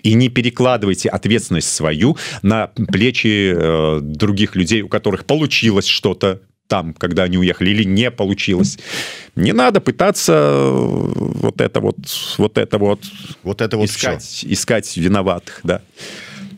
И 0.01 0.13
не 0.13 0.29
перекладывайте 0.29 1.09
ответственность 1.09 1.73
свою 1.73 2.15
на 2.41 2.67
плечи 2.67 3.53
э, 3.53 3.99
других 4.01 4.55
людей 4.55 4.81
у 4.81 4.87
которых 4.87 5.25
получилось 5.25 5.87
что-то 5.87 6.41
там 6.68 6.94
когда 6.94 7.24
они 7.24 7.38
уехали 7.38 7.70
или 7.70 7.84
не 7.84 8.10
получилось 8.10 8.78
не 9.36 9.52
надо 9.52 9.80
пытаться 9.80 10.32
э, 10.32 10.70
вот 10.72 11.60
это 11.60 11.80
вот 11.80 11.96
вот 12.38 12.58
это 12.58 12.78
вот 12.78 13.00
вот 13.42 13.60
это 13.60 13.76
вот 13.76 13.88
искать 13.88 14.24
что? 14.24 14.52
искать 14.52 14.96
виноватых 14.96 15.60
да 15.62 15.82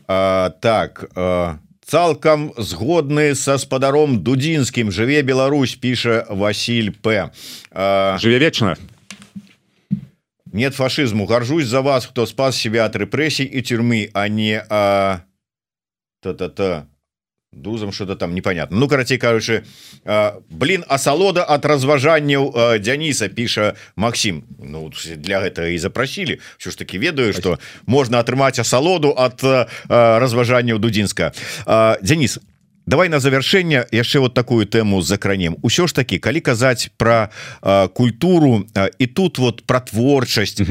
а, 0.08 0.50
так 0.60 1.10
а 1.16 1.58
цалкам 1.84 2.52
згодны 2.56 3.34
са 3.34 3.58
спадаром 3.58 4.22
дудзінскім 4.22 4.90
жыве 4.90 5.22
Беларусь 5.22 5.74
піша 5.74 6.26
Василь 6.30 6.90
П 6.90 7.30
жыве 7.74 8.38
вечна 8.38 8.76
нет 10.52 10.74
фашизму 10.74 11.26
горжусь 11.26 11.66
за 11.66 11.80
вас 11.80 12.06
хто 12.06 12.26
спас 12.26 12.56
себя 12.56 12.86
от 12.86 12.96
рэпрэсій 12.96 13.44
і 13.44 13.62
тюрьмы 13.62 14.10
а 14.14 14.28
не 14.28 14.64
а 14.68 15.20
та-та-та 16.22 16.86
дузам 17.53 17.91
что-то 17.91 18.15
там 18.15 18.33
непонятно. 18.33 18.77
Ну 18.77 18.87
карацей 18.87 19.17
кажучы 19.17 19.65
блин 20.49 20.85
асалода 20.87 21.43
от 21.43 21.65
разважанняў 21.65 22.79
Дзяніса 22.79 23.27
піша 23.27 23.75
Макссім 23.95 24.43
Ну 24.57 24.91
для 25.17 25.41
гэтага 25.41 25.67
і 25.67 25.77
запрасілі 25.77 26.39
що 26.57 26.71
ж 26.71 26.77
таки 26.77 26.99
ведаю 26.99 27.33
что 27.33 27.59
можна 27.85 28.23
атрымаць 28.23 28.59
асалоду 28.59 29.13
от 29.17 29.43
разважанняў 29.89 30.79
дудзінска 30.79 31.33
Дзяніс 32.01 32.39
давай 32.87 33.09
на 33.09 33.19
завяршэнне 33.19 33.83
яшчэ 33.91 34.19
вот 34.19 34.33
такую 34.33 34.65
тэму 34.65 35.01
закранем 35.01 35.57
усё 35.61 35.87
ж 35.87 35.93
таки 35.93 36.19
калі 36.19 36.39
казаць 36.39 36.87
про 36.95 37.29
культуру 37.93 38.63
і 38.97 39.07
тут 39.07 39.39
вот 39.39 39.65
про 39.67 39.79
творчасць 39.79 40.61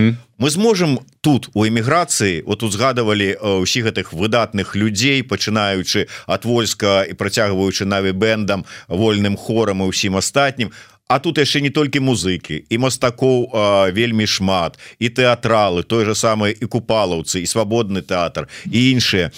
мы 0.40 0.50
зможем 0.50 1.00
тут 1.20 1.50
у 1.54 1.68
эміграцыі 1.68 2.42
вот 2.48 2.64
узгадывалі 2.64 3.36
ўсіх 3.60 3.92
гэтых 3.92 4.16
выдатных 4.16 4.74
людзей 4.74 5.22
пачынаючы 5.22 6.08
от 6.26 6.42
войска 6.48 7.04
і 7.04 7.12
працягваючы 7.14 7.84
наві 7.84 8.16
бэндам 8.16 8.64
вольным 8.88 9.36
хорам 9.36 9.84
і 9.84 9.92
ўсім 9.92 10.16
астатнім. 10.16 10.72
А 11.10 11.18
тут 11.18 11.38
яшчэ 11.42 11.60
не 11.60 11.70
толькі 11.74 12.00
музыкі 12.00 12.64
і 12.70 12.76
мастакоў 12.80 13.52
вельмі 13.92 14.24
шмат 14.24 14.80
і 14.96 15.12
тэатралы 15.12 15.84
той 15.84 16.08
же 16.08 16.14
самый 16.16 16.56
і 16.56 16.64
купалаўцы 16.64 17.44
і 17.44 17.50
свабодны 17.50 18.00
тэатр 18.00 18.48
і 18.64 18.96
іншыя. 18.96 19.34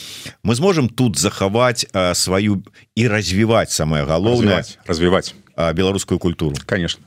Мы 0.46 0.54
зможам 0.54 0.86
тут 0.88 1.18
захаваць 1.18 1.82
а, 1.92 2.14
сваю 2.14 2.62
і 2.94 3.08
развіваць 3.08 3.74
самое 3.74 4.06
галоўнае 4.06 4.62
развіваць 4.86 5.34
беларускую 5.56 6.22
культуру. 6.22 6.54
Конечно 6.66 7.02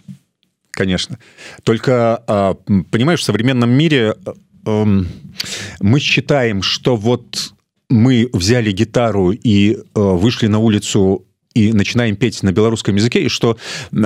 конечно. 0.75 1.17
Только 1.63 2.23
а, 2.27 2.53
понимаешь 2.91 3.21
в 3.21 3.23
современном 3.23 3.71
мире 3.71 4.15
а, 4.65 4.85
мы 5.79 5.99
считаем 5.99 6.61
что 6.61 6.95
вот 6.95 7.53
мы 7.89 8.29
взяли 8.33 8.71
гитару 8.71 9.31
и 9.31 9.77
вышли 9.93 10.47
на 10.47 10.59
улицу 10.59 11.25
и 11.55 11.71
начинаем 11.71 12.15
петь 12.17 12.43
на 12.43 12.51
белорусском 12.51 12.95
языке, 12.95 13.23
и 13.23 13.29
что 13.29 13.57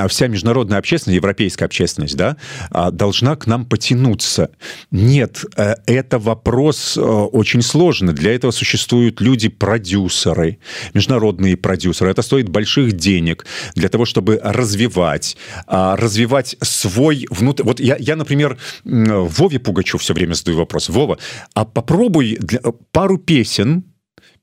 вся 0.08 0.28
международная 0.28 0.78
общественность, 0.78 1.16
европейская 1.18 1.66
общественность, 1.66 2.16
да, 2.16 2.38
а, 2.70 2.92
должна 2.92 3.36
к 3.36 3.48
нам 3.48 3.66
потянуться. 3.66 4.52
Нет, 4.92 5.44
э, 5.58 5.74
это 5.88 6.20
вопрос 6.20 6.96
э, 6.96 7.02
очень 7.02 7.64
сложный. 7.64 8.14
Для 8.14 8.36
этого 8.36 8.52
существуют 8.52 9.20
люди-продюсеры, 9.20 10.60
международные 10.94 11.58
продюсеры. 11.58 12.12
Это 12.12 12.22
стоит 12.22 12.50
больших 12.50 12.94
денег 12.94 13.46
для 13.76 13.90
того, 13.90 14.06
чтобы 14.06 14.40
развивать, 14.44 15.36
а, 15.66 15.96
развивать 15.96 16.56
свой 16.62 17.26
внутрь. 17.32 17.64
Вот 17.64 17.80
я, 17.80 17.98
я, 18.00 18.16
например, 18.16 18.60
Вове 18.84 19.60
Пугачу 19.60 19.98
все 19.98 20.14
время 20.14 20.36
задаю 20.36 20.58
вопрос. 20.58 20.90
Вова, 20.90 21.18
а 21.56 21.66
попробуй 21.66 22.38
для... 22.40 22.60
пару 22.92 23.18
песен 23.18 23.84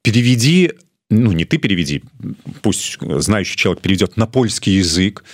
переведи 0.02 0.72
ну 1.10 1.32
не 1.32 1.44
ты 1.44 1.58
переведи 1.58 2.02
пусть 2.62 2.98
знающий 3.00 3.56
человек 3.56 3.82
перейдет 3.82 4.16
на 4.16 4.26
польский 4.26 4.74
язык 4.74 5.24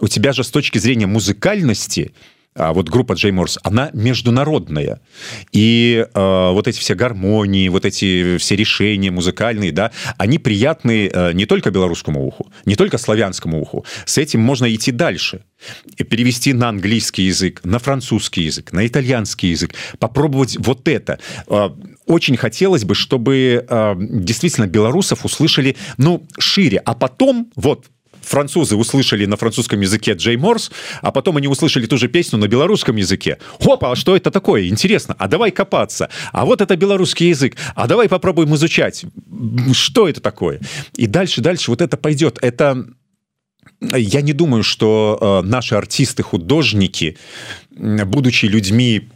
у 0.00 0.08
тебя 0.08 0.32
же 0.32 0.44
с 0.44 0.50
точки 0.50 0.78
зрения 0.78 1.06
музыкальности 1.06 2.12
а 2.54 2.74
вот 2.74 2.90
группа 2.90 3.14
Джей 3.14 3.32
Морс, 3.32 3.58
она 3.62 3.90
международная. 3.94 5.00
И 5.52 6.06
э, 6.12 6.50
вот 6.52 6.68
эти 6.68 6.78
все 6.78 6.94
гармонии, 6.94 7.68
вот 7.68 7.86
эти 7.86 8.36
все 8.36 8.56
решения 8.56 9.10
музыкальные, 9.10 9.72
да, 9.72 9.90
они 10.18 10.38
приятны 10.38 11.08
э, 11.08 11.32
не 11.32 11.46
только 11.46 11.70
белорусскому 11.70 12.26
уху, 12.26 12.52
не 12.66 12.76
только 12.76 12.98
славянскому 12.98 13.62
уху. 13.62 13.86
С 14.04 14.18
этим 14.18 14.40
можно 14.40 14.72
идти 14.72 14.92
дальше. 14.92 15.44
И 15.96 16.04
перевести 16.04 16.52
на 16.52 16.68
английский 16.68 17.22
язык, 17.22 17.62
на 17.64 17.78
французский 17.78 18.42
язык, 18.42 18.72
на 18.72 18.86
итальянский 18.86 19.50
язык, 19.50 19.74
попробовать 19.98 20.58
вот 20.58 20.86
это. 20.88 21.18
Э, 21.48 21.70
очень 22.06 22.36
хотелось 22.36 22.84
бы, 22.84 22.94
чтобы 22.94 23.64
э, 23.68 23.94
действительно 23.98 24.66
белорусов 24.66 25.24
услышали, 25.24 25.76
ну, 25.98 26.26
шире, 26.38 26.78
а 26.84 26.94
потом, 26.94 27.50
вот, 27.56 27.86
французы 28.22 28.76
услышали 28.76 29.26
на 29.26 29.36
французском 29.36 29.80
языке 29.80 30.12
Джей 30.12 30.36
Морс, 30.36 30.70
а 31.00 31.10
потом 31.10 31.36
они 31.36 31.48
услышали 31.48 31.86
ту 31.86 31.98
же 31.98 32.08
песню 32.08 32.38
на 32.38 32.48
белорусском 32.48 32.96
языке. 32.96 33.38
Опа, 33.60 33.92
а 33.92 33.96
что 33.96 34.16
это 34.16 34.30
такое? 34.30 34.68
Интересно. 34.68 35.14
А 35.18 35.28
давай 35.28 35.50
копаться. 35.50 36.08
А 36.32 36.44
вот 36.44 36.60
это 36.60 36.76
белорусский 36.76 37.28
язык. 37.28 37.56
А 37.74 37.86
давай 37.86 38.08
попробуем 38.08 38.54
изучать. 38.54 39.04
Что 39.72 40.08
это 40.08 40.20
такое? 40.20 40.60
И 40.96 41.06
дальше, 41.06 41.40
дальше 41.40 41.70
вот 41.70 41.82
это 41.82 41.96
пойдет. 41.96 42.38
Это 42.40 42.86
я 43.80 44.22
не 44.22 44.32
думаю, 44.32 44.62
что 44.62 45.42
э, 45.44 45.46
наши 45.46 45.74
артисты-художники, 45.74 47.16
будучи 47.70 48.46
людьми 48.46 49.08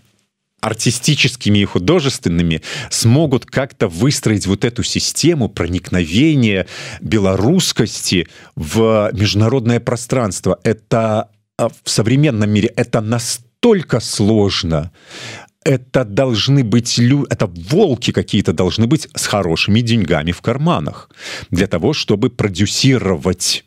артистическими 0.67 1.61
и 1.61 1.65
художественными 1.65 2.61
смогут 2.91 3.47
как-то 3.47 3.87
выстроить 3.87 4.47
вот 4.47 4.65
эту 4.65 4.83
систему 4.83 5.49
проникновения 5.49 6.67
белорусскости 7.01 8.27
в 8.57 9.11
международное 9.13 9.79
пространство. 9.79 10.59
Это 10.65 11.31
а, 11.57 11.69
в 11.69 11.89
современном 11.89 12.51
мире 12.51 12.73
это 12.75 13.01
настолько 13.01 14.01
сложно. 14.01 14.91
Это 15.65 16.05
должны 16.05 16.65
быть 16.65 16.99
люди, 16.99 17.27
это 17.31 17.47
волки 17.47 18.11
какие-то 18.11 18.53
должны 18.53 18.89
быть 18.89 19.09
с 19.15 19.27
хорошими 19.27 19.81
деньгами 19.81 20.33
в 20.33 20.41
карманах 20.41 21.11
для 21.51 21.69
того, 21.69 21.93
чтобы 21.93 22.31
продюсировать 22.31 23.65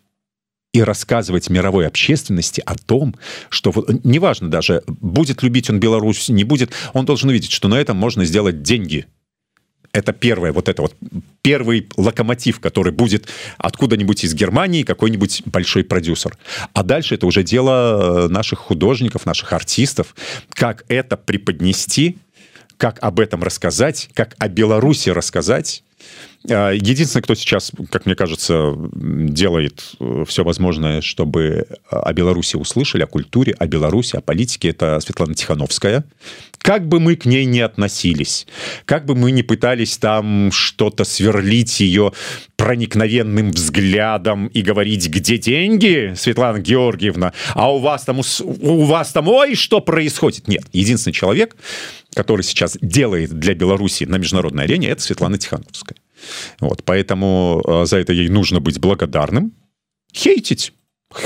и 0.74 0.84
рассказывать 0.84 1.50
мировой 1.50 1.88
общественности 1.88 2.62
о 2.66 2.76
том, 2.76 3.16
что 3.50 3.72
вот, 3.72 4.04
неважно 4.04 4.50
даже, 4.50 4.84
будет 4.88 5.42
любить 5.42 5.70
он 5.70 5.80
Беларусь, 5.80 6.30
не 6.30 6.44
будет, 6.44 6.72
он 6.94 7.06
должен 7.06 7.30
увидеть, 7.30 7.52
что 7.52 7.68
на 7.68 7.76
этом 7.76 7.98
можно 7.98 8.24
сделать 8.26 8.62
деньги. 8.62 9.08
Это 9.92 10.14
первое, 10.14 10.54
вот 10.54 10.70
это 10.70 10.84
вот 10.84 10.96
первый 11.42 11.88
локомотив, 11.98 12.60
который 12.60 12.94
будет 12.94 13.28
откуда-нибудь 13.58 14.24
из 14.24 14.36
Германии 14.36 14.84
какой-нибудь 14.84 15.42
большой 15.46 15.84
продюсер. 15.84 16.38
А 16.74 16.84
дальше 16.84 17.16
это 17.16 17.26
уже 17.26 17.42
дело 17.42 18.28
наших 18.30 18.60
художников, 18.60 19.26
наших 19.26 19.52
артистов, 19.52 20.16
как 20.52 20.86
это 20.88 21.18
преподнести 21.18 22.18
как 22.78 22.98
об 23.04 23.20
этом 23.20 23.44
рассказать 23.44 24.10
как 24.14 24.36
о 24.40 24.48
беларуси 24.48 25.10
рассказать 25.10 25.84
единственное 26.44 27.22
кто 27.22 27.36
сейчас 27.36 27.72
как 27.92 28.06
мне 28.06 28.16
кажется 28.16 28.74
делает 28.94 29.94
э, 30.00 30.24
все 30.28 30.44
возможное 30.44 31.02
чтобы 31.02 31.68
о 31.90 32.14
беларуси 32.14 32.56
услышали 32.56 33.04
о 33.04 33.08
культуре 33.08 33.54
о 33.60 33.68
беларуси 33.68 34.16
о 34.16 34.22
политике 34.22 34.70
это 34.70 35.00
светлана 35.02 35.34
тихохановская 35.34 36.06
как 36.60 36.88
бы 36.88 37.00
мы 37.00 37.16
к 37.16 37.26
ней 37.26 37.46
не 37.46 37.60
относились 37.60 38.48
как 38.86 39.06
бы 39.06 39.16
мы 39.16 39.32
не 39.32 39.44
пытались 39.44 39.98
там 39.98 40.52
что-то 40.52 41.04
сверлить 41.04 41.80
ее 41.82 42.14
проникновенным 42.56 43.52
взглядом 43.52 44.48
и 44.48 44.62
говорить 44.62 45.08
где 45.10 45.38
деньги 45.38 46.14
Светлана 46.18 46.60
Георгиевна 46.60 47.34
а 47.54 47.74
у 47.74 47.80
вас 47.80 48.04
там 48.04 48.20
у 48.20 48.84
вас 48.86 49.12
там 49.12 49.28
ой 49.28 49.56
что 49.56 49.82
происходит? 49.82 50.48
Нет 50.48 50.64
единственный 50.74 51.14
человек 51.14 51.56
который 52.14 52.42
сейчас 52.42 52.78
делает 52.82 53.32
для 53.32 53.54
Беларуси 53.54 54.04
на 54.06 54.18
международной 54.18 54.64
арене 54.64 54.90
это 54.90 55.02
Светлана 55.02 55.38
Тихановская. 55.38 55.98
Вот 56.60 56.84
поэтому 56.84 57.64
э, 57.66 57.86
за 57.86 57.98
это 57.98 58.14
ей 58.14 58.30
нужно 58.30 58.60
быть 58.60 58.80
благодарным. 58.80 59.54
Хейтить. 60.14 60.74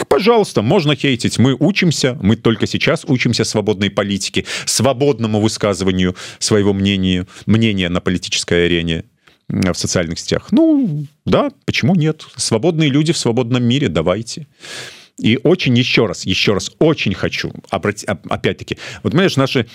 Пожалуйста 0.08 0.62
можно 0.62 0.96
хейтить. 0.96 1.38
Мы 1.40 1.56
учимся 1.60 2.18
мы 2.22 2.36
только 2.38 2.68
сейчас 2.68 3.04
учимся 3.06 3.44
свободной 3.44 3.90
политике 3.90 4.46
свободному 4.66 5.42
высказыванию 5.42 6.16
своего 6.40 6.74
мнения 6.74 7.28
мнения 7.46 7.90
на 7.90 8.00
политической 8.00 8.66
арене 8.66 9.06
в 9.50 9.74
социальных 9.74 10.20
сетях. 10.20 10.48
Ну 10.52 11.06
да 11.26 11.52
почему 11.66 11.96
нет? 11.96 12.26
Свободные 12.38 12.90
люди 12.90 13.12
в 13.12 13.18
свободном 13.18 13.64
мире 13.64 13.90
давайте. 13.90 14.48
И 15.20 15.38
очень 15.44 15.78
еще 15.78 16.06
раз 16.06 16.26
еще 16.26 16.54
раз 16.54 16.72
очень 16.80 17.14
хочу 17.14 17.52
обратить 17.70 18.08
опять-таки 18.08 18.78
вот 19.04 19.12
понимаешь 19.12 19.36
наши 19.36 19.68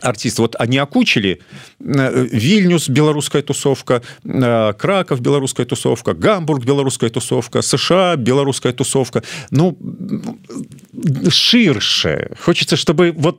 артист. 0.00 0.38
Вот 0.38 0.56
они 0.58 0.78
окучили 0.78 1.40
э, 1.80 2.26
вильнюс 2.32 2.88
беларуская 2.88 3.42
тусовка 3.42 4.02
э, 4.24 4.72
краков 4.78 5.20
беларуская 5.20 5.66
тусовка 5.66 6.14
гамбург 6.14 6.64
беларуская 6.64 7.10
тусовка 7.10 7.60
сша 7.60 8.16
беларуская 8.16 8.72
тусовка. 8.72 9.22
Ну 9.50 9.76
ширше. 11.28 12.30
Хочется 12.40 12.76
чтобы 12.76 13.12
вот 13.14 13.38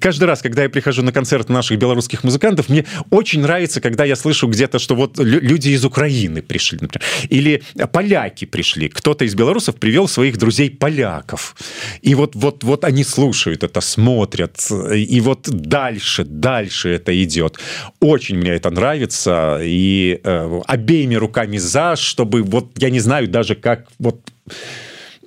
каждый 0.00 0.24
раз 0.24 0.42
когда 0.42 0.64
я 0.64 0.68
прихожу 0.68 1.02
на 1.02 1.12
концерт 1.12 1.48
наших 1.48 1.78
белорусских 1.78 2.22
музыкантов 2.22 2.68
мне 2.68 2.84
очень 3.10 3.40
нравится 3.40 3.80
когда 3.80 4.04
я 4.04 4.16
слышу 4.16 4.46
где-то 4.46 4.78
что 4.78 4.94
вот 4.94 5.18
люди 5.18 5.70
из 5.70 5.84
украины 5.84 6.42
пришли 6.42 6.78
например, 6.80 7.06
или 7.30 7.62
поляки 7.92 8.44
пришли. 8.44 8.88
Кто-то 8.88 9.24
из 9.24 9.34
белорусов 9.34 9.76
привел 9.76 10.06
своих 10.06 10.36
друзей 10.36 10.70
поляков 10.70 11.56
и 12.02 12.14
вот 12.14 12.34
вот 12.34 12.62
вот 12.62 12.84
они 12.84 13.04
слушают 13.04 13.64
это 13.64 13.80
смотрят. 13.80 14.70
И 14.94 15.20
вот 15.20 15.48
да 15.48 15.77
дальше 15.78 16.24
дальше 16.24 16.88
это 16.90 17.22
идет. 17.22 17.58
Очень 18.00 18.38
мне 18.38 18.50
это 18.50 18.70
нравится 18.70 19.60
и 19.62 20.20
э, 20.22 20.60
обеими 20.66 21.14
руками 21.14 21.58
за 21.58 21.96
чтобы 21.96 22.42
вот 22.42 22.66
я 22.78 22.90
не 22.90 23.00
знаю 23.00 23.28
даже 23.28 23.54
как 23.54 23.86
вот 23.98 24.20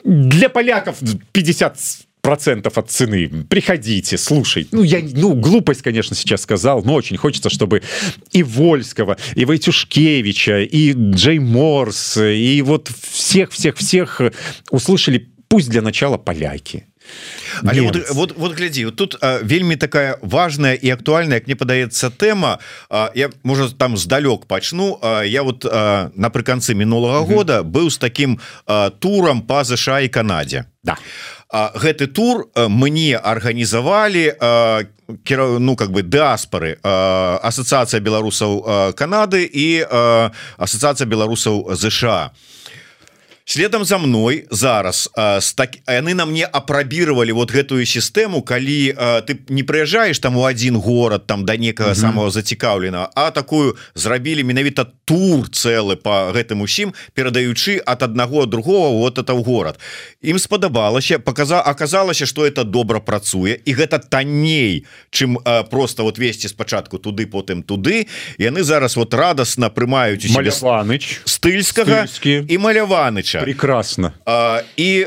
для 0.03 0.49
поляков 0.49 0.97
50 1.31 1.77
процентов 2.21 2.77
от 2.77 2.91
цены. 2.91 3.29
Приходите 3.49 4.17
слушай. 4.17 4.67
Ну 4.71 4.83
я 4.83 4.99
ну 5.13 5.33
глупость 5.33 5.81
конечно 5.81 6.15
сейчас 6.15 6.41
сказал 6.41 6.83
но 6.83 6.93
очень 6.95 7.17
хочется 7.17 7.49
чтобы 7.49 7.81
и 8.31 8.43
вольского 8.43 9.17
и 9.35 9.45
войтюшкевича 9.45 10.59
и 10.61 10.93
джей 10.93 11.39
морс 11.39 12.17
и 12.17 12.61
вот 12.61 12.91
всех 13.11 13.51
всех 13.51 13.77
всех 13.77 14.21
услышали 14.69 15.29
пусть 15.47 15.69
для 15.69 15.81
начала 15.81 16.17
поляки 16.17 16.85
Але 17.64 17.82
вот, 17.82 18.09
вот, 18.09 18.34
вот 18.38 18.57
глядзі 18.57 18.86
вот 18.86 18.95
тут 18.95 19.18
а, 19.22 19.39
вельмі 19.43 19.76
такая 19.76 20.18
важная 20.22 20.74
і 20.74 20.89
актуальная 20.89 21.36
як 21.36 21.47
мне 21.47 21.55
падаецца 21.55 22.09
тэма 22.09 22.59
а, 22.89 23.12
я 23.16 23.30
можа 23.43 23.70
там 23.70 23.97
здалёк 23.97 24.45
пачну 24.45 24.99
а, 25.01 25.22
я 25.22 25.43
вот 25.43 25.66
напрыканцы 26.16 26.74
мінулага 26.74 27.26
года 27.26 27.64
быў 27.64 27.89
з 27.89 27.97
таким 27.97 28.39
а, 28.66 28.89
турам 28.89 29.41
по 29.41 29.64
ЗША 29.64 30.01
і 30.01 30.09
Канадзе 30.09 30.66
да. 30.84 30.97
А, 31.49 31.72
гэты 31.76 32.07
тур 32.07 32.47
мне 32.55 33.18
арганізавалі 33.18 34.34
кера 35.24 35.59
ну 35.59 35.76
как 35.76 35.91
бы 35.91 36.01
дыаспоры 36.03 36.80
асацыяцыя 36.84 37.99
беларусаў 37.99 38.93
Канады 38.95 39.43
і 39.43 39.84
асацыяцыя 40.57 41.07
беларусаў 41.07 41.76
ЗША 41.76 42.32
і 42.32 42.51
следом 43.45 43.85
за 43.85 43.97
мной 43.97 44.45
зараз 44.51 45.09
так 45.55 45.77
яны 45.87 46.13
на 46.13 46.25
мне 46.25 46.45
апрабировали 46.45 47.31
вот 47.31 47.51
гэтую 47.51 47.85
сістэму 47.85 48.41
калі 48.41 48.93
ты 49.27 49.39
не 49.49 49.63
прыязджаешь 49.63 50.19
там 50.19 50.37
у 50.37 50.45
один 50.45 50.77
город 50.77 51.27
там 51.27 51.45
до 51.45 51.57
некага 51.57 51.95
самого 51.95 52.29
зацікаўлена 52.29 53.09
а 53.15 53.31
такую 53.31 53.77
зрабілі 53.95 54.43
менавіта 54.43 54.85
тур 55.05 55.49
цэлы 55.49 55.95
по 55.95 56.31
гэтым 56.31 56.61
усім 56.61 56.93
перадаючы 57.13 57.81
от 57.85 58.03
аднаго 58.03 58.45
другого 58.45 58.99
вот 58.99 59.17
это 59.17 59.33
в 59.33 59.43
город. 59.43 59.79
Ім 60.21 60.39
спадабалася 60.39 61.19
показа 61.19 61.61
оказалася 61.61 62.25
что 62.25 62.45
это 62.45 62.63
добра 62.63 62.99
працуе 62.99 63.59
і 63.65 63.73
гэта 63.73 63.99
танней 63.99 64.85
чым 65.09 65.37
просто 65.69 66.03
вот 66.03 66.17
весці 66.17 66.47
спачатку 66.47 66.97
туды 66.97 67.25
потым 67.25 67.63
туды. 67.63 68.07
Яны 68.37 68.63
зараз 68.63 68.95
вот 68.95 69.13
радостно 69.13 69.69
прымаюць 69.69 70.29
маляваныч. 70.29 71.21
Стыльскага 71.25 72.07
і 72.23 72.57
маляваныч 72.57 73.30
Ілліча 73.30 73.40
прекрасно 73.40 74.12
і 74.76 75.07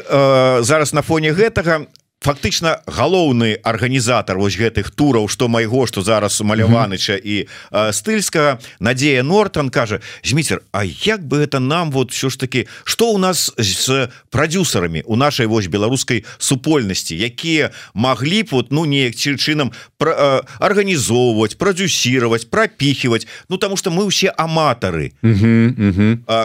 зараз 0.59 0.93
на 0.93 1.01
фоне 1.01 1.31
гэтага 1.31 1.81
фактычна 2.24 2.80
галоўны 2.88 3.60
арганізатор 3.60 4.38
вось 4.40 4.56
гэтых 4.56 4.90
тураў 4.96 5.28
что 5.28 5.48
майго 5.48 5.84
что 5.86 6.00
зараз 6.00 6.40
маляваныча 6.40 7.20
і 7.20 7.44
стыльскага 7.92 8.58
Надея 8.80 9.22
Нортон 9.22 9.68
кажа 9.68 10.00
зміцер 10.24 10.62
А 10.72 10.84
як 10.84 11.20
бы 11.20 11.44
это 11.44 11.60
нам 11.60 11.90
вот 11.92 12.12
все 12.12 12.30
ж 12.30 12.38
таки 12.38 12.66
что 12.84 13.12
у 13.12 13.18
нас 13.18 13.52
з 13.58 14.08
продюсерами 14.30 15.02
у 15.04 15.16
нашай 15.16 15.46
вось 15.46 15.66
беларускай 15.66 16.24
супольнасці 16.38 17.16
якія 17.16 17.70
могли 17.92 18.42
б 18.42 18.48
вот 18.52 18.72
ну 18.72 18.86
неяк 18.86 19.14
чынам 19.14 19.72
арганізоўваць 20.58 21.54
продюсировать 21.54 22.48
пропихивать 22.50 23.26
Ну 23.48 23.58
тому 23.58 23.76
что 23.76 23.90
мы 23.90 24.08
все 24.08 24.32
аматары 24.38 25.12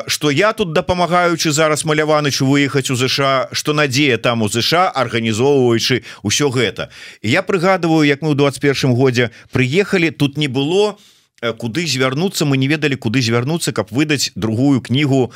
что 0.07 0.31
я 0.31 0.51
тут 0.51 0.73
дапамагаючы 0.73 1.51
зараз 1.51 1.85
маляванычу 1.85 2.45
выехаць 2.45 2.91
у 2.91 2.95
ЗША 2.95 3.47
что 3.53 3.73
Надея 3.73 4.17
там 4.17 4.41
у 4.41 4.49
ЗША 4.49 4.89
арганізоўваю 4.89 5.68
абмяркоўваючы 5.69 6.03
ўсё 6.23 6.49
гэта 6.49 6.89
я 7.21 7.41
прыгадываю 7.41 8.07
як 8.07 8.21
мы 8.21 8.33
ў 8.33 8.35
21 8.35 8.95
годзе 8.95 9.31
прыехалі 9.51 10.11
тут 10.11 10.37
не 10.37 10.47
было 10.47 10.97
куды 11.57 11.87
звярнуцца 11.87 12.45
мы 12.45 12.57
не 12.57 12.67
ведалі 12.67 12.95
куды 12.95 13.21
звярнуцца 13.21 13.71
каб 13.71 13.91
выдаць 13.91 14.31
другую 14.35 14.81
кнігу 14.81 15.31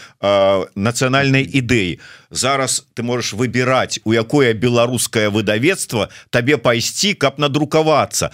нацыянальнай 0.75 1.43
ідэі 1.43 1.99
зараз 2.31 2.85
ты 2.93 3.03
можаш 3.03 3.33
выбіраць 3.33 3.99
у 4.03 4.13
якое 4.13 4.53
беларускае 4.53 5.29
выдавецтва 5.29 6.09
табе 6.29 6.57
пайсці 6.57 7.13
каб 7.13 7.39
надрукавацца 7.39 8.31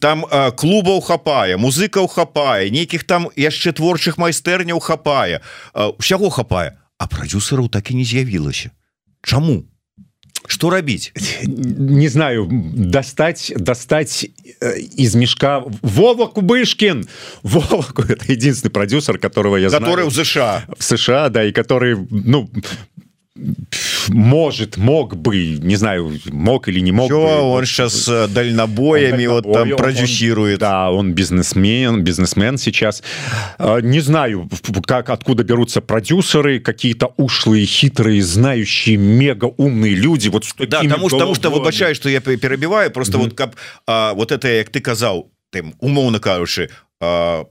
там 0.00 0.26
клубаў 0.28 1.00
хапае 1.00 1.56
музыкаў 1.56 2.08
хапае 2.08 2.68
нейкіх 2.70 3.04
там 3.04 3.30
яшчэ 3.36 3.72
творчых 3.72 4.18
майстэрняў 4.18 4.80
хапае 4.80 5.40
усяго 5.72 6.28
хапае 6.28 6.76
а 6.98 7.06
продюсераў 7.06 7.68
так 7.68 7.92
і 7.92 8.02
не 8.02 8.04
з'явілася 8.04 8.74
Чаму 9.26 9.64
что 10.48 10.70
рабіць 10.70 11.12
не 11.44 12.08
знаю 12.08 12.48
достать 12.50 13.52
достать 13.56 14.30
э, 14.60 14.78
из 14.78 15.14
мешка 15.14 15.64
Вова 15.82 16.26
Кубышкин. 16.26 17.08
Вова, 17.42 17.84
это 18.08 18.32
единственный 18.32 18.70
продюсер 18.70 19.18
которого 19.18 19.56
я 19.56 19.68
который 19.70 20.08
знаю, 20.08 20.10
в 20.10 20.14
США. 20.14 20.64
В 20.78 20.82
США 20.82 21.28
да 21.28 21.44
и 21.44 21.52
который 21.52 21.96
ну 22.10 22.50
может 24.08 24.76
мог 24.76 25.16
бы 25.16 25.58
не 25.58 25.76
знаю 25.76 26.18
мог 26.26 26.68
или 26.68 26.80
не 26.80 26.92
мог 26.92 27.10
бы, 27.10 27.16
он 27.16 27.60
вот, 27.60 27.66
сейчас 27.66 28.08
э, 28.08 28.28
дальнобоями 28.28 29.26
он 29.26 29.42
вот 29.42 29.52
там 29.52 29.70
продюсирует 29.76 30.62
он, 30.62 30.68
да 30.68 30.90
он 30.90 31.12
бизнесмен 31.12 32.02
бизнесмен 32.02 32.58
сейчас. 32.58 33.02
Э, 33.58 33.80
не 33.82 34.00
знаю 34.00 34.48
как 34.86 35.10
откуда 35.10 35.44
берутся 35.44 35.80
продюсеры 35.80 36.60
какие-то 36.60 37.12
ушлые 37.16 37.66
хитрые 37.66 38.22
знающие 38.22 38.96
мега 38.96 39.46
умные 39.56 39.94
люди 39.94 40.28
вот 40.28 40.44
да, 40.58 40.82
потому 40.82 41.08
что 41.08 41.16
потому 41.18 41.34
что 41.34 41.50
выбачаю 41.50 41.94
что 41.94 42.08
я 42.08 42.20
перебиваю 42.20 42.90
просто 42.90 43.18
mm 43.18 43.20
-hmm. 43.20 43.24
вот 43.24 43.34
как 43.34 43.56
а, 43.86 44.12
вот 44.14 44.32
это 44.32 44.48
як 44.48 44.70
ты 44.70 44.80
казал 44.80 45.30
тым 45.52 45.74
умоўно 45.80 46.18
кажучы 46.18 46.68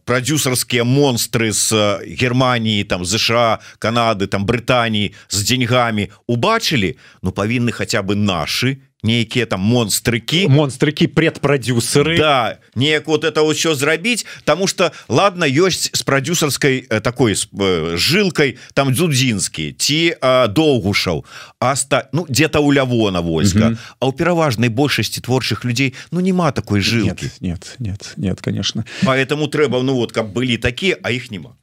продюсерскія 0.04 0.84
монстры 0.84 1.52
з 1.52 1.72
Германії 2.20 2.84
там 2.84 3.04
ЗША 3.04 3.58
Канады 3.78 4.26
там 4.26 4.46
Брытані 4.46 5.12
з 5.28 5.42
деньгами 5.42 6.08
убачылі 6.28 6.96
Ну 7.22 7.30
павінны 7.30 7.72
хотя 7.72 8.02
бы 8.02 8.14
наши 8.14 8.78
нейкія 9.04 9.46
там 9.46 9.60
монстрыкі 9.60 10.48
монстрыкі 10.48 11.08
предпрадюсеры 11.08 12.16
да 12.18 12.58
неяк 12.74 13.08
вот 13.08 13.24
это 13.24 13.42
вот 13.42 13.56
що 13.56 13.74
зрабіць 13.74 14.26
тому 14.44 14.66
что 14.66 14.92
ладно 15.08 15.44
ёсць 15.44 15.90
с 15.92 16.02
продюсерской 16.02 16.86
э, 16.88 17.00
такой 17.00 17.32
э, 17.32 17.96
жилкой 17.96 18.58
там 18.74 18.92
дзудзінскі 18.92 19.72
ці 19.78 20.16
доўгушаў 20.52 21.24
аста 21.60 22.08
ну 22.12 22.26
где-то 22.28 22.60
у 22.60 22.72
лявона 22.72 23.20
войска 23.20 23.76
а 24.00 24.06
у 24.06 24.12
пераважнай 24.12 24.68
большасці 24.68 25.20
творчых 25.20 25.64
людзей 25.64 25.94
ну 26.10 26.20
няма 26.20 26.52
такой 26.52 26.80
жилки 26.80 27.32
нет 27.40 27.76
нет 27.78 28.12
нет 28.16 28.40
конечно 28.40 28.84
поэтому 29.02 29.48
трэба 29.48 29.82
ну 29.82 29.94
вот 29.94 30.12
каб 30.12 30.28
былі 30.32 30.58
такие 30.58 30.98
а 31.02 31.10
их 31.10 31.30
няма 31.30 31.56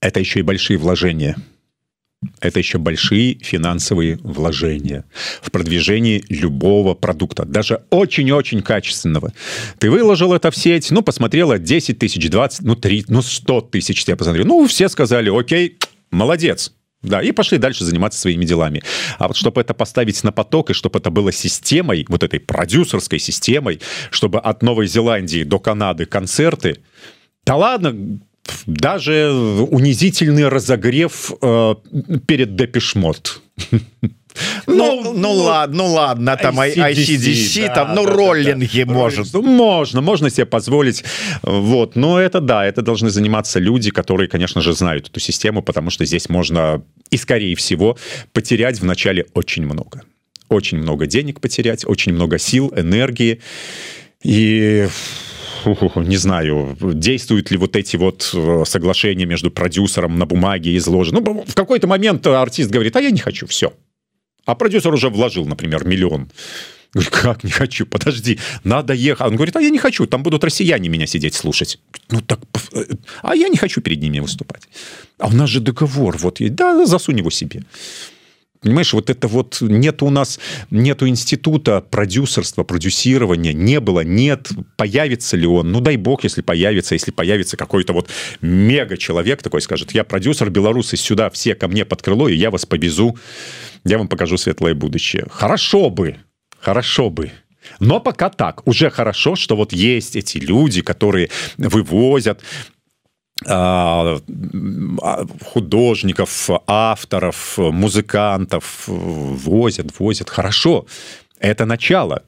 это 0.00 0.20
еще 0.20 0.40
и 0.40 0.42
большие 0.42 0.78
вложения 0.78 1.36
это 2.39 2.59
еще 2.59 2.77
большие 2.77 3.39
финансовые 3.41 4.17
вложения 4.23 5.05
в 5.41 5.51
продвижении 5.51 6.23
любого 6.29 6.93
продукта 6.93 7.45
даже 7.45 7.83
очень-очень 7.89 8.61
качественного. 8.61 9.33
Ты 9.79 9.89
выложил 9.89 10.33
это 10.33 10.51
в 10.51 10.55
сеть 10.55 10.91
ну 10.91 11.01
посмотрела 11.01 11.59
10 11.59 11.99
тысяч 11.99 12.29
20 12.29 12.61
ну 12.61 12.75
3 12.75 13.05
ну 13.07 13.21
100 13.21 13.61
тысяч 13.61 14.03
я 14.07 14.15
посмотрю 14.15 14.45
ну 14.45 14.67
все 14.67 14.89
сказали 14.89 15.29
окей 15.35 15.77
молодец 16.11 16.73
да 17.03 17.21
и 17.21 17.31
пошли 17.31 17.57
дальше 17.57 17.83
заниматься 17.83 18.19
своими 18.19 18.45
делами. 18.45 18.81
А 19.19 19.27
вот 19.27 19.35
чтобы 19.35 19.61
это 19.61 19.73
поставить 19.73 20.23
на 20.23 20.31
поток 20.31 20.69
и 20.69 20.73
чтобы 20.73 20.99
это 20.99 21.11
было 21.11 21.31
системой 21.31 22.05
вот 22.07 22.23
этой 22.23 22.39
продюсерской 22.39 23.19
системой 23.19 23.81
чтобы 24.09 24.39
от 24.39 24.63
Новой 24.63 24.87
Зеландии 24.87 25.43
до 25.43 25.59
Канады 25.59 26.05
концерты 26.05 26.77
да 27.45 27.57
ладно 27.57 28.19
даже 28.65 29.31
унизительный 29.69 30.47
разогрев 30.47 31.31
э, 31.41 31.75
перед 32.27 32.55
депешмот 32.55 33.41
ну 34.67 35.13
ну 35.13 35.31
ладно 35.31 35.77
ну 35.77 35.93
ладно 35.93 36.37
там 36.37 36.59
ICDC, 36.59 37.67
да, 37.67 37.73
там 37.73 37.95
ну 37.95 38.05
да, 38.05 38.11
роллинги 38.11 38.83
да, 38.83 38.85
да. 38.85 38.93
может. 38.93 39.33
Можно 39.33 40.01
можно 40.01 40.29
себе 40.29 40.45
позволить. 40.45 41.03
Вот 41.43 41.95
но 41.95 42.19
это 42.19 42.39
да 42.39 42.65
это 42.65 42.81
должны 42.81 43.09
заниматься 43.09 43.59
люди 43.59 43.91
которые 43.91 44.27
конечно 44.27 44.61
же 44.61 44.73
знают 44.73 45.09
эту 45.09 45.19
систему 45.19 45.61
потому 45.61 45.89
что 45.89 46.05
здесь 46.05 46.29
можно 46.29 46.83
и 47.11 47.17
скорее 47.17 47.55
всего 47.55 47.97
потерять 48.31 48.79
в 48.79 48.85
начале 48.85 49.25
очень 49.33 49.63
много. 49.65 50.01
Очень 50.49 50.79
много 50.79 51.05
денег 51.05 51.39
потерять 51.39 51.85
очень 51.85 52.13
много 52.13 52.37
сил 52.37 52.73
энергии. 52.75 53.39
И 54.23 54.87
не 55.95 56.17
знаю, 56.17 56.77
действуют 56.79 57.51
ли 57.51 57.57
вот 57.57 57.75
эти 57.75 57.97
вот 57.97 58.31
э, 58.33 58.63
соглашения 58.65 59.25
между 59.25 59.51
продюсером 59.51 60.17
на 60.17 60.25
бумаге 60.25 60.75
изложены. 60.77 61.21
Ну, 61.21 61.43
в 61.47 61.55
какой-то 61.55 61.87
момент 61.87 62.25
артист 62.27 62.69
говорит, 62.69 62.95
а 62.95 63.01
я 63.01 63.11
не 63.11 63.19
хочу, 63.19 63.47
все. 63.47 63.73
А 64.45 64.55
продюсер 64.55 64.93
уже 64.93 65.09
вложил, 65.09 65.45
например, 65.45 65.85
миллион. 65.85 66.29
Говорю, 66.93 67.09
как 67.11 67.43
не 67.43 67.49
хочу, 67.49 67.85
подожди, 67.85 68.39
надо 68.63 68.93
ехать. 68.93 69.27
Он 69.27 69.35
говорит, 69.35 69.55
а 69.55 69.61
я 69.61 69.69
не 69.69 69.79
хочу, 69.79 70.05
там 70.05 70.21
будут 70.21 70.43
россияне 70.43 70.89
меня 70.89 71.07
сидеть 71.07 71.33
слушать. 71.33 71.79
Ну 72.09 72.21
так, 72.21 72.39
э, 72.73 72.83
а 73.21 73.35
я 73.35 73.49
не 73.49 73.57
хочу 73.57 73.81
перед 73.81 74.01
ними 74.01 74.19
выступать. 74.19 74.63
А 75.17 75.27
у 75.27 75.31
нас 75.31 75.49
же 75.49 75.59
договор, 75.59 76.17
вот, 76.17 76.37
да, 76.39 76.85
засунь 76.85 77.17
его 77.17 77.31
себе 77.31 77.63
понимаешь 78.63 78.93
вот 78.93 79.09
это 79.09 79.27
вот 79.27 79.59
нет 79.61 80.01
у 80.01 80.09
нас 80.09 80.39
нету 80.71 81.07
института 81.07 81.81
продюсерства 81.81 82.63
продюсирования 82.63 83.53
не 83.53 83.79
было 83.79 84.01
нет 84.01 84.49
появится 84.77 85.37
ли 85.37 85.47
он? 85.47 85.71
Ну 85.71 85.79
дай 85.81 85.97
бог 85.97 86.23
если 86.23 86.41
появится 86.41 86.95
если 86.95 87.11
появится 87.11 87.57
какой-то 87.57 87.93
вот 87.93 88.09
мега 88.41 88.97
человек 88.97 89.41
такой 89.43 89.61
скажет 89.61 89.91
я 89.91 90.03
продюсер 90.03 90.49
белорусы 90.49 90.97
сюда 90.97 91.29
все 91.29 91.55
ко 91.55 91.67
мне 91.67 91.85
под 91.85 92.01
крыло 92.01 92.27
и 92.27 92.35
я 92.35 92.49
вас 92.49 92.65
повезу 92.65 93.17
я 93.83 93.97
вам 93.97 94.07
покажу 94.07 94.37
светлое 94.37 94.73
будущее 94.73 95.27
хорошо 95.29 95.89
бы 95.89 96.17
хорошо 96.63 97.09
бы. 97.09 97.31
Но 97.79 97.99
пока 97.99 98.29
так. 98.29 98.67
Уже 98.67 98.89
хорошо 98.89 99.35
что 99.35 99.55
вот 99.55 99.73
есть 99.73 100.15
эти 100.15 100.37
люди 100.37 100.81
которые 100.81 101.29
вывозят 101.57 102.41
художников 105.53 106.49
авторов 106.67 107.57
музыкантов 107.57 108.83
возят 108.87 109.99
возят. 109.99 110.29
Хорошо 110.29 110.85
это 111.39 111.65
начало. 111.65 112.23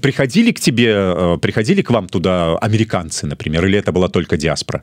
Приходили 0.00 0.52
к 0.52 0.60
тебе 0.60 0.92
э, 0.94 1.38
приходили 1.40 1.82
к 1.82 1.90
вам 1.90 2.08
туда 2.08 2.56
американцы 2.58 3.26
например 3.26 3.66
или 3.66 3.78
это 3.78 3.92
была 3.92 4.08
только 4.08 4.36
диаспора? 4.36 4.82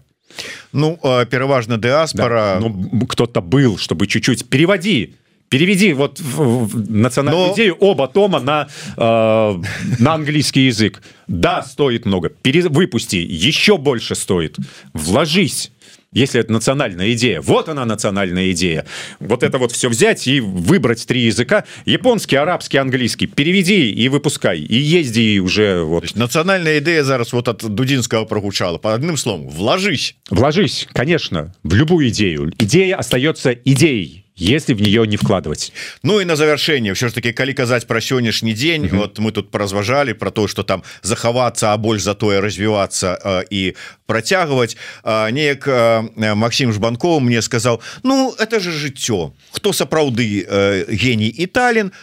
Ну 0.72 1.00
э, 1.04 1.26
переважно 1.26 1.78
диаспора. 1.78 2.60
Да, 2.60 2.70
ну, 2.70 3.08
кто-то 3.08 3.42
был 3.42 3.78
чтобы 3.78 4.08
чуть-чуть. 4.08 4.50
Переводи 4.50 5.16
переведи 5.50 5.94
вот 5.94 6.20
национальную 6.20 7.48
Но... 7.48 7.54
идею 7.54 7.76
оба 7.80 8.08
тома 8.08 8.40
на 8.40 8.68
э, 8.98 9.62
на 10.00 10.14
английский 10.14 10.66
язык. 10.66 11.02
Да 11.28 11.64
стоит 11.64 12.06
много. 12.06 12.32
Выпусти 12.44 13.18
еще 13.18 13.78
больше 13.78 14.16
стоит. 14.16 14.58
Вложись 14.94 15.72
если 16.14 16.40
это 16.40 16.52
национальная 16.54 17.12
идея. 17.14 17.42
Вот 17.42 17.70
она 17.70 17.86
национальная 17.86 18.52
идея. 18.52 18.86
Вот 19.20 19.44
это 19.44 19.58
вот 19.58 19.72
все 19.72 19.90
взять 19.90 20.28
и 20.28 20.40
выбрать 20.40 21.06
три 21.06 21.22
языка. 21.22 21.66
Японский 21.86 22.36
арабский 22.36 22.78
английский. 22.78 23.28
Переведи 23.28 23.90
и 23.90 24.08
выпускай. 24.10 24.60
И 24.60 24.76
езди 24.76 25.40
уже 25.40 25.84
вот. 25.84 26.16
Национальная 26.16 26.80
идея 26.80 27.04
зараз 27.04 27.34
вот 27.34 27.48
от 27.48 27.64
дудинского 27.64 28.26
прогучала 28.26 28.78
по 28.78 28.94
одним 28.94 29.18
словом 29.18 29.50
вложись. 29.50 30.16
Вложись 30.30 30.88
конечно 30.94 31.54
в 31.64 31.74
любую 31.74 32.10
идею. 32.10 32.54
Идея 32.60 32.98
остается 32.98 33.52
идеей 33.52 34.23
если 34.36 34.74
в 34.74 34.82
нее 34.82 35.06
не 35.08 35.18
вкладывать. 35.18 35.72
Ну 36.04 36.20
и 36.20 36.26
на 36.26 36.36
завершение 36.36 36.94
все 36.94 37.08
ж 37.08 37.14
таки 37.14 37.34
калі 37.34 37.54
казаць 37.54 37.86
про 37.86 38.02
сённяшні 38.02 38.54
день 38.54 38.86
угу. 38.86 38.98
вот 38.98 39.20
мы 39.20 39.32
тут 39.32 39.52
поразважалі 39.52 40.14
про 40.14 40.32
то 40.32 40.48
что 40.48 40.64
там 40.64 40.84
захавацца 41.02 41.74
а 41.74 41.78
больш 41.78 42.02
затое 42.02 42.42
развиваться 42.42 43.20
э, 43.24 43.44
и 43.52 43.76
процягваць 44.06 44.78
э, 45.04 45.32
неяк 45.32 45.68
э, 45.68 46.36
Максим 46.36 46.74
жбанков 46.74 47.22
мне 47.22 47.42
сказал 47.42 47.82
Ну 48.04 48.34
это 48.40 48.60
же 48.60 48.72
жыццё. 48.72 49.34
Хто 49.52 49.74
сапраўды 49.74 50.46
э, 50.48 50.86
гений 50.90 51.30
и 51.30 51.46
талент 51.46 51.94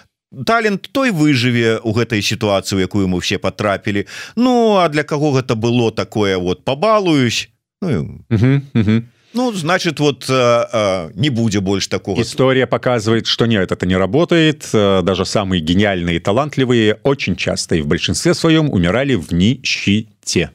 талент 0.47 0.89
той 0.93 1.11
выжыве 1.11 1.81
у 1.83 1.93
гэтай 1.93 2.23
сітуацыі 2.23 2.81
якую 2.81 3.09
мы 3.09 3.19
все 3.19 3.39
потрапілі 3.39 4.07
Ну 4.37 4.77
а 4.77 4.89
для 4.89 5.03
кого 5.03 5.33
гэта 5.33 5.57
было 5.57 5.91
такое 5.91 6.39
вот 6.39 6.65
побалуюсь 6.65 7.49
ну, 7.83 8.23
угу, 8.31 8.63
угу. 8.75 9.03
Ну, 9.41 9.53
значит, 9.53 10.01
вот 10.01 10.27
э, 10.29 10.65
э, 10.71 11.11
не 11.15 11.31
будет 11.31 11.63
больше 11.63 11.89
такого. 11.89 12.21
История 12.21 12.67
показывает, 12.67 13.27
что 13.27 13.47
нет, 13.47 13.73
это 13.73 13.87
не 13.87 13.97
работает. 13.97 14.69
Э, 14.75 15.01
даже 15.03 15.25
самые 15.25 15.63
гениальные 15.63 16.21
талантливые 16.21 16.99
очень 17.05 17.37
часто 17.37 17.77
и 17.77 17.81
в 17.81 17.87
большинстве 17.87 18.35
своем 18.35 18.71
умирали 18.71 19.15
в 19.15 19.33
нищете, 19.33 20.51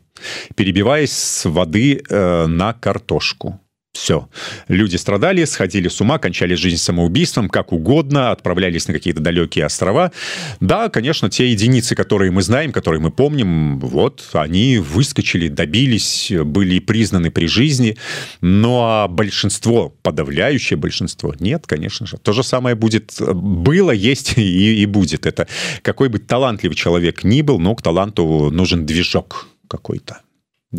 перебиваясь 0.53 1.13
с 1.13 1.49
воды 1.49 2.03
э, 2.07 2.45
на 2.45 2.73
картошку 2.73 3.59
все 3.97 4.29
люди 4.67 4.95
страдали 4.95 5.43
сходили 5.45 5.87
с 5.87 6.01
ума 6.01 6.17
кончали 6.17 6.55
жизнь 6.55 6.77
самоубийством 6.77 7.49
как 7.49 7.73
угодно 7.73 8.31
отправлялись 8.31 8.87
на 8.87 8.93
какие-то 8.93 9.21
далекие 9.21 9.65
острова. 9.65 10.11
Да 10.59 10.89
конечно 10.89 11.29
те 11.29 11.51
единицы 11.51 11.95
которые 11.95 12.31
мы 12.31 12.41
знаем 12.41 12.71
которые 12.71 13.01
мы 13.01 13.11
помним 13.11 13.79
вот 13.79 14.29
они 14.33 14.77
выскочили 14.77 15.47
добились 15.47 16.31
были 16.43 16.79
признаны 16.79 17.31
при 17.31 17.47
жизни. 17.47 17.97
Но 18.41 18.85
а 18.85 19.07
большинство 19.07 19.89
подавляющее 20.01 20.77
большинство 20.77 21.33
нет 21.39 21.65
конечно 21.67 22.05
же. 22.05 22.17
То 22.17 22.33
же 22.33 22.43
самое 22.43 22.75
будет 22.75 23.15
было 23.19 23.91
есть 23.91 24.37
и, 24.37 24.81
и 24.81 24.85
будет. 24.85 25.25
Это 25.25 25.47
какой 25.81 26.09
бы 26.09 26.19
талантливый 26.19 26.75
человек 26.75 27.23
ни 27.23 27.41
был 27.41 27.59
но 27.59 27.75
к 27.75 27.81
таланту 27.81 28.51
нужен 28.51 28.85
движок 28.85 29.47
какой-то 29.67 30.21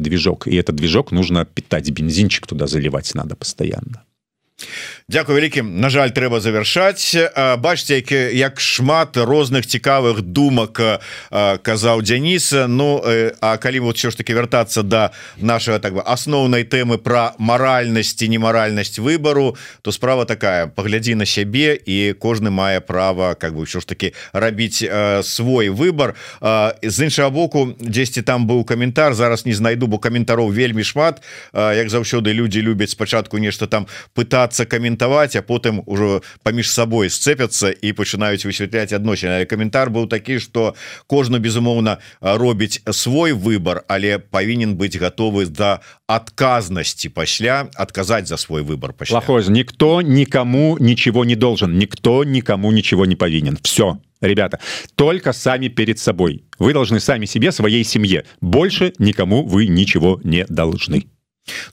движок. 0.02 0.46
И 0.46 0.56
этот 0.56 0.76
движок 0.76 1.12
нужно 1.12 1.44
питать 1.44 1.90
бензинчик 1.90 2.46
туда 2.46 2.66
заливать 2.66 3.14
надо 3.14 3.36
постоянно 3.36 4.04
Дякую 5.08 5.36
вялікім 5.36 5.80
На 5.80 5.90
жаль 5.92 6.16
трэба 6.16 6.40
завершаць 6.40 7.12
бачце 7.60 8.00
як, 8.00 8.10
як 8.32 8.60
шмат 8.60 9.16
розных 9.20 9.68
цікавых 9.68 10.24
думак 10.24 10.80
казаў 11.62 12.00
Дзяніса 12.00 12.64
Ну 12.66 13.04
а 13.40 13.56
калі 13.60 13.80
вот 13.80 14.00
все 14.00 14.10
ж 14.10 14.16
таки 14.16 14.32
вяртацца 14.32 14.82
до 14.82 14.88
да 14.88 15.10
нашего 15.36 15.78
так 15.78 15.92
бы 15.92 16.00
асноўнай 16.00 16.64
тэмы 16.64 16.96
про 16.96 17.36
маральнасці 17.36 18.28
немаральнасць 18.28 18.98
выбору 18.98 19.56
то 19.82 19.92
справа 19.92 20.24
такая. 20.24 20.66
Паглядзі 20.72 21.14
на 21.14 21.26
сябе 21.26 21.76
і 21.76 22.16
кожны 22.16 22.48
мае 22.48 22.80
права 22.80 23.34
как 23.34 23.52
бы 23.52 23.68
ўсё 23.68 23.84
ж 23.84 23.86
таки 23.86 24.16
рабіць 24.32 24.80
свой 25.22 25.68
выбор 25.68 26.16
з 26.80 26.96
іншага 27.04 27.28
боку 27.28 27.76
дзесьці 27.76 28.24
там 28.24 28.48
быў 28.48 28.64
каментар 28.64 29.12
зараз 29.12 29.44
не 29.44 29.52
знайду 29.52 29.86
бо 29.86 29.98
каментароў 29.98 30.48
вельмі 30.48 30.80
шмат. 30.80 31.20
Як 31.52 31.92
заўсёды 31.92 32.32
люди 32.32 32.64
любяць 32.64 32.96
спачатку 32.96 33.36
нешта 33.36 33.66
там 33.66 33.86
пытаться 34.16 34.45
пытаться 34.45 34.69
каментаваць 34.69 35.33
а 35.35 35.41
потым 35.41 35.81
ужо 35.89 36.21
паміж 36.45 36.69
сабой 36.69 37.09
сцепяцца 37.09 37.73
і 37.73 37.93
пачынаюць 37.97 38.45
высвятляць 38.45 38.93
адносіны 38.93 39.49
каментар 39.49 39.89
быў 39.89 40.05
такі 40.05 40.37
что 40.37 40.75
кожна 41.09 41.41
безумоўна 41.41 41.97
робіць 42.21 42.85
свой 42.93 43.33
выбор 43.33 43.81
але 43.89 44.19
павінен 44.21 44.77
быць 44.77 45.01
готовы 45.01 45.49
да 45.49 45.81
адказнасці 46.05 47.09
пасля 47.09 47.65
адказаць 47.73 48.29
за 48.29 48.37
свой 48.37 48.61
выбор 48.61 48.93
плохой 48.93 49.49
никто 49.49 50.01
никому 50.01 50.77
ничего 50.77 51.25
не 51.25 51.35
должен 51.35 51.77
никто 51.79 52.23
никому 52.23 52.71
ничего 52.71 53.05
не 53.05 53.15
повинен 53.15 53.57
все 53.63 53.97
ребята 54.21 54.59
только 54.95 55.33
сами 55.33 55.67
перед 55.67 55.97
собой 55.97 56.43
вы 56.59 56.73
должны 56.73 56.99
сами 56.99 57.25
себе 57.25 57.51
своей 57.51 57.83
семье 57.83 58.25
больше 58.39 58.93
никому 58.99 59.43
вы 59.43 59.65
ничего 59.67 60.21
не 60.23 60.45
должны 60.45 61.07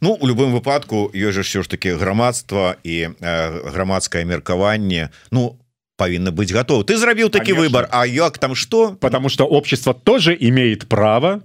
Ну 0.00 0.16
у 0.20 0.26
любым 0.26 0.52
выпадку 0.52 1.10
ёсць 1.14 1.34
же 1.34 1.42
все 1.42 1.62
ж 1.62 1.68
таки 1.68 1.92
грамадства 1.92 2.76
і 2.84 3.08
э, 3.20 3.70
грамадскае 3.70 4.24
меркаванне 4.24 5.10
Ну 5.30 5.58
павінна 5.96 6.30
быть 6.30 6.52
готов 6.52 6.84
ты 6.84 6.96
зрабіў 6.96 7.28
такі 7.28 7.52
Конечно. 7.52 7.62
выбор 7.62 7.88
А 7.90 8.06
як 8.06 8.38
там 8.38 8.54
что 8.54 8.96
потому 9.00 9.28
что 9.28 9.44
общество 9.44 9.94
тоже 9.94 10.36
имеет 10.40 10.88
право 10.88 11.40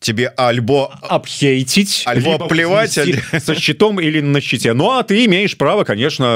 тебе 0.00 0.32
альбо 0.36 0.92
обхейтить 1.02 2.02
Альбо 2.06 2.32
либо 2.32 2.48
плевать, 2.48 2.96
вознести 2.96 3.40
со 3.40 3.54
щитом 3.54 4.00
или 4.00 4.20
на 4.20 4.40
щите 4.40 4.74
Ну 4.74 4.90
а 4.90 5.02
ты 5.02 5.24
имеешь 5.24 5.56
право 5.56 5.84
конечно 5.84 6.26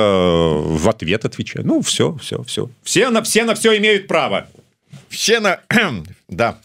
в 0.55 0.89
ответ 0.89 1.25
отвечать 1.25 1.65
Ну 1.65 1.81
все 1.83 2.17
все 2.23 2.43
все 2.45 2.71
все 2.83 3.11
на 3.11 3.21
все 3.23 3.45
на 3.45 3.55
все 3.55 3.77
имеют 3.77 4.07
право 4.07 4.47
все 5.09 5.41
на 5.41 5.61
да 6.29 6.57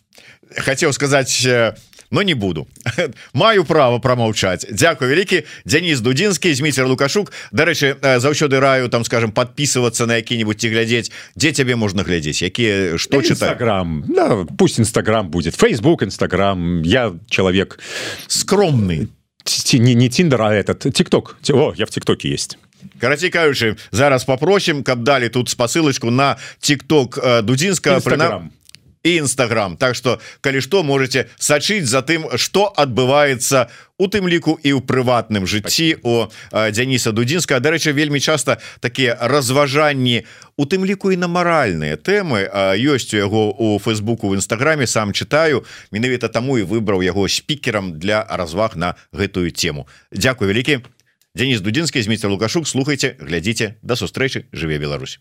хотел 0.56 0.94
сказать 0.94 1.46
э, 1.46 1.76
но 2.12 2.22
не 2.22 2.34
буду 2.36 2.68
маю 3.34 3.66
право 3.66 4.00
промаўчаць 4.00 4.66
Дякую 4.72 5.10
вялікі 5.10 5.44
Дзяніс 5.66 6.00
дудзінскі 6.00 6.54
зміцер 6.54 6.88
лукашук 6.88 7.32
Дарэчы 7.52 7.98
заўсёды 8.02 8.60
раю 8.60 8.90
там 8.90 9.04
скажем 9.04 9.32
подписываться 9.32 10.06
на 10.06 10.16
які-нибудь 10.16 10.62
ці 10.62 10.70
глядзець 10.70 11.12
дзе 11.36 11.52
цябе 11.52 11.76
можна 11.76 12.04
глядзець 12.04 12.42
якія 12.42 12.98
что 12.98 13.22
читать 13.22 13.58
Инстаграм 13.58 14.06
да, 14.08 14.46
пусть 14.58 14.80
Инстаграм 14.80 15.30
будет 15.30 15.56
Facebook 15.56 16.04
Инстаграм 16.04 16.84
я 16.84 17.14
человек 17.30 17.80
скромный 18.28 19.08
Ти- 19.44 19.80
не 19.80 19.96
не 19.96 20.10
Тиндер 20.10 20.42
а 20.42 20.54
этот 20.54 20.92
ТикТок 20.94 21.38
О 21.50 21.74
я 21.76 21.86
в 21.86 21.90
ТикТоке 21.90 22.30
есть 22.30 22.58
карацей 23.00 23.30
кажучы 23.30 23.76
зараз 23.92 24.24
попросім 24.24 24.84
каб 24.84 25.04
далі 25.04 25.30
тут 25.30 25.50
спасылочку 25.50 26.12
на 26.12 26.38
тикток 26.60 27.20
дудзінска 27.44 27.96
Инстаграм. 27.96 28.52
і 29.03 29.23
Instagram. 29.23 29.77
Так 29.77 29.95
что 29.95 30.21
калі 30.41 30.61
што 30.61 30.83
можете 30.83 31.27
сачыць 31.39 31.87
за 31.87 32.03
тым 32.03 32.37
что 32.37 32.73
адбываецца 32.77 33.67
у 33.99 34.07
тым 34.07 34.29
ліку 34.29 34.59
і 34.63 34.75
ў 34.75 34.81
прыватным 34.83 35.47
жыцці 35.47 36.03
о 36.03 36.29
Дзяніса 36.53 37.13
дудзінска 37.13 37.59
дарэчы 37.61 37.93
вельмі 37.93 38.21
часта 38.21 38.59
такія 38.81 39.17
разважанні 39.21 40.27
у 40.57 40.67
тым 40.67 40.85
ліку 40.85 41.11
і 41.11 41.17
на 41.17 41.29
маральныя 41.29 41.97
тэмы 41.97 42.47
ёсць 42.79 43.15
у 43.15 43.19
яго 43.19 43.55
у 43.55 43.79
фейсбуку 43.79 44.29
в 44.29 44.37
нстаграме 44.37 44.87
сам 44.87 45.13
читаю 45.13 45.65
менавіта 45.91 46.29
таму 46.29 46.59
і 46.59 46.67
выбраў 46.67 47.03
яго 47.03 47.29
спікерам 47.29 47.99
для 47.99 48.27
разваг 48.29 48.77
на 48.77 48.95
гэтую 49.13 49.51
тему. 49.51 49.89
Дякую 50.13 50.51
вялікі. 50.51 50.85
Денис 51.35 51.61
дудзінскі 51.61 52.03
зміцер 52.03 52.31
лукашук 52.31 52.67
слухайте 52.67 53.15
глядзіце. 53.21 53.79
Да 53.83 53.95
сустрэчы 53.95 54.51
жыве 54.53 54.79
Беларусь 54.79 55.17